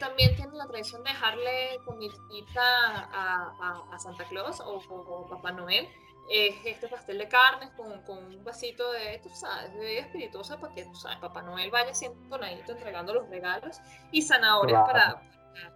también 0.00 0.36
tienen 0.36 0.56
la 0.56 0.66
tradición 0.68 1.04
de 1.04 1.10
dejarle 1.10 1.78
comidita 1.84 2.64
a, 3.12 3.84
a, 3.92 3.98
Santa 3.98 4.24
Claus 4.24 4.58
o, 4.60 4.76
o 4.88 5.28
Papá 5.28 5.52
Noel 5.52 5.86
es 6.30 6.54
este 6.64 6.88
pastel 6.88 7.18
de 7.18 7.28
carne 7.28 7.70
con, 7.76 8.02
con, 8.02 8.18
un 8.18 8.44
vasito 8.44 8.92
de, 8.92 9.18
tú 9.22 9.30
sabes, 9.30 9.72
de 9.72 9.78
bebida 9.78 10.00
espirituosa 10.02 10.60
para 10.60 10.74
que, 10.74 10.84
tú 10.84 10.94
sabes, 10.94 11.18
Papá 11.18 11.42
Noel 11.42 11.70
vaya 11.70 11.94
siendo 11.94 12.28
tonadito 12.28 12.72
entregando 12.72 13.14
los 13.14 13.28
regalos 13.28 13.80
y 14.10 14.22
zanahorias 14.22 14.82
para, 14.86 15.22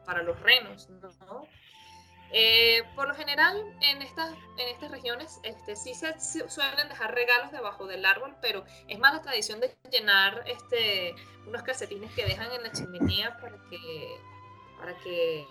para, 0.04 0.22
los 0.22 0.38
renos, 0.40 0.88
¿no? 1.26 1.46
Eh, 2.34 2.82
por 2.94 3.08
lo 3.08 3.14
general, 3.14 3.62
en 3.82 4.00
estas, 4.00 4.32
en 4.56 4.68
estas 4.68 4.90
regiones 4.90 5.38
este, 5.42 5.76
sí 5.76 5.94
se 5.94 6.14
suelen 6.48 6.88
dejar 6.88 7.14
regalos 7.14 7.52
debajo 7.52 7.86
del 7.86 8.06
árbol, 8.06 8.34
pero 8.40 8.64
es 8.88 8.98
más 8.98 9.12
la 9.12 9.20
tradición 9.20 9.60
de 9.60 9.76
llenar 9.90 10.42
este, 10.46 11.14
unos 11.46 11.62
calcetines 11.62 12.10
que 12.12 12.24
dejan 12.24 12.50
en 12.52 12.62
la 12.62 12.72
chimenea 12.72 13.36
para 13.36 13.58
que, 13.68 14.16
para 14.78 14.96
que 14.98 15.46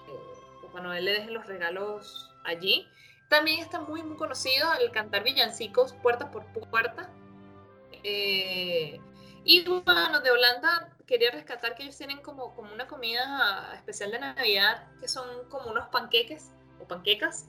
Papá 0.63 0.81
Noel 0.81 1.05
le 1.05 1.13
deje 1.13 1.29
los 1.29 1.45
regalos 1.45 2.31
allí. 2.45 2.87
También 3.31 3.61
está 3.61 3.79
muy, 3.79 4.03
muy 4.03 4.17
conocido 4.17 4.73
el 4.73 4.91
cantar 4.91 5.23
villancicos 5.23 5.93
puerta 5.93 6.29
por 6.29 6.43
puerta. 6.69 7.09
Eh, 8.03 8.99
y 9.45 9.63
bueno, 9.63 10.19
de 10.19 10.31
Holanda 10.31 10.89
quería 11.07 11.31
rescatar 11.31 11.75
que 11.75 11.83
ellos 11.83 11.95
tienen 11.95 12.21
como, 12.21 12.53
como 12.53 12.73
una 12.73 12.87
comida 12.87 13.71
especial 13.73 14.11
de 14.11 14.19
Navidad, 14.19 14.85
que 14.99 15.07
son 15.07 15.47
como 15.47 15.71
unos 15.71 15.87
panqueques 15.87 16.51
o 16.81 16.87
panquecas, 16.89 17.47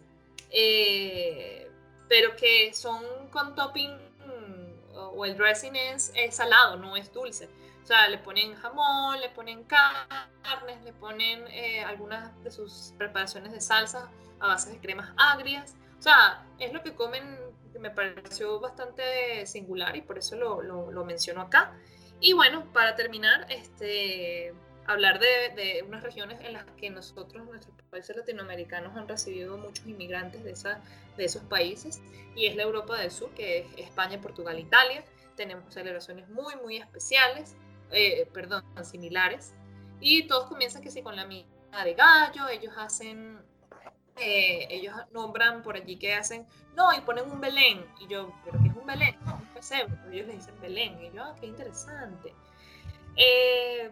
eh, 0.50 1.68
pero 2.08 2.36
que 2.36 2.72
son 2.74 3.02
con 3.32 3.56
topping 3.56 3.90
o 4.94 5.24
el 5.24 5.36
dressing 5.36 5.74
es, 5.74 6.12
salado, 6.30 6.76
no 6.76 6.96
es 6.96 7.12
dulce. 7.12 7.48
O 7.82 7.86
sea, 7.88 8.08
le 8.08 8.18
ponen 8.18 8.54
jamón, 8.54 9.20
le 9.20 9.30
ponen 9.30 9.64
carnes, 9.64 10.80
le 10.84 10.92
ponen 10.92 11.44
eh, 11.48 11.82
algunas 11.82 12.40
de 12.44 12.52
sus 12.52 12.94
preparaciones 12.96 13.50
de 13.50 13.60
salsa 13.60 14.08
a 14.42 14.48
base 14.48 14.70
de 14.70 14.78
cremas 14.78 15.10
agrias. 15.16 15.76
O 15.98 16.02
sea, 16.02 16.44
es 16.58 16.72
lo 16.72 16.82
que 16.82 16.94
comen 16.94 17.38
que 17.72 17.78
me 17.78 17.90
pareció 17.90 18.60
bastante 18.60 19.46
singular 19.46 19.96
y 19.96 20.02
por 20.02 20.18
eso 20.18 20.36
lo, 20.36 20.60
lo, 20.62 21.04
menciono 21.04 21.40
acá. 21.40 21.72
Y 22.20 22.34
bueno, 22.34 22.70
para 22.72 22.94
terminar, 22.94 23.46
este, 23.48 24.52
hablar 24.86 25.18
de, 25.18 25.84
unas 25.86 26.02
regiones 26.02 26.40
en 26.42 26.52
las 26.52 26.64
que 26.76 26.90
nosotros, 26.90 27.46
nuestros 27.46 27.74
países 27.90 28.16
latinoamericanos, 28.16 28.96
han 28.96 29.08
recibido 29.08 29.56
muchos 29.56 29.86
inmigrantes 29.86 30.44
de, 30.44 30.52
esa, 30.52 30.82
de 31.16 31.24
esos 31.24 31.42
países, 31.44 32.02
y 32.34 32.46
es 32.46 32.56
la 32.56 32.64
Europa 32.64 32.98
del 32.98 33.10
Sur, 33.10 33.30
que 33.34 33.60
es 33.60 33.66
España, 33.76 34.20
Portugal, 34.20 34.58
Italia. 34.58 35.04
Tenemos 35.36 35.72
celebraciones 35.72 36.28
muy, 36.28 36.54
muy 36.56 36.76
especiales, 36.76 37.56
eh, 37.90 38.28
perdón, 38.32 38.64
similares, 38.84 39.54
y 40.00 40.26
todos 40.26 40.48
comienzan 40.48 40.82
que 40.82 40.90
sí 40.90 41.02
con 41.02 41.16
la 41.16 41.26
misma 41.26 41.84
de 41.84 41.94
gallo, 41.94 42.48
ellos 42.48 42.74
hacen, 42.76 43.38
eh, 44.16 44.66
ellos 44.70 44.94
nombran 45.12 45.62
por 45.62 45.76
allí 45.76 45.96
que 45.96 46.14
hacen, 46.14 46.46
no, 46.74 46.92
y 46.92 47.00
ponen 47.00 47.30
un 47.30 47.40
Belén, 47.40 47.86
y 48.00 48.06
yo, 48.06 48.32
¿pero 48.44 48.58
qué 48.62 48.68
es 48.68 48.76
un 48.76 48.86
Belén? 48.86 49.16
No, 49.24 49.36
un 49.36 49.46
pesebre, 49.54 49.94
pero 50.02 50.12
ellos 50.12 50.26
le 50.26 50.34
dicen 50.34 50.60
Belén, 50.60 51.02
y 51.02 51.10
yo, 51.14 51.22
ah, 51.24 51.36
qué 51.40 51.46
interesante. 51.46 52.34
Eh, 53.16 53.90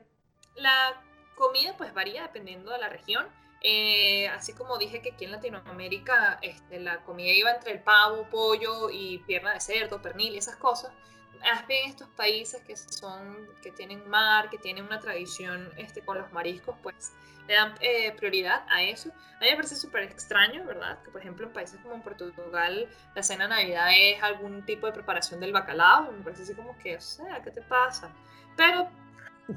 la 0.56 1.02
comida 1.36 1.74
pues 1.76 1.92
varía 1.94 2.22
dependiendo 2.22 2.70
de 2.70 2.78
la 2.78 2.88
región. 2.88 3.26
Eh, 3.62 4.26
así 4.28 4.54
como 4.54 4.78
dije 4.78 5.02
que 5.02 5.12
aquí 5.12 5.26
en 5.26 5.32
Latinoamérica 5.32 6.38
este, 6.40 6.80
la 6.80 7.02
comida 7.02 7.30
iba 7.32 7.50
entre 7.50 7.72
el 7.72 7.80
pavo, 7.80 8.26
pollo 8.30 8.88
y 8.90 9.18
pierna 9.26 9.52
de 9.52 9.60
cerdo, 9.60 10.00
pernil 10.00 10.34
y 10.34 10.38
esas 10.38 10.56
cosas. 10.56 10.92
Más 11.40 11.66
bien 11.66 11.88
estos 11.88 12.08
países 12.10 12.62
que 12.62 12.76
son, 12.76 13.48
que 13.62 13.70
tienen 13.70 14.08
mar, 14.08 14.50
que 14.50 14.58
tienen 14.58 14.84
una 14.84 15.00
tradición 15.00 15.70
este, 15.76 16.02
con 16.02 16.18
los 16.18 16.30
mariscos, 16.32 16.76
pues 16.82 17.12
le 17.50 17.56
dan 17.56 17.74
eh, 17.80 18.12
prioridad 18.12 18.64
a 18.68 18.80
eso. 18.84 19.10
A 19.10 19.40
mí 19.40 19.50
me 19.50 19.56
parece 19.56 19.74
súper 19.74 20.04
extraño, 20.04 20.64
¿verdad? 20.64 21.02
Que 21.02 21.10
por 21.10 21.20
ejemplo 21.20 21.48
en 21.48 21.52
países 21.52 21.80
como 21.80 21.96
en 21.96 22.02
Portugal 22.02 22.88
la 23.12 23.22
cena 23.24 23.48
de 23.48 23.50
Navidad 23.50 23.88
es 23.92 24.22
algún 24.22 24.64
tipo 24.64 24.86
de 24.86 24.92
preparación 24.92 25.40
del 25.40 25.52
bacalao. 25.52 26.12
Me 26.12 26.22
parece 26.22 26.44
así 26.44 26.54
como 26.54 26.78
que, 26.78 26.96
o 26.96 27.00
sea, 27.00 27.42
¿qué 27.42 27.50
te 27.50 27.60
pasa? 27.62 28.08
Pero 28.56 28.88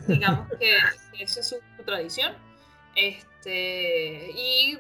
digamos 0.07 0.49
que 0.57 0.75
esa 1.19 1.41
es 1.41 1.49
su, 1.49 1.83
tradición. 1.85 2.35
Este, 2.95 4.31
y 4.31 4.79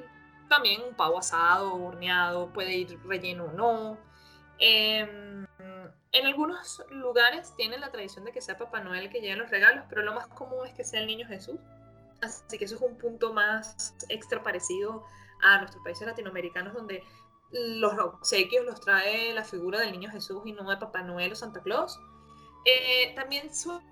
también 0.49 0.81
un 0.81 0.95
pavo 0.95 1.19
asado, 1.19 1.75
horneado, 1.75 2.51
puede 2.51 2.73
ir 2.73 2.99
relleno 3.05 3.45
o 3.45 3.51
no. 3.51 3.97
Em, 4.57 5.45
en 6.13 6.25
algunos 6.25 6.83
lugares 6.89 7.53
tienen 7.57 7.79
la 7.79 7.91
tradición 7.91 8.25
de 8.25 8.31
que 8.31 8.41
sea 8.41 8.57
Papá 8.57 8.79
Noel 8.79 9.11
que 9.11 9.21
lleve 9.21 9.35
los 9.35 9.51
regalos, 9.51 9.85
pero 9.87 10.01
lo 10.01 10.15
más 10.15 10.25
común 10.29 10.65
es 10.65 10.73
que 10.73 10.83
sea 10.83 10.99
el 10.99 11.05
niño 11.05 11.27
Jesús. 11.27 11.59
Así 12.21 12.57
que 12.57 12.65
eso 12.65 12.75
es 12.75 12.81
un 12.81 12.97
punto 12.97 13.33
más 13.33 13.95
extra 14.09 14.41
parecido 14.41 15.03
a 15.41 15.59
nuestros 15.59 15.83
países 15.83 16.07
latinoamericanos 16.07 16.73
donde 16.73 17.03
los 17.51 17.93
obsequios 17.99 18.65
los 18.65 18.81
trae 18.81 19.33
la 19.33 19.43
figura 19.43 19.79
del 19.79 19.91
niño 19.91 20.09
Jesús 20.09 20.41
y 20.45 20.53
no 20.53 20.69
de 20.69 20.77
Papá 20.77 21.03
Noel 21.03 21.33
o 21.33 21.35
Santa 21.35 21.61
Claus. 21.61 21.99
Eh, 22.65 23.13
también 23.15 23.53
suele 23.53 23.83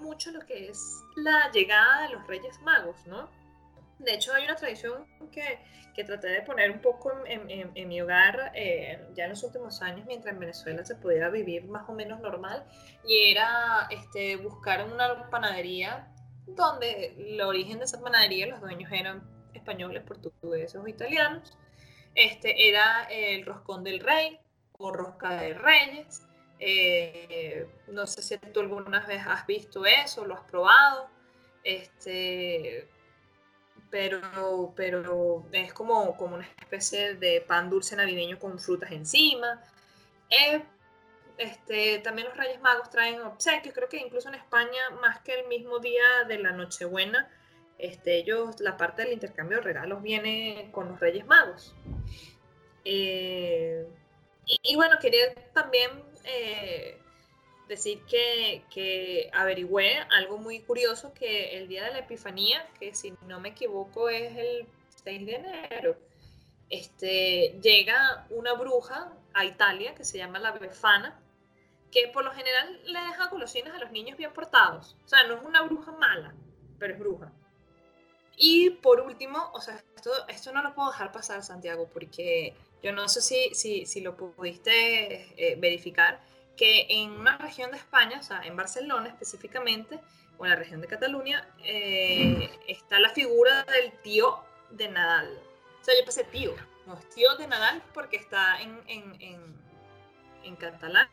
mucho 0.00 0.30
lo 0.30 0.40
que 0.46 0.68
es 0.68 1.02
la 1.16 1.50
llegada 1.52 2.02
de 2.02 2.14
los 2.14 2.26
Reyes 2.26 2.60
Magos, 2.62 3.06
¿no? 3.06 3.28
De 3.98 4.14
hecho, 4.14 4.32
hay 4.32 4.44
una 4.44 4.56
tradición 4.56 5.06
que, 5.30 5.58
que 5.94 6.04
traté 6.04 6.28
de 6.28 6.42
poner 6.42 6.70
un 6.70 6.80
poco 6.80 7.12
en, 7.26 7.88
mi 7.88 8.00
hogar 8.00 8.52
eh, 8.54 8.98
ya 9.14 9.24
en 9.24 9.30
los 9.30 9.42
últimos 9.42 9.82
años, 9.82 10.06
mientras 10.06 10.32
en 10.32 10.40
Venezuela 10.40 10.84
se 10.84 10.94
pudiera 10.94 11.28
vivir 11.28 11.66
más 11.66 11.86
o 11.88 11.92
menos 11.92 12.20
normal, 12.20 12.64
y 13.06 13.30
era 13.30 13.88
este, 13.90 14.36
buscar 14.36 14.86
una 14.86 15.28
panadería 15.28 16.08
donde 16.54 17.14
el 17.16 17.40
origen 17.40 17.78
de 17.78 17.84
esa 17.84 18.00
panadería, 18.00 18.46
los 18.46 18.60
dueños 18.60 18.90
eran 18.92 19.22
españoles, 19.54 20.02
portugueses 20.02 20.80
o 20.80 20.86
italianos. 20.86 21.56
Este 22.14 22.68
era 22.68 23.04
el 23.04 23.44
roscón 23.44 23.84
del 23.84 24.00
rey 24.00 24.38
o 24.78 24.92
rosca 24.92 25.40
de 25.40 25.54
reyes. 25.54 26.22
Eh, 26.58 27.66
no 27.88 28.06
sé 28.06 28.22
si 28.22 28.36
tú 28.52 28.60
alguna 28.60 29.06
vez 29.06 29.22
has 29.26 29.46
visto 29.46 29.86
eso, 29.86 30.24
lo 30.24 30.34
has 30.34 30.42
probado. 30.42 31.08
Este, 31.62 32.88
pero, 33.90 34.72
pero 34.76 35.44
es 35.52 35.72
como, 35.72 36.16
como 36.16 36.36
una 36.36 36.48
especie 36.58 37.14
de 37.14 37.40
pan 37.40 37.70
dulce 37.70 37.96
navideño 37.96 38.38
con 38.38 38.58
frutas 38.58 38.90
encima. 38.92 39.62
Este, 41.40 42.00
también 42.00 42.28
los 42.28 42.36
Reyes 42.36 42.60
Magos 42.60 42.90
traen 42.90 43.22
obsequios, 43.22 43.74
creo 43.74 43.88
que 43.88 43.96
incluso 43.96 44.28
en 44.28 44.34
España, 44.34 44.90
más 45.00 45.20
que 45.20 45.32
el 45.32 45.48
mismo 45.48 45.78
día 45.78 46.24
de 46.28 46.38
la 46.38 46.52
Nochebuena, 46.52 47.30
este, 47.78 48.18
ellos, 48.18 48.60
la 48.60 48.76
parte 48.76 49.02
del 49.02 49.14
intercambio 49.14 49.56
de 49.56 49.62
regalos 49.62 50.02
viene 50.02 50.68
con 50.70 50.90
los 50.90 51.00
Reyes 51.00 51.26
Magos. 51.26 51.74
Eh, 52.84 53.86
y, 54.44 54.76
bueno, 54.76 54.98
quería 55.00 55.34
también 55.54 55.90
eh, 56.24 56.98
decir 57.68 58.02
que, 58.04 59.30
averigüé 59.32 59.96
algo 60.10 60.36
muy 60.36 60.60
curioso, 60.60 61.14
que 61.14 61.56
el 61.56 61.68
día 61.68 61.84
de 61.84 61.92
la 61.92 61.98
Epifanía, 62.00 62.68
que 62.78 62.94
si 62.94 63.14
no 63.26 63.40
me 63.40 63.48
equivoco 63.48 64.10
es 64.10 64.36
el 64.36 64.66
6 65.04 65.24
de 65.24 65.34
enero, 65.36 65.96
este, 66.68 67.58
llega 67.62 68.26
una 68.28 68.52
bruja 68.52 69.10
a 69.32 69.46
Italia 69.46 69.94
que 69.94 70.04
se 70.04 70.18
llama 70.18 70.38
la 70.38 70.52
Befana, 70.52 71.18
que 71.90 72.08
por 72.08 72.24
lo 72.24 72.32
general 72.32 72.80
le 72.84 73.00
deja 73.00 73.28
golosinas 73.28 73.74
a 73.74 73.78
los 73.78 73.90
niños 73.90 74.16
bien 74.16 74.32
portados. 74.32 74.96
O 75.04 75.08
sea, 75.08 75.24
no 75.24 75.34
es 75.34 75.42
una 75.44 75.62
bruja 75.62 75.92
mala, 75.92 76.34
pero 76.78 76.94
es 76.94 76.98
bruja. 76.98 77.32
Y 78.36 78.70
por 78.70 79.00
último, 79.00 79.50
o 79.52 79.60
sea, 79.60 79.82
esto, 80.28 80.52
no 80.52 80.62
lo 80.62 80.74
puedo 80.74 80.90
dejar 80.90 81.12
pasar, 81.12 81.42
Santiago, 81.42 81.88
porque 81.92 82.54
yo 82.82 82.92
no 82.92 83.08
sé 83.08 83.20
si, 83.20 83.54
si, 83.54 83.84
si 83.84 84.00
lo 84.00 84.16
pudiste 84.16 85.34
eh, 85.36 85.56
verificar, 85.58 86.20
que 86.56 86.86
en 86.88 87.10
una 87.12 87.36
región 87.36 87.70
de 87.70 87.76
España, 87.76 88.18
o 88.18 88.22
sea, 88.22 88.42
en 88.42 88.56
Barcelona 88.56 89.08
específicamente, 89.08 90.00
o 90.38 90.46
en 90.46 90.50
la 90.50 90.56
región 90.56 90.80
de 90.80 90.88
Cataluña, 90.88 91.46
eh, 91.64 92.50
está 92.66 92.98
la 92.98 93.10
figura 93.10 93.64
del 93.64 93.92
tío 94.00 94.42
de 94.70 94.88
Nadal. 94.88 95.38
O 95.80 95.84
sea, 95.84 95.94
yo 95.98 96.04
pensé 96.04 96.24
tío, 96.24 96.54
no 96.86 96.98
es 96.98 97.08
tío 97.10 97.36
de 97.36 97.46
Nadal 97.46 97.82
porque 97.92 98.16
está 98.16 98.60
en, 98.62 98.80
en, 98.86 99.20
en, 99.20 99.54
en 100.44 100.56
catalán, 100.56 101.08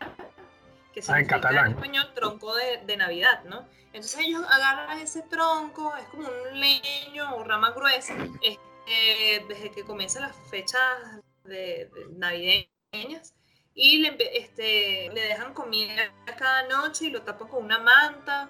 que 1.02 1.12
ah, 1.12 1.20
en 1.20 1.28
catalán. 1.28 1.68
en 1.68 1.72
español 1.74 2.14
tronco 2.14 2.56
de, 2.56 2.78
de, 2.86 2.98
Navidad, 2.98 3.44
¿no? 3.46 3.68
Entonces 3.94 4.20
ellos 4.20 4.44
agarran 4.50 5.00
ese 5.00 5.22
tronco, 5.24 5.96
es 5.96 6.06
como 6.06 6.28
un 6.28 6.60
leño 6.60 7.36
o 7.36 7.44
rama 7.44 7.72
gruesa, 7.72 8.16
este, 8.42 9.46
desde 9.48 9.72
que 9.72 9.84
comienzan 9.84 10.24
las 10.24 10.36
fechas 10.50 10.82
de, 11.44 11.90
navideñas 12.16 13.34
y 13.74 14.00
le, 14.00 14.18
este, 14.34 15.10
le 15.14 15.22
dejan 15.22 15.54
comida 15.54 16.12
cada 16.38 16.64
noche 16.68 17.06
y 17.06 17.10
lo 17.12 17.22
tapan 17.22 17.48
con 17.48 17.64
una 17.66 17.80
manta. 17.80 18.50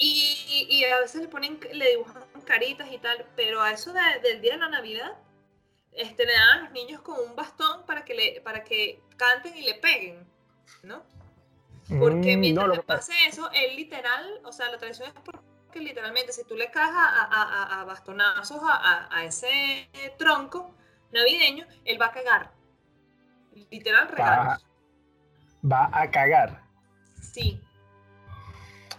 Y, 0.00 0.66
y, 0.70 0.84
a 0.84 1.00
veces 1.00 1.22
le 1.22 1.28
ponen, 1.28 1.58
le 1.72 1.90
dibujan 1.90 2.22
caritas 2.46 2.90
y 2.92 2.98
tal, 2.98 3.26
pero 3.34 3.60
a 3.60 3.72
eso 3.72 3.92
del 3.92 4.40
día 4.40 4.52
de 4.52 4.58
la 4.58 4.68
Navidad, 4.68 5.18
este, 5.92 6.24
le 6.24 6.32
dan 6.32 6.48
a 6.50 6.62
los 6.62 6.70
niños 6.70 7.02
con 7.02 7.18
un 7.18 7.34
bastón 7.34 7.84
para 7.84 8.04
que, 8.04 8.14
le, 8.14 8.40
para 8.42 8.62
que 8.62 9.00
canten 9.16 9.56
y 9.56 9.62
le 9.62 9.74
peguen, 9.74 10.24
¿no? 10.84 11.02
Porque 11.88 12.36
mm, 12.36 12.40
mientras 12.40 12.68
no, 12.68 12.82
pase 12.82 13.12
eso, 13.26 13.50
él 13.52 13.76
literal, 13.76 14.40
o 14.44 14.52
sea, 14.52 14.70
la 14.70 14.78
tradición 14.78 15.08
es 15.08 15.14
porque 15.24 15.80
literalmente 15.80 16.32
si 16.32 16.44
tú 16.44 16.54
le 16.54 16.70
caes 16.70 16.92
a, 16.94 17.24
a, 17.24 17.80
a 17.80 17.84
bastonazos 17.84 18.60
a, 18.62 19.24
ese 19.24 19.88
tronco, 20.18 20.74
navideño, 21.12 21.66
él 21.84 22.00
va 22.00 22.06
a 22.06 22.12
cagar. 22.12 22.50
Literal 23.70 24.08
regalos. 24.08 24.66
Va, 25.64 25.90
a 25.92 26.10
cagar. 26.10 26.62
Sí. 27.20 27.60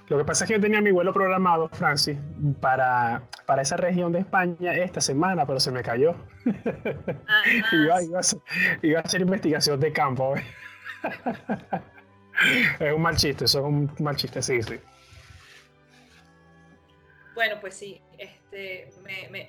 Lo 0.07 0.17
que 0.17 0.25
pasa 0.25 0.43
es 0.43 0.47
que 0.47 0.55
yo 0.55 0.61
tenía 0.61 0.81
mi 0.81 0.89
vuelo 0.91 1.13
programado, 1.13 1.69
Francis, 1.69 2.17
para, 2.59 3.21
para 3.45 3.61
esa 3.61 3.77
región 3.77 4.11
de 4.11 4.19
España 4.19 4.73
esta 4.73 5.01
semana, 5.01 5.45
pero 5.45 5.59
se 5.59 5.71
me 5.71 5.83
cayó. 5.83 6.15
iba, 7.71 8.01
iba, 8.01 8.17
a 8.17 8.19
hacer, 8.19 8.39
iba, 8.81 8.99
a 8.99 9.03
hacer, 9.03 9.21
investigación 9.21 9.79
de 9.79 9.93
campo. 9.93 10.33
es 12.79 12.93
un 12.93 13.01
mal 13.01 13.15
chiste, 13.15 13.45
eso 13.45 13.59
es 13.59 13.65
un 13.65 13.95
mal 13.99 14.15
chiste, 14.15 14.41
sí, 14.41 14.61
sí. 14.63 14.79
Bueno, 17.33 17.55
pues 17.61 17.77
sí, 17.77 18.01
este, 18.17 18.89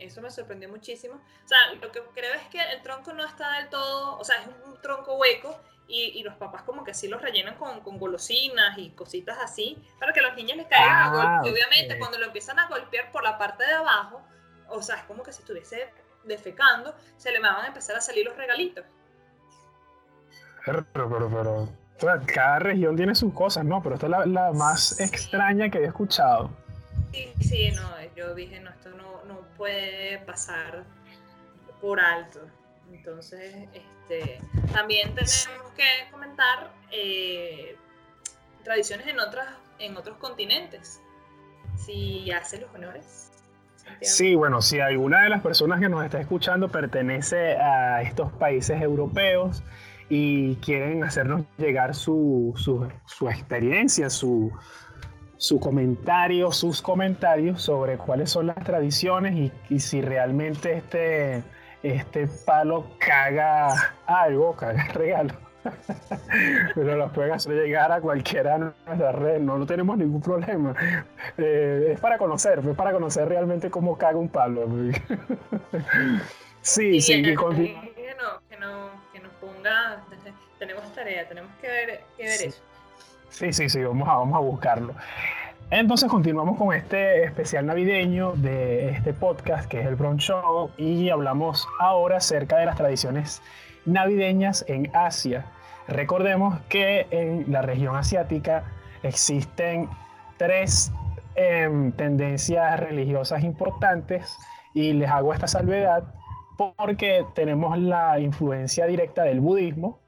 eso 0.05 0.23
me 0.23 0.31
sorprendió 0.31 0.69
muchísimo. 0.69 1.15
O 1.15 1.49
sea, 1.49 1.59
lo 1.81 1.91
que 1.91 2.01
creo 2.15 2.35
es 2.35 2.43
que 2.49 2.61
el 2.61 2.83
tronco 2.83 3.13
no 3.13 3.25
está 3.25 3.59
del 3.59 3.69
todo, 3.69 4.17
o 4.17 4.25
sea, 4.25 4.37
es 4.37 4.47
un 4.65 4.81
tronco 4.81 5.17
hueco 5.17 5.61
y, 5.89 6.23
los 6.23 6.35
papás 6.37 6.63
como 6.63 6.85
que 6.85 6.95
sí 6.95 7.09
los 7.09 7.21
rellenan 7.21 7.57
con, 7.57 7.81
golosinas 7.99 8.79
y 8.79 8.91
cositas 8.91 9.39
así 9.43 9.77
para 9.99 10.13
que 10.13 10.21
los 10.21 10.37
niños 10.37 10.57
les 10.57 10.69
caigan 10.69 10.89
a 10.89 11.05
ah, 11.07 11.11
golpe. 11.11 11.49
Y 11.49 11.53
obviamente 11.53 11.99
cuando 11.99 12.19
lo 12.19 12.27
empiezan 12.27 12.61
a 12.61 12.69
golpear 12.69 13.11
por 13.11 13.25
la 13.25 13.37
parte 13.37 13.65
de 13.65 13.73
abajo, 13.73 14.23
o 14.69 14.81
sea, 14.83 14.97
es 14.97 15.03
como 15.05 15.25
que 15.25 15.33
si 15.33 15.41
estuviese 15.41 15.93
defecando, 16.23 16.95
se 17.17 17.33
le 17.33 17.41
van 17.41 17.65
a 17.65 17.67
empezar 17.67 17.97
a 17.97 18.01
salir 18.01 18.25
los 18.25 18.37
regalitos. 18.37 18.85
Pero, 20.65 20.87
pero, 20.93 21.09
pero, 21.09 21.69
cada 22.27 22.59
región 22.59 22.97
tiene 22.97 23.15
sus 23.15 23.33
cosas, 23.33 23.65
¿no? 23.65 23.83
Pero 23.83 23.97
esta 23.97 24.07
es 24.07 24.27
la, 24.27 24.53
más 24.53 24.99
extraña 25.01 25.71
que 25.71 25.79
he 25.79 25.85
escuchado. 25.85 26.51
Sí, 27.13 27.33
sí, 27.41 27.71
no, 27.73 27.91
yo 28.17 28.35
dije, 28.35 28.61
no, 28.61 28.71
esto 28.71 28.91
no, 28.91 29.25
no 29.27 29.41
puede 29.57 30.19
pasar 30.19 30.85
por 31.81 32.01
alto. 32.01 32.41
Entonces, 32.93 33.69
este, 33.73 34.41
también 34.73 35.15
tenemos 35.15 35.73
que 35.77 36.11
comentar 36.11 36.73
eh, 36.91 37.77
tradiciones 38.65 39.07
en, 39.07 39.21
otras, 39.21 39.47
en 39.79 39.97
otros 39.97 40.17
continentes. 40.19 41.01
si 41.77 42.31
hace 42.31 42.61
los 42.61 42.75
honores. 42.75 43.31
Sí, 44.03 44.35
bueno, 44.35 44.63
si 44.63 44.81
alguna 44.81 45.23
de 45.23 45.31
las 45.31 45.43
personas 45.43 45.81
que 45.81 45.89
nos 45.89 46.05
está 46.05 46.21
escuchando 46.21 46.69
pertenece 46.69 47.57
a 47.57 48.03
estos 48.03 48.31
países 48.33 48.81
europeos 48.81 49.63
y 50.11 50.57
quieren 50.57 51.03
hacernos 51.05 51.45
llegar 51.57 51.95
su, 51.95 52.53
su, 52.57 53.29
experiencia, 53.29 54.11
su, 54.11 54.53
su 55.39 55.59
comentario, 55.59 56.53
sus 56.53 56.83
comentarios 56.83 57.63
sobre 57.63 57.97
cuáles 57.97 58.29
son 58.29 58.49
las 58.49 58.63
tradiciones 58.63 59.35
y, 59.35 59.53
y 59.75 59.81
si 59.81 60.03
realmente 60.03 60.75
este, 60.75 61.43
este 61.83 62.27
palo 62.45 62.87
caga 62.99 63.95
algo, 64.07 64.55
caga 64.55 64.85
regalo 64.93 65.51
pero 66.75 66.97
los 66.97 67.13
pueden 67.13 67.33
hacer 67.33 67.53
llegar 67.53 67.93
a 67.93 68.01
cualquiera 68.01 68.55
de 68.55 68.59
nuestras 68.87 69.15
redes, 69.15 69.43
no, 69.43 69.59
no 69.59 69.67
tenemos 69.67 69.97
ningún 69.99 70.21
problema. 70.21 70.75
Eh, 71.37 71.93
es 71.93 72.01
para 72.01 72.19
conocer, 72.19 72.61
es 72.61 72.77
para 72.77 72.93
conocer 72.93 73.29
realmente 73.29 73.71
cómo 73.71 73.97
caga 73.97 74.19
un 74.19 74.29
palo. 74.29 74.67
sí, 76.63 77.01
sí, 77.01 77.23
que, 77.23 77.35
no, 77.35 77.51
que, 77.51 77.77
no, 78.19 78.41
que, 78.49 78.57
nos 78.59 78.91
ponga, 79.61 80.01
tenemos 80.59 80.95
tarea, 80.95 81.29
tenemos 81.29 81.51
que 81.61 81.69
ver, 81.69 82.01
que 82.17 82.23
ver 82.25 82.43
eso. 82.43 82.63
Sí, 83.29 83.53
sí, 83.53 83.69
sí, 83.69 83.85
vamos 83.85 84.09
a, 84.09 84.15
vamos 84.15 84.37
a 84.37 84.41
buscarlo. 84.41 84.95
Entonces 85.71 86.09
continuamos 86.09 86.59
con 86.59 86.75
este 86.75 87.25
especial 87.25 87.67
navideño 87.67 88.33
de 88.33 88.91
este 88.91 89.13
podcast 89.13 89.69
que 89.69 89.81
es 89.81 89.87
el 89.87 89.95
Bron 89.95 90.17
Show 90.17 90.71
y 90.77 91.11
hablamos 91.11 91.69
ahora 91.79 92.17
acerca 92.17 92.59
de 92.59 92.67
las 92.67 92.77
tradiciones 92.77 93.41
navideñas 93.85 94.65
en 94.67 94.91
Asia. 94.97 95.45
Recordemos 95.87 96.59
que 96.69 97.07
en 97.11 97.53
la 97.53 97.63
región 97.63 97.95
asiática 97.97 98.65
existen 99.03 99.89
tres 100.39 100.91
em, 101.37 101.93
tendencias 101.93 102.81
religiosas 102.81 103.45
importantes 103.45 104.37
y 104.75 104.93
les 104.95 105.09
hago 105.09 105.33
esta 105.33 105.47
salvedad 105.47 106.03
porque 106.61 107.25
tenemos 107.35 107.79
la 107.79 108.21
influencia 108.21 108.85
directa 108.85 109.23
del 109.23 109.41
budismo, 109.41 110.03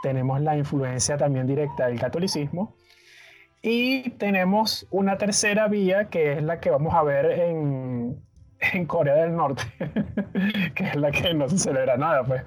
tenemos 0.00 0.40
la 0.40 0.56
influencia 0.56 1.16
también 1.16 1.48
directa 1.48 1.88
del 1.88 1.98
catolicismo 1.98 2.76
y 3.62 4.10
tenemos 4.10 4.86
una 4.90 5.18
tercera 5.18 5.66
vía 5.66 6.08
que 6.08 6.34
es 6.34 6.42
la 6.44 6.60
que 6.60 6.70
vamos 6.70 6.94
a 6.94 7.02
ver 7.02 7.32
en, 7.32 8.22
en 8.60 8.86
Corea 8.86 9.16
del 9.16 9.34
Norte, 9.34 9.64
que 10.76 10.84
es 10.84 10.94
la 10.94 11.10
que 11.10 11.34
no 11.34 11.48
se 11.48 11.58
celebra 11.58 11.96
nada, 11.96 12.22
pues. 12.22 12.44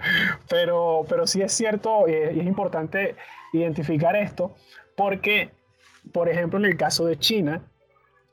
Pero, 0.49 1.05
pero 1.09 1.27
sí 1.27 1.41
es 1.41 1.51
cierto 1.51 2.07
y 2.07 2.13
es, 2.13 2.37
importante 2.37 3.17
identificar 3.51 4.15
esto, 4.15 4.55
porque, 4.95 5.49
por 6.13 6.29
ejemplo, 6.29 6.57
en 6.57 6.65
el 6.65 6.77
caso 6.77 7.05
de 7.05 7.19
China, 7.19 7.63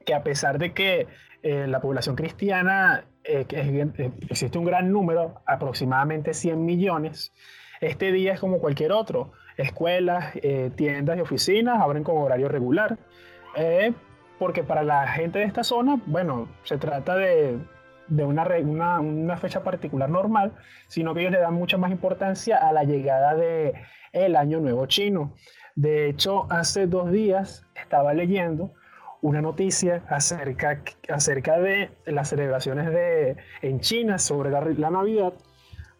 que 0.06 0.14
a 0.14 0.22
pesar 0.22 0.58
de 0.58 0.72
que 0.72 1.08
eh, 1.42 1.66
la 1.66 1.80
población 1.80 2.14
cristiana 2.14 3.04
eh, 3.28 3.46
eh, 3.50 4.10
existe 4.28 4.58
un 4.58 4.64
gran 4.64 4.90
número, 4.90 5.42
aproximadamente 5.46 6.34
100 6.34 6.64
millones, 6.64 7.32
este 7.80 8.10
día 8.10 8.32
es 8.32 8.40
como 8.40 8.58
cualquier 8.58 8.92
otro. 8.92 9.32
Escuelas, 9.56 10.34
tiendas 10.76 11.18
y 11.18 11.20
oficinas 11.20 11.80
abren 11.80 12.04
con 12.04 12.16
horario 12.18 12.48
regular 12.48 12.96
porque 14.38 14.62
para 14.62 14.82
la 14.84 15.06
gente 15.08 15.40
de 15.40 15.44
esta 15.44 15.64
zona, 15.64 16.00
bueno, 16.06 16.48
se 16.62 16.78
trata 16.78 17.16
de, 17.16 17.58
una, 18.08 18.46
una, 19.00 19.36
fecha 19.36 19.62
particular 19.62 20.08
normal, 20.08 20.52
sino 20.86 21.12
que 21.12 21.20
ellos 21.20 21.32
le 21.32 21.40
dan 21.40 21.54
mucha 21.54 21.76
más 21.76 21.90
importancia 21.90 22.56
a 22.56 22.72
la 22.72 22.84
llegada 22.84 23.34
el 24.12 24.36
Año 24.36 24.60
Nuevo 24.60 24.86
Chino. 24.86 25.34
De 25.74 26.08
hecho, 26.08 26.46
hace 26.50 26.86
dos 26.86 27.10
días 27.10 27.66
estaba 27.74 28.14
leyendo 28.14 28.72
una 29.20 29.40
noticia 29.40 30.04
acerca, 30.08 30.82
acerca 31.08 31.58
de 31.58 31.90
las 32.06 32.28
celebraciones 32.28 32.86
de, 32.90 33.36
en 33.62 33.80
China 33.80 34.18
sobre 34.18 34.50
la, 34.50 34.60
la 34.60 34.90
Navidad, 34.90 35.34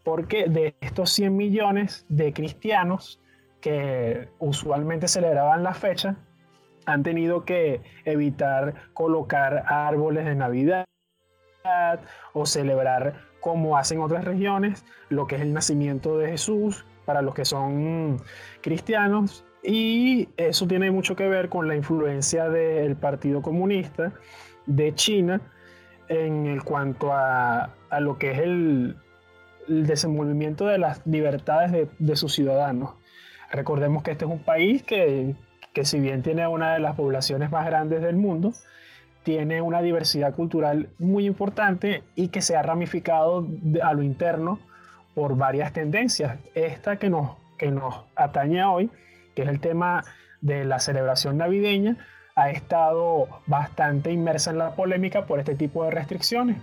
porque 0.05 0.49
de 0.49 0.75
estos 0.81 1.11
100 1.11 1.37
millones 1.37 2.07
de 2.09 2.33
cristianos 2.33 3.21
que 3.61 4.29
usualmente 4.39 5.09
celebraban 5.09 5.62
la 5.62 5.75
fecha, 5.75 6.16
han 6.87 7.03
tenido 7.03 7.45
que 7.45 7.83
evitar 8.05 8.75
colocar 8.95 9.64
árboles 9.66 10.25
de 10.25 10.35
Navidad 10.35 10.87
o 12.33 12.47
celebrar 12.47 13.29
como 13.41 13.77
hacen 13.77 14.01
otras 14.01 14.25
regiones 14.25 14.85
lo 15.11 15.27
que 15.27 15.37
es 15.37 15.43
el 15.43 15.53
nacimiento 15.53 16.16
de 16.16 16.31
Jesús 16.31 16.87
para 17.05 17.21
los 17.21 17.35
que 17.35 17.45
son 17.45 18.21
cristianos 18.62 19.45
y 19.63 20.29
eso 20.37 20.67
tiene 20.67 20.91
mucho 20.91 21.17
que 21.17 21.29
ver 21.29 21.49
con 21.49 21.69
la 21.69 21.77
influencia 21.77 22.49
del 22.49 22.97
Partido 22.97 23.43
Comunista 23.43 24.13
de 24.67 24.95
China 24.95 25.41
en 26.09 26.61
cuanto 26.61 27.13
a, 27.13 27.71
lo 28.01 28.19
que 28.19 28.33
es 28.33 28.39
el, 28.39 28.97
desenvolvimiento 29.67 30.67
de 30.67 30.79
las 30.79 31.07
libertades 31.07 31.73
de, 31.73 31.89
de 31.99 32.17
sus 32.17 32.33
ciudadanos. 32.33 32.95
Recordemos 33.51 34.03
que 34.03 34.13
este 34.13 34.25
es 34.25 34.31
un 34.31 34.39
país 34.39 34.83
que 34.83 35.35
que 35.79 35.85
si 35.85 36.01
bien 36.01 36.23
tiene 36.23 36.45
una 36.49 36.75
de 36.75 36.81
las 36.81 36.97
poblaciones 36.97 37.53
más 37.53 37.65
grandes 37.65 38.03
del 38.03 38.17
mundo, 38.17 38.53
tiene 39.23 39.61
una 39.61 39.81
diversidad 39.81 40.35
cultural 40.35 40.89
muy 40.99 41.25
importante 41.25 42.03
y 42.17 42.29
que 42.29 42.43
se 42.43 42.57
ha 42.57 42.63
ramificado 42.63 43.47
a 43.83 43.93
lo 43.93 44.03
interno 44.03 44.59
por 45.15 45.37
varias 45.37 45.73
tendencias. 45.73 46.39
Esta 46.57 46.97
que 46.97 47.11
nos, 47.11 47.37
que 47.59 47.71
nos 47.71 48.05
atañe 48.17 48.65
hoy, 48.65 48.91
que 49.39 49.45
es 49.45 49.49
el 49.49 49.61
tema 49.61 50.03
de 50.41 50.64
la 50.64 50.80
celebración 50.80 51.36
navideña, 51.36 51.97
ha 52.34 52.51
estado 52.51 53.28
bastante 53.47 54.11
inmersa 54.11 54.51
en 54.51 54.59
la 54.59 54.74
polémica 54.74 55.26
por 55.26 55.39
este 55.39 55.55
tipo 55.55 55.84
de 55.84 55.93
restricciones. 55.93 56.57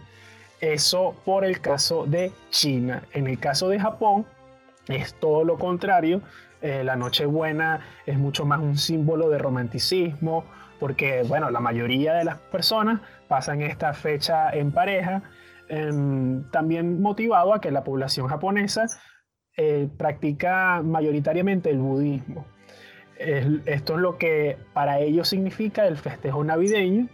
Eso 0.60 1.16
por 1.24 1.46
el 1.46 1.62
caso 1.62 2.06
de 2.06 2.34
China. 2.50 3.04
En 3.14 3.28
el 3.28 3.40
caso 3.40 3.70
de 3.70 3.80
Japón 3.80 4.26
es 4.90 5.14
todo 5.14 5.46
lo 5.46 5.58
contrario. 5.58 6.22
Eh, 6.62 6.84
la 6.84 6.98
Nochebuena 6.98 7.80
es 8.06 8.18
mucho 8.18 8.46
más 8.46 8.60
un 8.60 8.78
símbolo 8.78 9.30
de 9.30 9.38
romanticismo, 9.38 10.44
porque 10.78 11.24
bueno, 11.24 11.52
la 11.52 11.62
mayoría 11.62 12.14
de 12.14 12.26
las 12.26 12.40
personas 12.40 13.00
pasan 13.30 13.62
esta 13.62 13.94
fecha 13.94 14.50
en 14.50 14.74
pareja, 14.74 15.24
em, 15.70 16.44
también 16.52 17.02
motivado 17.02 17.54
a 17.54 17.62
que 17.62 17.72
la 17.72 17.86
población 17.86 18.28
japonesa 18.28 18.88
eh, 19.56 19.88
practica 19.98 20.82
mayoritariamente 20.84 21.70
el 21.70 21.78
budismo. 21.78 22.46
Esto 23.18 23.96
es 23.96 24.00
lo 24.00 24.18
que 24.18 24.58
para 24.74 25.00
ellos 25.00 25.30
significa 25.30 25.88
el 25.88 25.98
festejo 25.98 26.44
navideño 26.44 27.08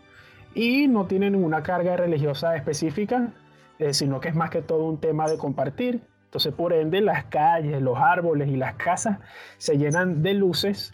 y 0.54 0.88
no 0.88 1.06
tiene 1.06 1.30
ninguna 1.30 1.64
carga 1.64 1.96
religiosa 1.96 2.56
específica, 2.56 3.34
eh, 3.80 3.94
sino 3.94 4.20
que 4.20 4.30
es 4.30 4.36
más 4.36 4.50
que 4.50 4.62
todo 4.62 4.86
un 4.86 5.00
tema 5.00 5.30
de 5.30 5.38
compartir 5.38 6.02
entonces, 6.32 6.54
por 6.54 6.72
ende, 6.72 7.02
las 7.02 7.26
calles, 7.26 7.82
los 7.82 7.98
árboles 7.98 8.48
y 8.48 8.56
las 8.56 8.76
casas 8.76 9.20
se 9.58 9.78
llenan 9.78 10.24
de 10.24 10.34
luces 10.34 10.94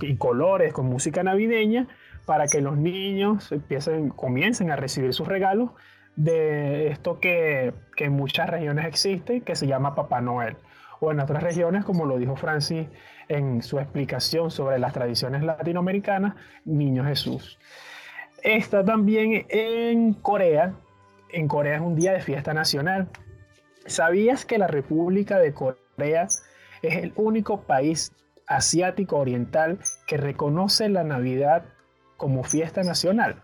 y 0.00 0.16
colores 0.16 0.72
con 0.72 0.86
música 0.86 1.22
navideña 1.22 1.88
para 2.24 2.46
que 2.46 2.62
los 2.62 2.78
niños 2.78 3.52
empiecen, 3.52 4.08
comiencen 4.08 4.70
a 4.70 4.76
recibir 4.76 5.12
sus 5.12 5.28
regalos 5.28 5.72
de 6.16 6.88
esto 6.88 7.20
que, 7.20 7.74
que 7.96 8.06
en 8.06 8.14
muchas 8.14 8.48
regiones 8.48 8.86
existe, 8.86 9.42
que 9.42 9.56
se 9.56 9.66
llama 9.66 9.94
Papá 9.94 10.22
Noel. 10.22 10.56
O 11.00 11.12
en 11.12 11.20
otras 11.20 11.42
regiones, 11.42 11.84
como 11.84 12.06
lo 12.06 12.16
dijo 12.16 12.36
Francis 12.36 12.86
en 13.28 13.62
su 13.62 13.78
explicación 13.78 14.50
sobre 14.50 14.78
las 14.78 14.92
tradiciones 14.92 15.42
latinoamericanas, 15.42 16.34
Niño 16.64 17.04
Jesús. 17.04 17.58
Está 18.42 18.84
también 18.84 19.46
en 19.48 20.14
Corea. 20.14 20.74
En 21.30 21.48
Corea 21.48 21.76
es 21.76 21.80
un 21.82 21.94
día 21.94 22.12
de 22.12 22.20
fiesta 22.20 22.54
nacional 22.54 23.08
¿Sabías 23.88 24.44
que 24.44 24.58
la 24.58 24.66
República 24.66 25.38
de 25.38 25.54
Corea 25.54 26.28
es 26.82 26.96
el 26.96 27.12
único 27.16 27.62
país 27.62 28.12
asiático 28.46 29.16
oriental 29.16 29.78
que 30.06 30.18
reconoce 30.18 30.90
la 30.90 31.04
Navidad 31.04 31.64
como 32.18 32.44
fiesta 32.44 32.82
nacional? 32.82 33.42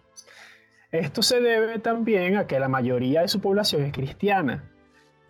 Esto 0.92 1.22
se 1.22 1.40
debe 1.40 1.78
también 1.78 2.36
a 2.36 2.46
que 2.46 2.60
la 2.60 2.68
mayoría 2.68 3.22
de 3.22 3.28
su 3.28 3.40
población 3.40 3.84
es 3.84 3.92
cristiana. 3.92 4.70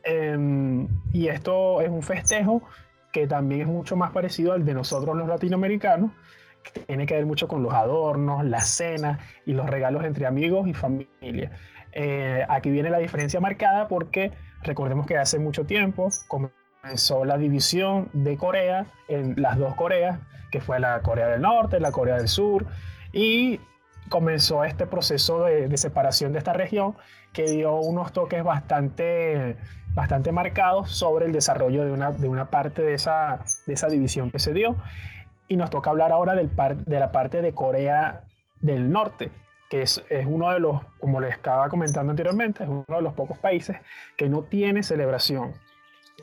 Em, 0.03 0.89
y 1.13 1.29
esto 1.29 1.81
es 1.81 1.89
un 1.91 2.03
festejo 2.03 2.63
que 3.15 3.27
también 3.27 3.63
es 3.63 3.67
mucho 3.67 3.97
más 3.97 4.11
parecido 4.11 4.53
al 4.53 4.67
de 4.67 4.75
nosotros 4.75 5.17
los 5.17 5.27
latinoamericanos, 5.27 6.11
que 6.63 6.81
tiene 6.81 7.07
que 7.07 7.15
ver 7.15 7.25
mucho 7.25 7.49
con 7.49 7.63
los 7.63 7.73
adornos, 7.73 8.45
las 8.45 8.69
cenas 8.69 9.19
y 9.47 9.55
los 9.55 9.71
regalos 9.71 10.05
entre 10.05 10.27
amigos 10.27 10.69
y 10.69 10.75
familia. 10.75 11.53
Eh, 11.93 12.45
aquí 12.47 12.71
viene 12.71 12.91
la 12.91 12.99
diferencia 12.99 13.41
marcada 13.41 13.89
porque 13.89 14.33
Recordemos 14.65 15.07
que 15.07 15.19
hace 15.19 15.39
mucho 15.39 15.65
tiempo 15.67 16.09
comenzó 16.27 17.25
la 17.25 17.37
división 17.37 18.09
de 18.15 18.37
Corea 18.37 18.87
en 19.09 19.35
las 19.41 19.59
dos 19.59 19.75
Coreas, 19.75 20.19
que 20.51 20.61
fue 20.61 20.81
la 20.81 21.01
Corea 21.03 21.29
del 21.29 21.43
Norte, 21.43 21.81
la 21.81 21.93
Corea 21.93 22.17
del 22.17 22.29
Sur, 22.29 22.67
y 23.13 23.61
comenzó 24.09 24.65
este 24.65 24.87
proceso 24.87 25.45
de, 25.45 25.77
separación 25.77 26.33
de 26.33 26.39
esta 26.39 26.55
región 26.55 26.97
que 27.33 27.45
dio 27.45 27.75
unos 27.77 28.13
toques 28.13 28.43
bastante, 28.43 29.57
bastante 29.95 30.33
marcados 30.33 30.91
sobre 30.91 31.27
el 31.27 31.33
desarrollo 31.33 31.85
de 31.85 31.93
una, 31.93 32.11
de 32.11 32.29
una 32.29 32.51
parte 32.51 32.83
de 32.83 32.95
esa, 32.95 33.45
de 33.67 33.75
esa 33.75 33.89
división 33.89 34.31
que 34.31 34.39
se 34.39 34.53
dio. 34.53 34.77
Y 35.49 35.57
nos 35.57 35.71
toca 35.71 35.91
hablar 35.91 36.13
ahora 36.13 36.35
del 36.35 36.51
de 36.87 37.01
la 37.01 37.13
parte 37.13 37.43
de 37.43 37.53
Corea 37.53 38.25
del 38.61 38.91
Norte, 38.91 39.31
que 39.69 39.83
es, 39.83 40.03
uno 40.27 40.51
de 40.51 40.61
los, 40.61 40.83
como 40.99 41.21
les 41.21 41.33
estaba 41.33 41.69
comentando 41.69 42.11
anteriormente, 42.11 42.65
es 42.65 42.69
uno 42.69 42.85
de 42.89 43.03
los 43.03 43.13
pocos 43.13 43.39
países 43.39 43.77
que 44.17 44.29
no 44.29 44.43
tiene 44.43 44.83
celebración. 44.83 45.53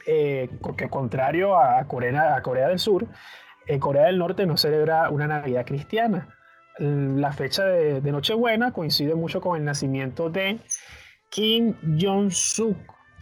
Eh, 0.07 0.49
que 0.77 0.89
contrario 0.89 1.57
a 1.57 1.84
Corea, 1.85 2.35
a 2.35 2.41
Corea 2.41 2.69
del 2.69 2.80
Sur, 2.80 3.06
eh, 3.68 3.77
Corea 3.77 4.06
del 4.06 4.18
Norte 4.18 4.45
no 4.45 4.57
celebra 4.57 5.10
una 5.10 5.27
Navidad 5.27 5.65
cristiana. 5.65 6.30
La 6.80 7.31
fecha 7.31 7.65
de, 7.65 8.02
de 8.02 8.11
Nochebuena 8.11 8.72
coincide 8.72 9.14
mucho 9.14 9.41
con 9.41 9.57
el 9.57 9.65
nacimiento 9.65 10.30
de 10.30 10.60
Kim 11.30 11.76
Jong-suk. 11.99 12.77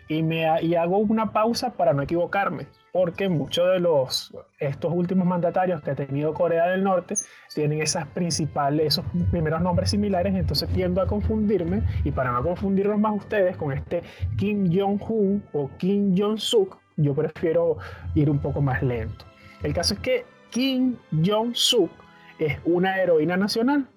Y, 0.10 0.24
me, 0.24 0.62
y 0.62 0.76
hago 0.76 0.98
una 0.98 1.32
pausa 1.32 1.72
para 1.72 1.94
no 1.94 2.02
equivocarme 2.02 2.68
porque 2.92 3.30
muchos 3.30 3.68
de 3.72 3.80
los 3.80 4.34
estos 4.60 4.92
últimos 4.94 5.28
mandatarios 5.28 5.82
que 5.82 5.92
ha 5.92 5.96
tenido 5.96 6.34
Corea 6.34 6.68
del 6.68 6.84
Norte 6.84 7.16
tienen 7.54 7.82
esas 7.82 8.08
principales, 8.08 8.88
esos 8.88 9.06
primeros 9.32 9.62
nombres 9.62 9.92
similares, 9.92 10.36
entonces 10.36 10.70
tiendo 10.70 11.02
a 11.02 11.08
confundirme 11.08 11.84
y 12.04 12.12
para 12.12 12.32
no 12.32 12.44
confundirlos 12.44 13.00
más 13.00 13.16
ustedes 13.16 13.58
con 13.58 13.72
este 13.72 14.04
Kim 14.38 14.70
Jong-un 14.72 15.44
o 15.54 15.70
Kim 15.78 16.16
Jong-suk, 16.18 16.78
yo 16.98 17.14
prefiero 17.14 17.78
ir 18.16 18.30
un 18.30 18.40
poco 18.40 18.62
más 18.62 18.82
lento. 18.82 19.26
El 19.64 19.74
caso 19.74 19.94
es 19.94 20.00
que 20.00 20.26
Kim 20.50 20.98
Jong-suk 21.24 21.92
es 22.40 22.58
una 22.66 23.00
heroína 23.00 23.38
nacional, 23.38 23.88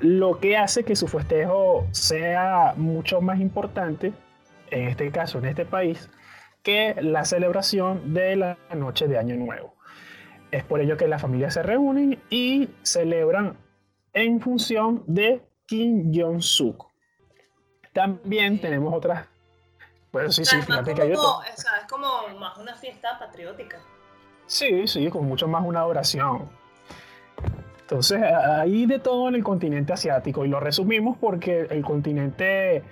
lo 0.00 0.40
que 0.40 0.56
hace 0.56 0.84
que 0.84 0.96
su 0.96 1.06
festejo 1.06 1.86
sea 1.90 2.74
mucho 2.76 3.20
más 3.20 3.40
importante, 3.40 4.12
en 4.72 4.88
este 4.88 5.10
caso, 5.10 5.38
en 5.38 5.44
este 5.44 5.64
país, 5.64 6.10
que 6.62 6.96
la 7.00 7.24
celebración 7.24 8.14
de 8.14 8.36
la 8.36 8.58
noche 8.74 9.06
de 9.06 9.18
Año 9.18 9.36
Nuevo. 9.36 9.74
Es 10.50 10.64
por 10.64 10.80
ello 10.80 10.96
que 10.96 11.08
las 11.08 11.22
familias 11.22 11.54
se 11.54 11.62
reúnen 11.62 12.20
y 12.30 12.68
celebran 12.82 13.56
en 14.12 14.40
función 14.40 15.02
de 15.06 15.42
Kim 15.66 16.12
Jong-suk. 16.14 16.86
También 17.92 18.60
tenemos 18.60 18.92
otras. 18.94 19.28
Bueno, 20.12 20.30
sí, 20.30 20.44
sí, 20.44 20.60
fíjate 20.60 20.94
que 20.94 21.02
hay 21.02 21.12
otro. 21.12 21.42
es 21.42 21.64
como 21.88 22.38
más 22.38 22.58
una 22.58 22.74
fiesta 22.74 23.18
patriótica. 23.18 23.78
Sí, 24.46 24.86
sí, 24.86 25.08
con 25.08 25.26
mucho 25.26 25.48
más 25.48 25.64
una 25.64 25.86
oración. 25.86 26.50
Entonces, 27.80 28.22
hay 28.22 28.86
de 28.86 28.98
todo 28.98 29.28
en 29.28 29.34
el 29.34 29.44
continente 29.44 29.92
asiático 29.92 30.44
y 30.44 30.48
lo 30.48 30.60
resumimos 30.60 31.16
porque 31.18 31.66
el 31.70 31.82
continente 31.82 32.82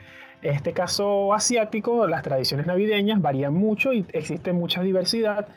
en 0.43 0.55
este 0.55 0.73
caso 0.73 1.35
asiático, 1.35 2.07
las 2.07 2.23
tradiciones 2.23 2.67
navideñas 2.67 3.21
varían 3.21 3.55
mucho 3.55 3.93
y 3.93 4.07
existe 4.13 4.53
mucha 4.53 4.83
diversidad 4.83 5.49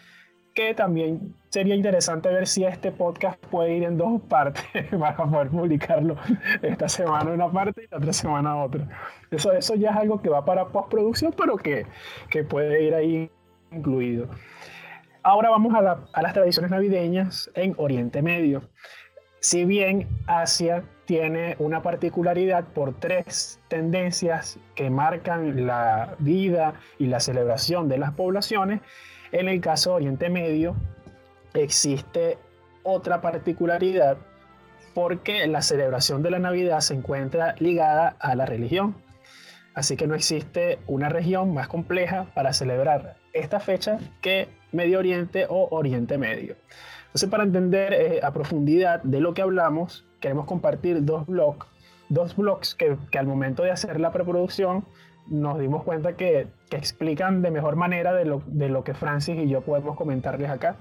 que 0.53 0.73
también 0.75 1.35
sería 1.49 1.75
interesante 1.75 2.29
ver 2.29 2.47
si 2.47 2.63
este 2.63 2.91
podcast 2.91 3.43
puede 3.47 3.75
ir 3.75 3.83
en 3.83 3.97
dos 3.97 4.21
partes 4.21 4.63
para 4.99 5.15
poder 5.15 5.49
publicarlo 5.49 6.15
esta 6.61 6.87
semana 6.87 7.31
una 7.31 7.51
parte 7.51 7.83
y 7.83 7.87
la 7.89 7.97
otra 7.97 8.13
semana 8.13 8.63
otra. 8.63 8.87
Eso, 9.31 9.51
eso 9.51 9.75
ya 9.75 9.91
es 9.91 9.97
algo 9.97 10.21
que 10.21 10.29
va 10.29 10.45
para 10.45 10.67
postproducción, 10.67 11.33
pero 11.35 11.57
que, 11.57 11.85
que 12.29 12.43
puede 12.43 12.83
ir 12.83 12.93
ahí 12.93 13.31
incluido. 13.71 14.27
Ahora 15.23 15.49
vamos 15.49 15.73
a, 15.73 16.05
a 16.11 16.21
las 16.21 16.33
tradiciones 16.33 16.69
navideñas 16.69 17.49
en 17.55 17.73
Oriente 17.77 18.21
Medio. 18.21 18.69
Si 19.39 19.65
bien 19.65 20.07
Asia 20.27 20.83
tiene 21.05 21.55
una 21.59 21.81
particularidad 21.81 22.65
por 22.65 22.93
tres 22.99 23.59
tendencias 23.67 24.59
que 24.75 24.89
marcan 24.89 25.65
la 25.65 26.15
vida 26.19 26.75
y 26.97 27.07
la 27.07 27.19
celebración 27.19 27.89
de 27.89 27.97
las 27.97 28.13
poblaciones, 28.13 28.81
en 29.31 29.49
el 29.49 29.61
caso 29.61 29.91
de 29.91 29.95
Oriente 29.97 30.29
Medio 30.29 30.75
existe 31.53 32.37
otra 32.83 33.21
particularidad 33.21 34.17
porque 34.93 35.47
la 35.47 35.61
celebración 35.61 36.21
de 36.21 36.31
la 36.31 36.39
Navidad 36.39 36.79
se 36.81 36.93
encuentra 36.93 37.55
ligada 37.59 38.15
a 38.19 38.35
la 38.35 38.45
religión. 38.45 38.95
Así 39.73 39.97
que 39.97 40.05
no 40.05 40.13
existe 40.13 40.79
una 40.85 41.09
región 41.09 41.53
más 41.53 41.67
compleja 41.67 42.27
para 42.35 42.53
celebrar 42.53 43.17
esta 43.33 43.59
fecha 43.59 43.97
que 44.21 44.49
Medio 44.71 44.99
Oriente 44.99 45.47
o 45.49 45.67
Oriente 45.71 46.19
Medio. 46.19 46.55
Entonces, 47.07 47.29
para 47.29 47.43
entender 47.43 47.93
eh, 47.93 48.19
a 48.23 48.31
profundidad 48.33 49.01
de 49.03 49.19
lo 49.19 49.33
que 49.33 49.41
hablamos, 49.41 50.05
queremos 50.23 50.45
compartir 50.45 51.03
dos 51.03 51.27
blogs, 51.27 51.67
dos 52.07 52.33
blogs 52.37 52.75
que, 52.75 52.95
que, 53.11 53.19
al 53.19 53.27
momento 53.27 53.61
de 53.61 53.71
hacer 53.71 53.99
la 53.99 54.13
preproducción 54.13 54.85
nos 55.27 55.59
dimos 55.59 55.83
cuenta 55.83 56.13
que, 56.13 56.47
que 56.69 56.77
explican 56.77 57.41
de 57.41 57.51
mejor 57.51 57.75
manera 57.75 58.13
de 58.13 58.23
lo, 58.23 58.41
de 58.45 58.69
lo, 58.69 58.85
que 58.85 58.93
Francis 58.93 59.37
y 59.37 59.49
yo 59.49 59.59
podemos 59.61 59.97
comentarles 59.97 60.49
acá. 60.49 60.77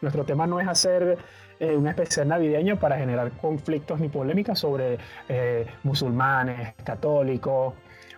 Nuestro 0.00 0.24
tema 0.24 0.46
no 0.46 0.58
es 0.58 0.66
hacer 0.66 1.18
eh, 1.60 1.76
un 1.76 1.86
especial 1.86 2.28
navideño 2.28 2.78
para 2.78 2.96
generar 2.96 3.32
conflictos 3.32 4.00
ni 4.00 4.08
polémicas 4.08 4.58
sobre 4.58 4.98
eh, 5.28 5.66
musulmanes, 5.82 6.72
católicos 6.82 7.74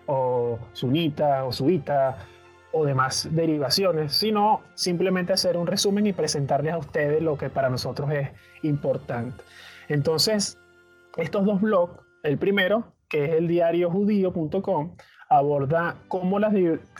o 0.06 0.58
sunitas 0.72 1.42
o 1.44 1.50
suitas 1.50 2.14
o 2.70 2.84
demás 2.84 3.28
derivaciones, 3.32 4.12
sino 4.12 4.60
simplemente 4.74 5.32
hacer 5.32 5.56
un 5.56 5.66
resumen 5.66 6.06
y 6.06 6.12
presentarles 6.12 6.74
a 6.74 6.78
ustedes 6.78 7.20
lo 7.22 7.36
que 7.36 7.50
para 7.50 7.68
nosotros 7.70 8.12
es 8.12 8.28
importante. 8.62 9.42
Entonces, 9.88 10.58
estos 11.16 11.44
dos 11.44 11.60
blogs, 11.60 12.00
el 12.22 12.38
primero, 12.38 12.92
que 13.08 13.24
es 13.24 13.30
el 13.32 13.48
diario 13.48 13.90
judío.com, 13.90 14.96
aborda 15.28 15.96
cómo 16.08 16.38
las, 16.38 16.54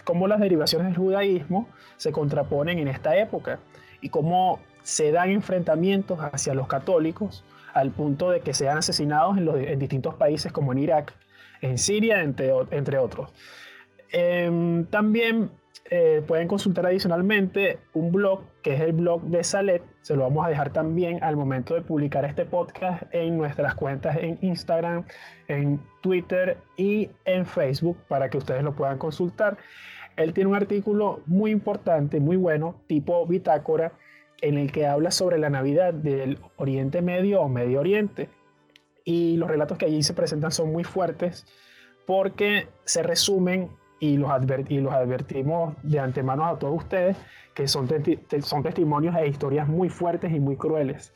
cómo 0.05 0.27
las 0.29 0.41
derivaciones 0.41 0.89
del 0.89 0.97
judaísmo 0.97 1.69
se 1.97 2.13
contraponen 2.13 2.79
en 2.79 2.89
esta 2.89 3.17
época 3.17 3.59
y 4.01 4.09
cómo 4.09 4.61
se 4.83 5.13
dan 5.13 5.31
enfrentamientos 5.31 6.19
hacia 6.21 6.55
los 6.55 6.67
católicos 6.67 7.45
al 7.73 7.91
punto 7.91 8.31
de 8.31 8.41
que 8.41 8.55
sean 8.55 8.79
asesinados 8.79 9.37
en, 9.37 9.45
los, 9.47 9.57
en 9.57 9.79
distintos 9.79 10.15
países 10.15 10.53
como 10.53 10.73
en 10.73 10.79
Irak, 10.79 11.15
en 11.61 11.79
Siria, 11.79 12.23
entre, 12.23 12.53
entre 12.71 12.99
otros. 12.99 13.33
Em, 14.13 14.85
también 14.87 15.51
eh, 15.91 16.23
pueden 16.27 16.49
consultar 16.49 16.87
adicionalmente 16.87 17.79
un 17.93 18.11
blog 18.11 18.43
que 18.63 18.75
es 18.75 18.81
el 18.81 18.93
blog 18.93 19.23
de 19.25 19.45
Salet. 19.45 19.83
Se 20.01 20.17
lo 20.17 20.23
vamos 20.23 20.47
a 20.47 20.49
dejar 20.49 20.73
también 20.73 21.23
al 21.23 21.37
momento 21.37 21.75
de 21.75 21.83
publicar 21.83 22.25
este 22.25 22.47
podcast 22.47 23.03
en 23.13 23.37
nuestras 23.37 23.75
cuentas 23.75 24.17
en 24.17 24.39
Instagram, 24.41 25.05
en 25.47 25.81
Twitter 26.01 26.57
y 26.79 27.11
en 27.27 27.45
Facebook 27.45 27.99
para 28.09 28.31
que 28.31 28.39
ustedes 28.39 28.63
lo 28.63 28.75
puedan 28.75 28.97
consultar. 28.97 29.59
Él 30.17 30.33
tiene 30.33 30.49
un 30.49 30.57
artículo 30.57 31.21
muy 31.27 31.51
importante, 31.51 32.19
muy 32.19 32.37
bueno, 32.37 32.81
tipo 32.87 33.27
bitácora, 33.27 33.93
en 34.41 34.57
el 34.57 34.73
que 34.73 34.87
habla 34.87 35.11
sobre 35.11 35.39
la 35.39 35.51
Navidad 35.51 35.93
del 35.93 36.39
Oriente 36.57 37.03
Medio 37.03 37.43
o 37.43 37.49
Medio 37.49 37.81
Oriente. 37.81 38.31
Y 39.05 39.37
los 39.37 39.51
relatos 39.51 39.77
que 39.77 39.87
allí 39.87 40.03
se 40.03 40.15
presentan 40.15 40.51
son 40.51 40.73
muy 40.73 40.85
fuertes 40.85 41.47
porque 42.07 42.69
se 42.85 43.03
resumen 43.03 43.71
y 44.05 44.17
los, 44.17 44.31
los 44.31 44.93
advertimos 44.93 45.75
de 45.83 45.99
antemano 45.99 46.45
a 46.45 46.59
todos 46.59 46.77
ustedes 46.77 47.17
que 47.55 47.69
son, 47.69 47.89
son 48.43 48.63
testimonios 48.63 49.17
e 49.17 49.29
historias 49.29 49.69
muy 49.69 49.89
fuertes 49.89 50.33
y 50.33 50.41
muy 50.41 50.57
crueles. 50.57 51.15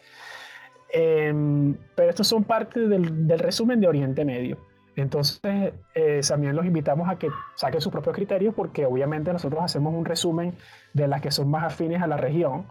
Em, 0.90 1.76
pero 1.94 2.08
estos 2.08 2.26
son 2.26 2.44
parte 2.44 2.88
del, 2.88 3.38
resumen 3.38 3.80
de 3.80 3.88
Oriente 3.88 4.24
Medio. 4.24 4.58
Entonces, 4.96 5.74
eh, 5.94 6.20
también 6.26 6.56
los 6.56 6.64
invitamos 6.64 7.08
a 7.08 7.18
que 7.18 7.28
saquen 7.56 7.80
sus 7.80 7.92
propios 7.92 8.16
criterios 8.16 8.54
porque 8.54 8.86
obviamente 8.86 9.32
nosotros 9.32 9.62
hacemos 9.62 9.94
un 9.94 10.04
resumen 10.04 10.54
de 10.94 11.06
las 11.06 11.20
que 11.20 11.30
son 11.30 11.50
más 11.50 11.64
afines 11.64 12.02
a 12.02 12.06
la 12.06 12.16
región, 12.16 12.66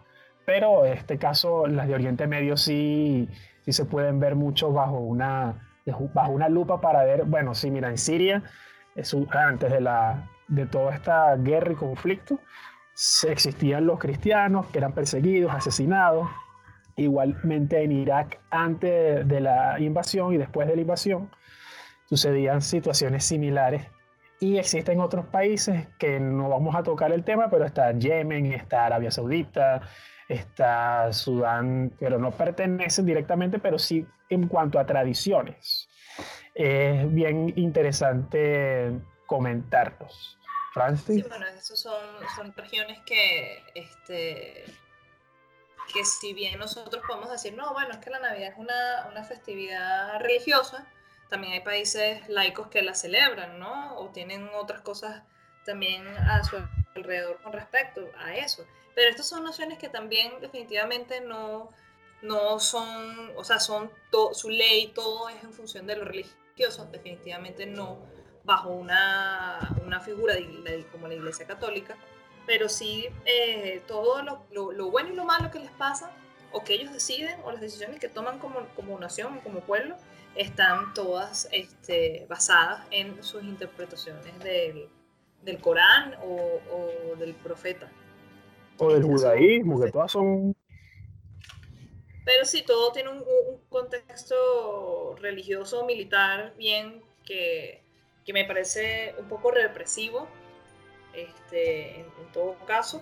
pero 0.45 0.85
en 0.85 0.93
este 0.93 1.17
caso 1.17 1.67
las 1.67 1.87
de 1.87 1.93
Oriente 1.93 2.27
Medio 2.27 2.57
sí, 2.57 3.29
sí 3.63 3.71
se 3.71 3.85
pueden 3.85 4.19
ver 4.19 4.35
mucho 4.35 4.73
bajo 4.73 4.97
una, 4.97 5.69
bajo 6.13 6.31
una 6.31 6.49
lupa 6.49 6.81
para 6.81 7.03
ver, 7.03 7.23
bueno, 7.25 7.53
sí, 7.53 7.71
mira, 7.71 7.89
en 7.89 7.97
Siria 7.97 8.43
antes 9.31 9.71
de, 9.71 9.81
la, 9.81 10.29
de 10.47 10.65
toda 10.65 10.93
esta 10.93 11.35
guerra 11.35 11.71
y 11.71 11.75
conflicto, 11.75 12.39
existían 13.27 13.85
los 13.85 13.99
cristianos 13.99 14.67
que 14.67 14.79
eran 14.79 14.93
perseguidos, 14.93 15.53
asesinados. 15.53 16.27
Igualmente 16.95 17.83
en 17.83 17.91
Irak, 17.91 18.39
antes 18.49 19.27
de 19.27 19.39
la 19.39 19.79
invasión 19.79 20.33
y 20.33 20.37
después 20.37 20.67
de 20.67 20.75
la 20.75 20.81
invasión, 20.81 21.29
sucedían 22.05 22.61
situaciones 22.61 23.23
similares. 23.23 23.85
Y 24.39 24.57
existen 24.57 24.99
otros 24.99 25.25
países 25.25 25.87
que 25.99 26.19
no 26.19 26.49
vamos 26.49 26.75
a 26.75 26.83
tocar 26.83 27.11
el 27.11 27.23
tema, 27.23 27.49
pero 27.49 27.65
está 27.65 27.91
Yemen, 27.91 28.51
está 28.53 28.85
Arabia 28.85 29.11
Saudita, 29.11 29.81
está 30.27 31.13
Sudán, 31.13 31.91
pero 31.99 32.17
no 32.17 32.31
pertenecen 32.31 33.05
directamente, 33.05 33.59
pero 33.59 33.77
sí 33.77 34.05
en 34.29 34.47
cuanto 34.47 34.79
a 34.79 34.85
tradiciones 34.85 35.87
es 36.57 37.13
bien 37.13 37.53
interesante 37.55 38.91
comentarlos. 39.27 40.39
Francis. 40.73 41.23
Sí, 41.23 41.29
bueno, 41.29 41.45
esas 41.47 41.79
son, 41.79 42.01
son 42.35 42.53
regiones 42.55 42.99
que, 43.05 43.63
este, 43.75 44.65
que 45.93 46.05
si 46.05 46.33
bien 46.33 46.59
nosotros 46.59 47.03
podemos 47.07 47.31
decir, 47.31 47.53
no, 47.53 47.73
bueno, 47.73 47.91
es 47.91 47.97
que 47.97 48.09
la 48.09 48.19
Navidad 48.19 48.51
es 48.51 48.57
una, 48.57 49.07
una 49.09 49.23
festividad 49.23 50.19
religiosa, 50.19 50.87
también 51.29 51.53
hay 51.53 51.61
países 51.61 52.27
laicos 52.29 52.67
que 52.67 52.81
la 52.81 52.93
celebran, 52.93 53.59
¿no? 53.59 53.95
O 53.97 54.09
tienen 54.09 54.49
otras 54.55 54.81
cosas 54.81 55.23
también 55.65 56.07
a 56.07 56.43
su 56.43 56.57
alrededor 56.95 57.41
con 57.41 57.53
respecto 57.53 58.01
a 58.17 58.35
eso. 58.35 58.65
Pero 58.95 59.09
estas 59.09 59.27
son 59.27 59.43
nociones 59.43 59.77
que 59.77 59.89
también 59.89 60.39
definitivamente 60.41 61.21
no, 61.21 61.71
no 62.21 62.59
son, 62.59 63.31
o 63.35 63.43
sea, 63.43 63.59
son 63.59 63.91
su 64.33 64.49
ley, 64.49 64.91
todo 64.95 65.29
es 65.29 65.43
en 65.43 65.53
función 65.53 65.85
de 65.85 65.97
lo 65.97 66.05
religioso, 66.05 66.37
definitivamente 66.91 67.65
no 67.65 67.99
bajo 68.43 68.69
una, 68.69 69.75
una 69.85 69.99
figura 69.99 70.35
como 70.91 71.07
la 71.07 71.13
Iglesia 71.13 71.45
Católica, 71.45 71.97
pero 72.45 72.69
sí 72.69 73.07
eh, 73.25 73.81
todo 73.87 74.23
lo, 74.23 74.71
lo, 74.71 74.89
bueno 74.89 75.09
y 75.09 75.15
lo 75.15 75.25
malo 75.25 75.51
que 75.51 75.59
les 75.59 75.71
pasa, 75.71 76.11
o 76.53 76.63
que 76.63 76.75
ellos 76.75 76.93
deciden, 76.93 77.37
o 77.43 77.51
las 77.51 77.59
decisiones 77.59 77.99
que 77.99 78.07
toman 78.07 78.39
como, 78.39 78.65
como 78.75 78.97
nación, 78.97 79.39
como 79.43 79.59
pueblo, 79.59 79.97
están 80.35 80.93
todas 80.93 81.49
este, 81.51 82.25
basadas 82.29 82.87
en 82.91 83.21
sus 83.21 83.43
interpretaciones 83.43 84.39
del, 84.39 84.87
del 85.43 85.59
Corán 85.59 86.15
o, 86.23 86.61
o, 86.71 87.15
del 87.17 87.33
profeta. 87.35 87.91
O 88.77 88.93
del 88.93 89.03
judaísmo, 89.03 89.81
que 89.81 89.91
todas 89.91 90.11
son 90.11 90.55
pero 92.27 92.43
sí, 92.43 92.61
todo 92.61 92.91
tiene 92.91 93.09
un, 93.09 93.23
contexto 93.69 95.15
religioso, 95.21 95.85
militar, 95.85 96.53
bien, 96.57 97.01
que, 97.23 97.81
que, 98.25 98.33
me 98.33 98.43
parece 98.43 99.15
un 99.17 99.29
poco 99.29 99.49
represivo, 99.49 100.27
este, 101.13 102.01
en, 102.01 102.31
todo 102.33 102.57
caso, 102.65 103.01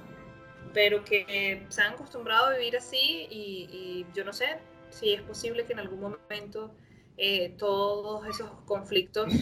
pero 0.75 1.03
que 1.03 1.65
se 1.69 1.81
han 1.81 1.93
acostumbrado 1.93 2.45
a 2.45 2.51
vivir 2.51 2.77
así 2.77 3.27
y, 3.31 4.05
yo 4.13 4.23
no 4.25 4.31
sé 4.31 4.59
si 4.91 5.13
es 5.13 5.23
posible 5.23 5.65
que 5.65 5.73
en 5.73 5.79
algún 5.79 6.01
momento 6.01 6.71
eh, 7.17 7.55
todos 7.57 8.27
esos 8.27 8.51
conflictos 8.65 9.33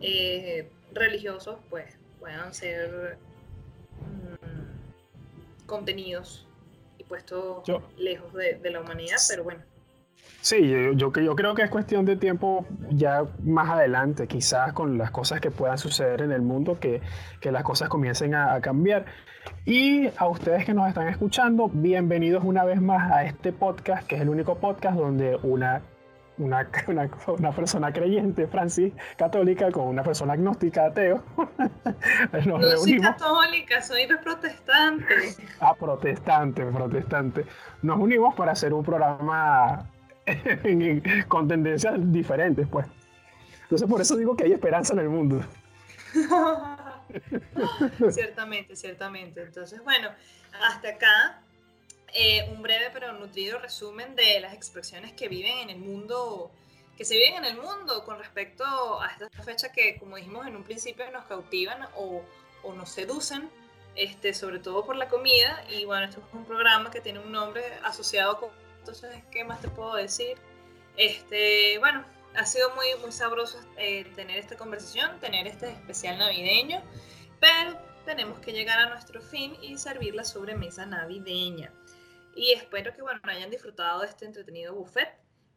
eh, 0.00 0.70
religiosos 0.92 1.58
pues 1.68 1.98
puedan 2.18 2.54
ser 2.54 3.18
mm, 4.00 5.66
contenidos 5.66 6.46
puesto 7.10 7.64
lejos 7.98 8.32
de, 8.34 8.70
la 8.70 8.80
humanidad, 8.80 9.16
pero 9.28 9.42
bueno. 9.42 9.60
Sí, 10.40 10.70
yo, 10.70 10.92
yo, 10.92 11.12
yo, 11.12 11.34
creo 11.34 11.54
que 11.54 11.62
es 11.62 11.70
cuestión 11.70 12.04
de 12.04 12.16
tiempo 12.16 12.64
ya 12.88 13.24
más 13.42 13.68
adelante, 13.68 14.28
quizás 14.28 14.72
con 14.72 14.96
las 14.96 15.10
cosas 15.10 15.40
que 15.40 15.50
puedan 15.50 15.76
suceder 15.76 16.22
en 16.22 16.30
el 16.30 16.40
mundo, 16.40 16.78
que, 16.78 17.02
que 17.40 17.50
las 17.50 17.64
cosas 17.64 17.88
comiencen 17.88 18.34
a, 18.34 18.54
a, 18.54 18.60
cambiar. 18.60 19.06
Y 19.66 20.08
a 20.16 20.28
ustedes 20.28 20.64
que 20.64 20.72
nos 20.72 20.88
están 20.88 21.08
escuchando, 21.08 21.68
bienvenidos 21.68 22.44
una 22.44 22.64
vez 22.64 22.80
más 22.80 23.10
a 23.10 23.24
este 23.24 23.52
podcast, 23.52 24.06
que 24.06 24.14
es 24.14 24.22
el 24.22 24.28
único 24.28 24.58
podcast 24.58 24.96
donde 24.96 25.36
una 25.42 25.82
una, 26.86 27.10
una, 27.26 27.52
persona 27.52 27.92
creyente, 27.92 28.46
Francis, 28.46 28.92
católica, 29.16 29.70
con 29.70 29.88
una 29.88 30.02
persona 30.02 30.32
agnóstica, 30.32 30.86
ateo. 30.86 31.22
Nos 32.32 32.46
no 32.46 32.76
soy 32.78 33.00
católica, 33.00 33.82
soy 33.82 34.06
protestante. 34.22 35.36
Ah, 35.60 35.74
protestante, 35.74 36.64
protestante. 36.64 37.44
Nos 37.82 37.98
unimos 37.98 38.34
para 38.34 38.52
hacer 38.52 38.72
un 38.72 38.84
programa 38.84 39.86
con 41.28 41.46
tendencias 41.46 41.94
diferentes, 42.10 42.66
pues. 42.68 42.86
Entonces, 43.62 43.88
por 43.88 44.00
eso 44.00 44.16
digo 44.16 44.34
que 44.34 44.44
hay 44.44 44.52
esperanza 44.52 44.94
en 44.94 45.00
el 45.00 45.08
mundo. 45.08 45.40
ciertamente, 48.10 48.74
ciertamente. 48.74 49.42
Entonces, 49.42 49.82
bueno, 49.84 50.08
hasta 50.66 50.88
acá 50.88 51.42
eh, 52.14 52.48
un 52.50 52.62
breve 52.62 52.90
pero 52.92 53.12
nutrido 53.12 53.58
resumen 53.58 54.14
de 54.16 54.40
las 54.40 54.54
expresiones 54.54 55.12
que 55.12 55.28
viven 55.28 55.58
en 55.58 55.70
el 55.70 55.78
mundo, 55.78 56.50
que 56.96 57.04
se 57.04 57.16
viven 57.16 57.36
en 57.36 57.44
el 57.44 57.56
mundo 57.56 58.04
con 58.04 58.18
respecto 58.18 58.64
a 59.00 59.08
esta 59.08 59.42
fecha 59.42 59.72
que, 59.72 59.98
como 59.98 60.16
dijimos 60.16 60.46
en 60.46 60.56
un 60.56 60.64
principio, 60.64 61.10
nos 61.10 61.24
cautivan 61.26 61.88
o, 61.96 62.22
o 62.62 62.72
nos 62.74 62.90
seducen, 62.90 63.50
este, 63.96 64.34
sobre 64.34 64.58
todo 64.58 64.84
por 64.84 64.96
la 64.96 65.08
comida. 65.08 65.64
Y 65.68 65.84
bueno, 65.84 66.06
esto 66.06 66.20
es 66.20 66.34
un 66.34 66.44
programa 66.44 66.90
que 66.90 67.00
tiene 67.00 67.18
un 67.18 67.32
nombre 67.32 67.62
asociado 67.84 68.38
con... 68.38 68.50
Entonces, 68.78 69.22
¿qué 69.30 69.44
más 69.44 69.60
te 69.60 69.68
puedo 69.68 69.94
decir? 69.94 70.36
Este, 70.96 71.78
bueno, 71.78 72.04
ha 72.34 72.46
sido 72.46 72.74
muy, 72.74 72.86
muy 73.00 73.12
sabroso 73.12 73.58
eh, 73.76 74.04
tener 74.14 74.38
esta 74.38 74.56
conversación, 74.56 75.18
tener 75.20 75.46
este 75.46 75.70
especial 75.70 76.18
navideño, 76.18 76.82
pero 77.40 77.78
tenemos 78.04 78.38
que 78.40 78.52
llegar 78.52 78.78
a 78.78 78.88
nuestro 78.88 79.20
fin 79.20 79.56
y 79.62 79.78
servir 79.78 80.14
la 80.14 80.24
sobremesa 80.24 80.86
navideña. 80.86 81.72
Y 82.34 82.52
espero 82.52 82.94
que 82.94 83.02
bueno, 83.02 83.20
hayan 83.24 83.50
disfrutado 83.50 84.00
de 84.00 84.06
este 84.06 84.24
entretenido 84.24 84.74
buffet 84.74 85.08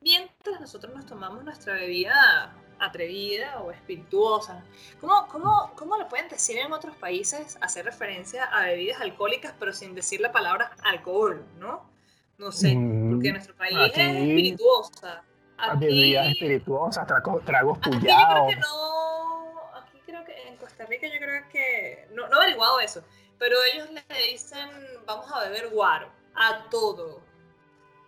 mientras 0.04 0.60
nosotros 0.60 0.94
nos 0.94 1.06
tomamos 1.06 1.44
nuestra 1.44 1.74
bebida 1.74 2.54
atrevida 2.80 3.60
o 3.62 3.72
espirituosa. 3.72 4.64
¿Cómo, 5.00 5.28
cómo, 5.28 5.72
cómo 5.76 5.98
lo 5.98 6.08
pueden 6.10 6.28
decir 6.28 6.58
en 6.58 6.72
otros 6.74 6.95
países? 6.98 7.58
Hacer 7.62 7.86
referencia 7.86 8.44
a 8.45 8.66
bebidas 8.66 9.00
alcohólicas, 9.00 9.54
pero 9.58 9.72
sin 9.72 9.95
decir 9.95 10.20
la 10.20 10.32
palabra 10.32 10.72
alcohol, 10.84 11.45
¿no? 11.58 11.90
No 12.38 12.52
sé, 12.52 12.76
mm, 12.76 13.12
porque 13.12 13.28
en 13.28 13.34
nuestro 13.36 13.56
país 13.56 13.78
es 13.94 13.98
espirituosa. 13.98 15.24
Aquí, 15.58 15.86
bebidas 15.86 16.28
espirituosas, 16.28 17.08
tragos, 17.08 17.45
tragos. 17.45 17.78
Aquí 17.82 17.91
que 17.91 18.56
no. 18.58 19.72
Aquí 19.76 20.00
creo 20.06 20.26
que 20.26 20.48
en 20.48 20.58
Costa 20.58 20.86
Rica 20.86 21.08
yo 21.08 21.20
creo 21.20 21.48
que. 21.50 22.10
No, 22.14 22.28
no 22.28 22.40
he 22.40 22.44
averiguado 22.44 22.80
eso, 22.82 23.04
pero 23.40 23.56
ellos 23.72 23.90
le 23.91 24.04
dicen, 24.32 24.68
vamos 25.06 25.32
a 25.32 25.41
beber 25.41 25.70
guaro 25.70 26.23
a 26.35 26.69
todo. 26.69 27.22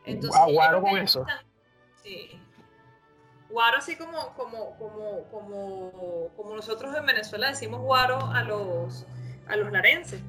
Entonces, 0.05 0.41
guaro 0.53 0.81
con 0.81 0.97
eso. 0.97 1.25
Sí. 2.03 2.39
Guaro 3.49 3.77
así 3.77 3.95
como, 3.95 4.33
como, 4.33 4.77
como, 4.77 5.23
como, 5.31 6.29
como 6.35 6.55
nosotros 6.55 6.95
en 6.95 7.05
Venezuela 7.05 7.49
decimos 7.49 7.81
guaro 7.81 8.19
a 8.19 8.43
los, 8.43 9.05
a 9.47 9.55
los 9.55 9.71
larenses. 9.71 10.21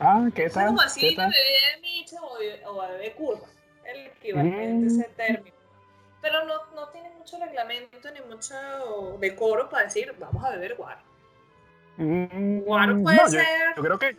Ah, 0.00 0.26
¿qué 0.34 0.50
tal? 0.50 0.64
Es 0.64 0.68
como 0.68 0.80
así 0.80 1.14
bebé 1.14 1.28
de 1.28 1.80
micha 1.80 2.16
o, 2.66 2.80
bebé 2.88 3.12
curva, 3.14 3.46
el 3.84 4.06
equivalente 4.06 4.86
ese 4.86 5.08
mm. 5.08 5.16
término. 5.16 5.56
Pero 6.20 6.44
no, 6.46 6.54
no 6.74 6.88
tiene 6.88 7.10
mucho 7.10 7.38
reglamento 7.38 8.10
ni 8.10 8.20
mucho 8.22 8.54
decoro 9.20 9.68
para 9.68 9.84
decir, 9.84 10.14
vamos 10.18 10.42
a 10.44 10.50
beber 10.50 10.74
guaro. 10.76 11.00
Mm, 11.96 12.60
guaro 12.60 13.02
puede 13.02 13.28
ser 13.28 13.46
yo 13.76 13.82
creo 13.82 13.98
que, 13.98 14.16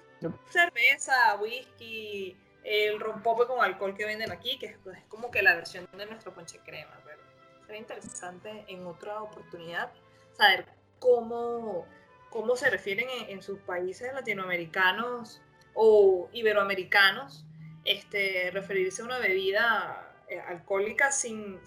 cerveza, 0.49 1.36
whisky, 1.41 2.38
el 2.66 3.00
rompope 3.00 3.46
con 3.46 3.64
alcohol 3.64 3.96
que 3.96 4.06
venden 4.06 4.32
aquí, 4.32 4.58
que 4.58 4.66
es, 4.66 4.78
como 5.08 5.30
que 5.30 5.44
la 5.44 5.56
versión 5.56 5.88
de 5.96 6.06
nuestro 6.08 6.34
ponche 6.34 6.60
crema. 6.66 7.00
Pero 7.06 7.22
sería 7.66 7.80
interesante 7.80 8.66
en 8.68 8.86
otra 8.88 9.22
oportunidad 9.22 9.92
saber 10.34 10.66
cómo, 11.00 11.86
cómo 12.32 12.56
se 12.56 12.70
refieren 12.72 13.08
en, 13.30 13.44
sus 13.44 13.60
países 13.60 14.12
latinoamericanos 14.14 15.42
o 15.76 16.28
iberoamericanos, 16.34 17.46
este, 17.84 18.50
referirse 18.52 19.04
a 19.04 19.06
una 19.06 19.20
bebida 19.20 20.24
eh, 20.28 20.40
alcohólica 20.40 21.12
sin, 21.12 21.60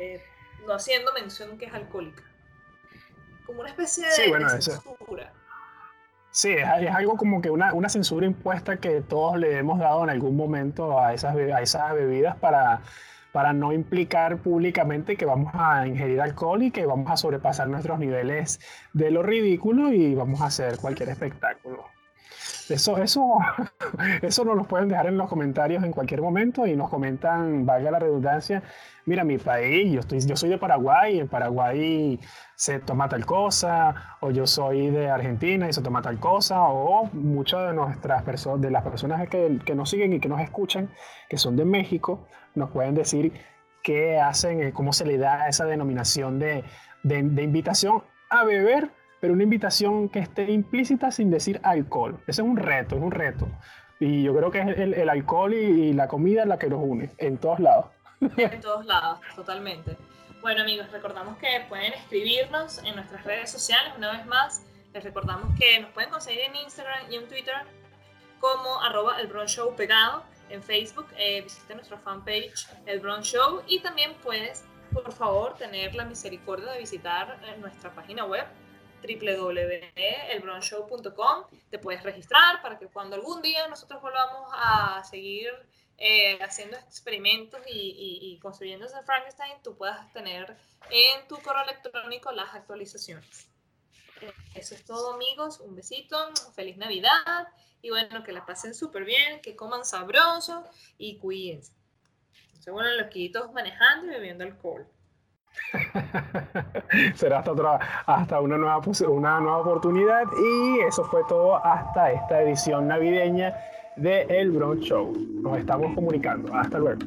eh, 0.00 0.22
no 0.66 0.72
haciendo 0.72 1.12
mención 1.12 1.58
que 1.58 1.66
es 1.66 1.74
alcohólica. 1.74 2.22
Como 3.44 3.60
una 3.60 3.68
especie 3.68 4.06
de, 4.06 4.10
censura. 4.60 5.34
Sí, 6.36 6.50
es, 6.50 6.66
algo 6.94 7.16
como 7.16 7.40
que 7.40 7.48
una, 7.48 7.72
una, 7.72 7.88
censura 7.88 8.26
impuesta 8.26 8.76
que 8.76 9.00
todos 9.00 9.38
le 9.38 9.56
hemos 9.56 9.78
dado 9.78 10.04
en 10.04 10.10
algún 10.10 10.36
momento 10.36 11.00
a 11.00 11.14
esas, 11.14 11.34
a 11.34 11.62
esas 11.62 11.94
bebidas 11.94 12.36
para, 12.36 12.82
para 13.32 13.54
no 13.54 13.72
implicar 13.72 14.36
públicamente 14.36 15.16
que 15.16 15.24
vamos 15.24 15.54
a 15.54 15.86
ingerir 15.86 16.20
alcohol 16.20 16.62
y 16.62 16.70
que 16.70 16.84
vamos 16.84 17.10
a 17.10 17.16
sobrepasar 17.16 17.68
nuestros 17.68 17.98
niveles 17.98 18.60
de 18.92 19.10
lo 19.10 19.22
ridículo 19.22 19.90
y 19.94 20.14
vamos 20.14 20.42
a 20.42 20.46
hacer 20.48 20.76
cualquier 20.76 21.08
espectáculo. 21.08 21.95
Eso, 22.68 22.98
eso, 22.98 23.38
eso 24.22 24.44
nos 24.44 24.56
lo 24.56 24.64
pueden 24.64 24.88
dejar 24.88 25.06
en 25.06 25.16
los 25.16 25.28
comentarios 25.28 25.84
en 25.84 25.92
cualquier 25.92 26.20
momento 26.20 26.66
y 26.66 26.74
nos 26.74 26.88
comentan, 26.88 27.64
valga 27.64 27.92
la 27.92 27.98
redundancia, 28.00 28.62
mira, 29.04 29.22
mi 29.22 29.38
país, 29.38 29.92
yo, 29.92 30.00
estoy, 30.00 30.20
yo 30.20 30.36
soy 30.36 30.50
de 30.50 30.58
Paraguay, 30.58 31.20
en 31.20 31.28
Paraguay 31.28 32.18
se 32.56 32.80
toma 32.80 33.08
tal 33.08 33.24
cosa, 33.24 34.16
o 34.20 34.30
yo 34.30 34.46
soy 34.46 34.90
de 34.90 35.08
Argentina 35.08 35.68
y 35.68 35.72
se 35.72 35.80
toma 35.80 36.02
tal 36.02 36.18
cosa, 36.18 36.62
o 36.62 37.08
muchas 37.12 37.68
de 37.68 37.74
nuestras 37.74 38.22
personas, 38.24 38.60
de 38.62 38.70
las 38.70 38.82
personas 38.82 39.28
que, 39.28 39.60
que, 39.64 39.74
nos 39.74 39.90
siguen 39.90 40.12
y 40.14 40.20
que 40.20 40.28
nos 40.28 40.40
escuchan, 40.40 40.90
que 41.28 41.38
son 41.38 41.56
de 41.56 41.64
México, 41.64 42.26
nos 42.54 42.70
pueden 42.70 42.94
decir 42.94 43.32
qué 43.82 44.18
hacen, 44.18 44.60
eh, 44.60 44.72
cómo 44.72 44.92
se 44.92 45.06
le 45.06 45.18
da 45.18 45.48
esa 45.48 45.66
denominación 45.66 46.40
de, 46.40 46.64
de, 47.04 47.22
de 47.22 47.42
invitación 47.42 48.02
a 48.28 48.44
beber 48.44 48.90
pero 49.20 49.32
una 49.32 49.42
invitación 49.42 50.08
que 50.08 50.20
esté 50.20 50.50
implícita 50.50 51.10
sin 51.10 51.30
decir 51.30 51.60
alcohol. 51.62 52.18
Ese 52.26 52.42
es 52.42 52.48
un 52.48 52.56
reto, 52.56 52.96
es 52.96 53.02
un 53.02 53.10
reto. 53.10 53.48
Y 53.98 54.22
yo 54.22 54.36
creo 54.36 54.50
que 54.50 54.60
es 54.60 54.78
el, 54.78 54.94
el 54.94 55.08
alcohol 55.08 55.54
y, 55.54 55.92
la 55.94 56.06
comida 56.06 56.44
la 56.44 56.58
que 56.58 56.68
nos 56.68 56.80
une, 56.82 57.10
en 57.18 57.38
todos 57.38 57.60
lados. 57.60 57.86
En 58.36 58.60
todos 58.60 58.84
lados, 58.86 59.20
totalmente. 59.34 59.96
Bueno 60.40 60.62
amigos, 60.62 60.90
recordamos 60.90 61.36
que 61.38 61.64
pueden 61.68 61.92
escribirnos 61.92 62.78
en 62.84 62.94
nuestras 62.94 63.24
redes 63.24 63.50
sociales 63.50 63.92
una 63.96 64.12
vez 64.12 64.26
más. 64.26 64.64
Les 64.94 65.02
recordamos 65.04 65.58
que 65.58 65.80
nos 65.80 65.90
pueden 65.90 66.10
conseguir 66.10 66.40
en 66.40 66.56
Instagram 66.56 67.10
y 67.10 67.16
en 67.16 67.28
Twitter 67.28 67.54
como 68.40 68.80
arroba 68.82 69.20
el 69.20 69.28
Show 69.48 69.74
pegado. 69.74 70.22
En 70.48 70.62
Facebook 70.62 71.08
eh, 71.16 71.42
visita 71.42 71.74
nuestra 71.74 71.98
fanpage 71.98 72.68
El 72.86 73.00
Bron 73.00 73.22
Show 73.22 73.62
y 73.66 73.80
también 73.80 74.14
puedes, 74.22 74.64
por 74.92 75.12
favor, 75.12 75.54
tener 75.56 75.94
la 75.94 76.04
misericordia 76.04 76.70
de 76.72 76.78
visitar 76.78 77.38
eh, 77.44 77.56
nuestra 77.58 77.90
página 77.90 78.24
web 78.24 78.46
www.elbronshow.com. 79.02 81.44
Te 81.70 81.78
puedes 81.78 82.02
registrar 82.02 82.60
para 82.62 82.78
que 82.78 82.86
cuando 82.86 83.16
algún 83.16 83.42
día 83.42 83.66
nosotros 83.68 84.00
volvamos 84.02 84.50
a 84.52 85.02
seguir 85.04 85.50
eh, 85.98 86.38
haciendo 86.42 86.76
experimentos 86.76 87.60
y, 87.66 88.18
y, 88.20 88.38
construyendo 88.38 88.84
ese 88.86 89.02
Frankenstein, 89.02 89.54
tú 89.62 89.76
puedas 89.76 90.12
tener 90.12 90.56
en 90.90 91.26
tu 91.26 91.40
correo 91.40 91.64
electrónico 91.64 92.30
las 92.32 92.54
actualizaciones. 92.54 93.48
Eso 94.54 94.74
es 94.74 94.84
todo, 94.84 95.14
amigos. 95.14 95.60
Un 95.60 95.74
besito, 95.74 96.16
feliz 96.54 96.76
Navidad 96.76 97.48
y 97.82 97.90
bueno, 97.90 98.24
que 98.24 98.32
la 98.32 98.44
pasen 98.44 98.74
súper 98.74 99.04
bien, 99.04 99.40
que 99.40 99.54
coman 99.54 99.84
sabroso 99.84 100.64
y 100.98 101.18
cuídense. 101.18 101.72
Se 102.60 102.70
bueno, 102.70 102.90
loquitos 102.96 103.52
manejando 103.52 104.06
y 104.06 104.16
bebiendo 104.16 104.44
alcohol. 104.44 104.86
Será 107.14 107.38
hasta, 107.38 107.52
otra, 107.52 107.78
hasta 108.06 108.40
una, 108.40 108.56
nueva, 108.56 108.80
una 109.08 109.40
nueva 109.40 109.58
oportunidad 109.58 110.24
y 110.38 110.80
eso 110.80 111.04
fue 111.04 111.22
todo 111.28 111.64
hasta 111.64 112.12
esta 112.12 112.42
edición 112.42 112.88
navideña 112.88 113.54
de 113.96 114.22
El 114.22 114.50
Bronx 114.50 114.84
Show. 114.84 115.12
Nos 115.42 115.58
estamos 115.58 115.94
comunicando. 115.94 116.54
Hasta 116.54 116.78
luego. 116.78 117.00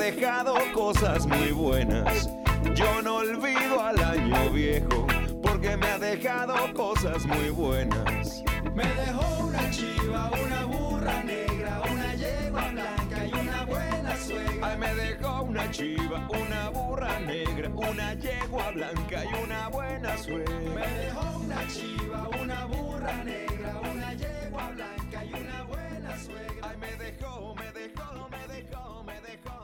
Dejado 0.00 0.54
cosas 0.74 1.26
muy 1.26 1.52
buenas. 1.52 2.28
Yo 2.74 3.02
no 3.02 3.16
olvido 3.16 3.82
al 3.82 4.02
año 4.02 4.50
viejo 4.50 5.06
porque 5.42 5.76
me 5.76 5.86
ha 5.86 5.98
dejado 5.98 6.54
cosas 6.74 7.24
muy 7.26 7.50
buenas. 7.50 8.42
Me 8.74 8.84
dejó 8.84 9.44
una 9.44 9.70
chiva, 9.70 10.30
una 10.44 10.64
burra 10.64 11.22
negra, 11.22 11.82
una 11.92 12.14
yegua 12.14 12.68
blanca 12.70 13.26
y 13.26 13.32
una 13.32 13.64
buena 13.64 14.16
suegra. 14.16 14.68
Ay, 14.68 14.78
me 14.78 14.94
dejó 14.94 15.42
una 15.42 15.70
chiva, 15.70 16.28
una 16.28 16.70
burra 16.70 17.20
negra, 17.20 17.70
una 17.74 18.14
yegua 18.14 18.70
blanca 18.72 19.24
y 19.24 19.44
una 19.44 19.68
buena 19.68 20.18
suegra. 20.18 20.54
Me 20.74 20.86
dejó 20.98 21.38
una 21.38 21.66
chiva, 21.68 22.28
una 22.42 22.64
burra 22.66 22.90
Ay, 26.12 26.76
me 26.78 26.96
dejó, 26.96 27.54
me 27.54 27.70
dejó, 27.72 28.28
me 28.28 28.48
dejó, 28.48 29.04
me 29.04 29.20
dejó. 29.20 29.59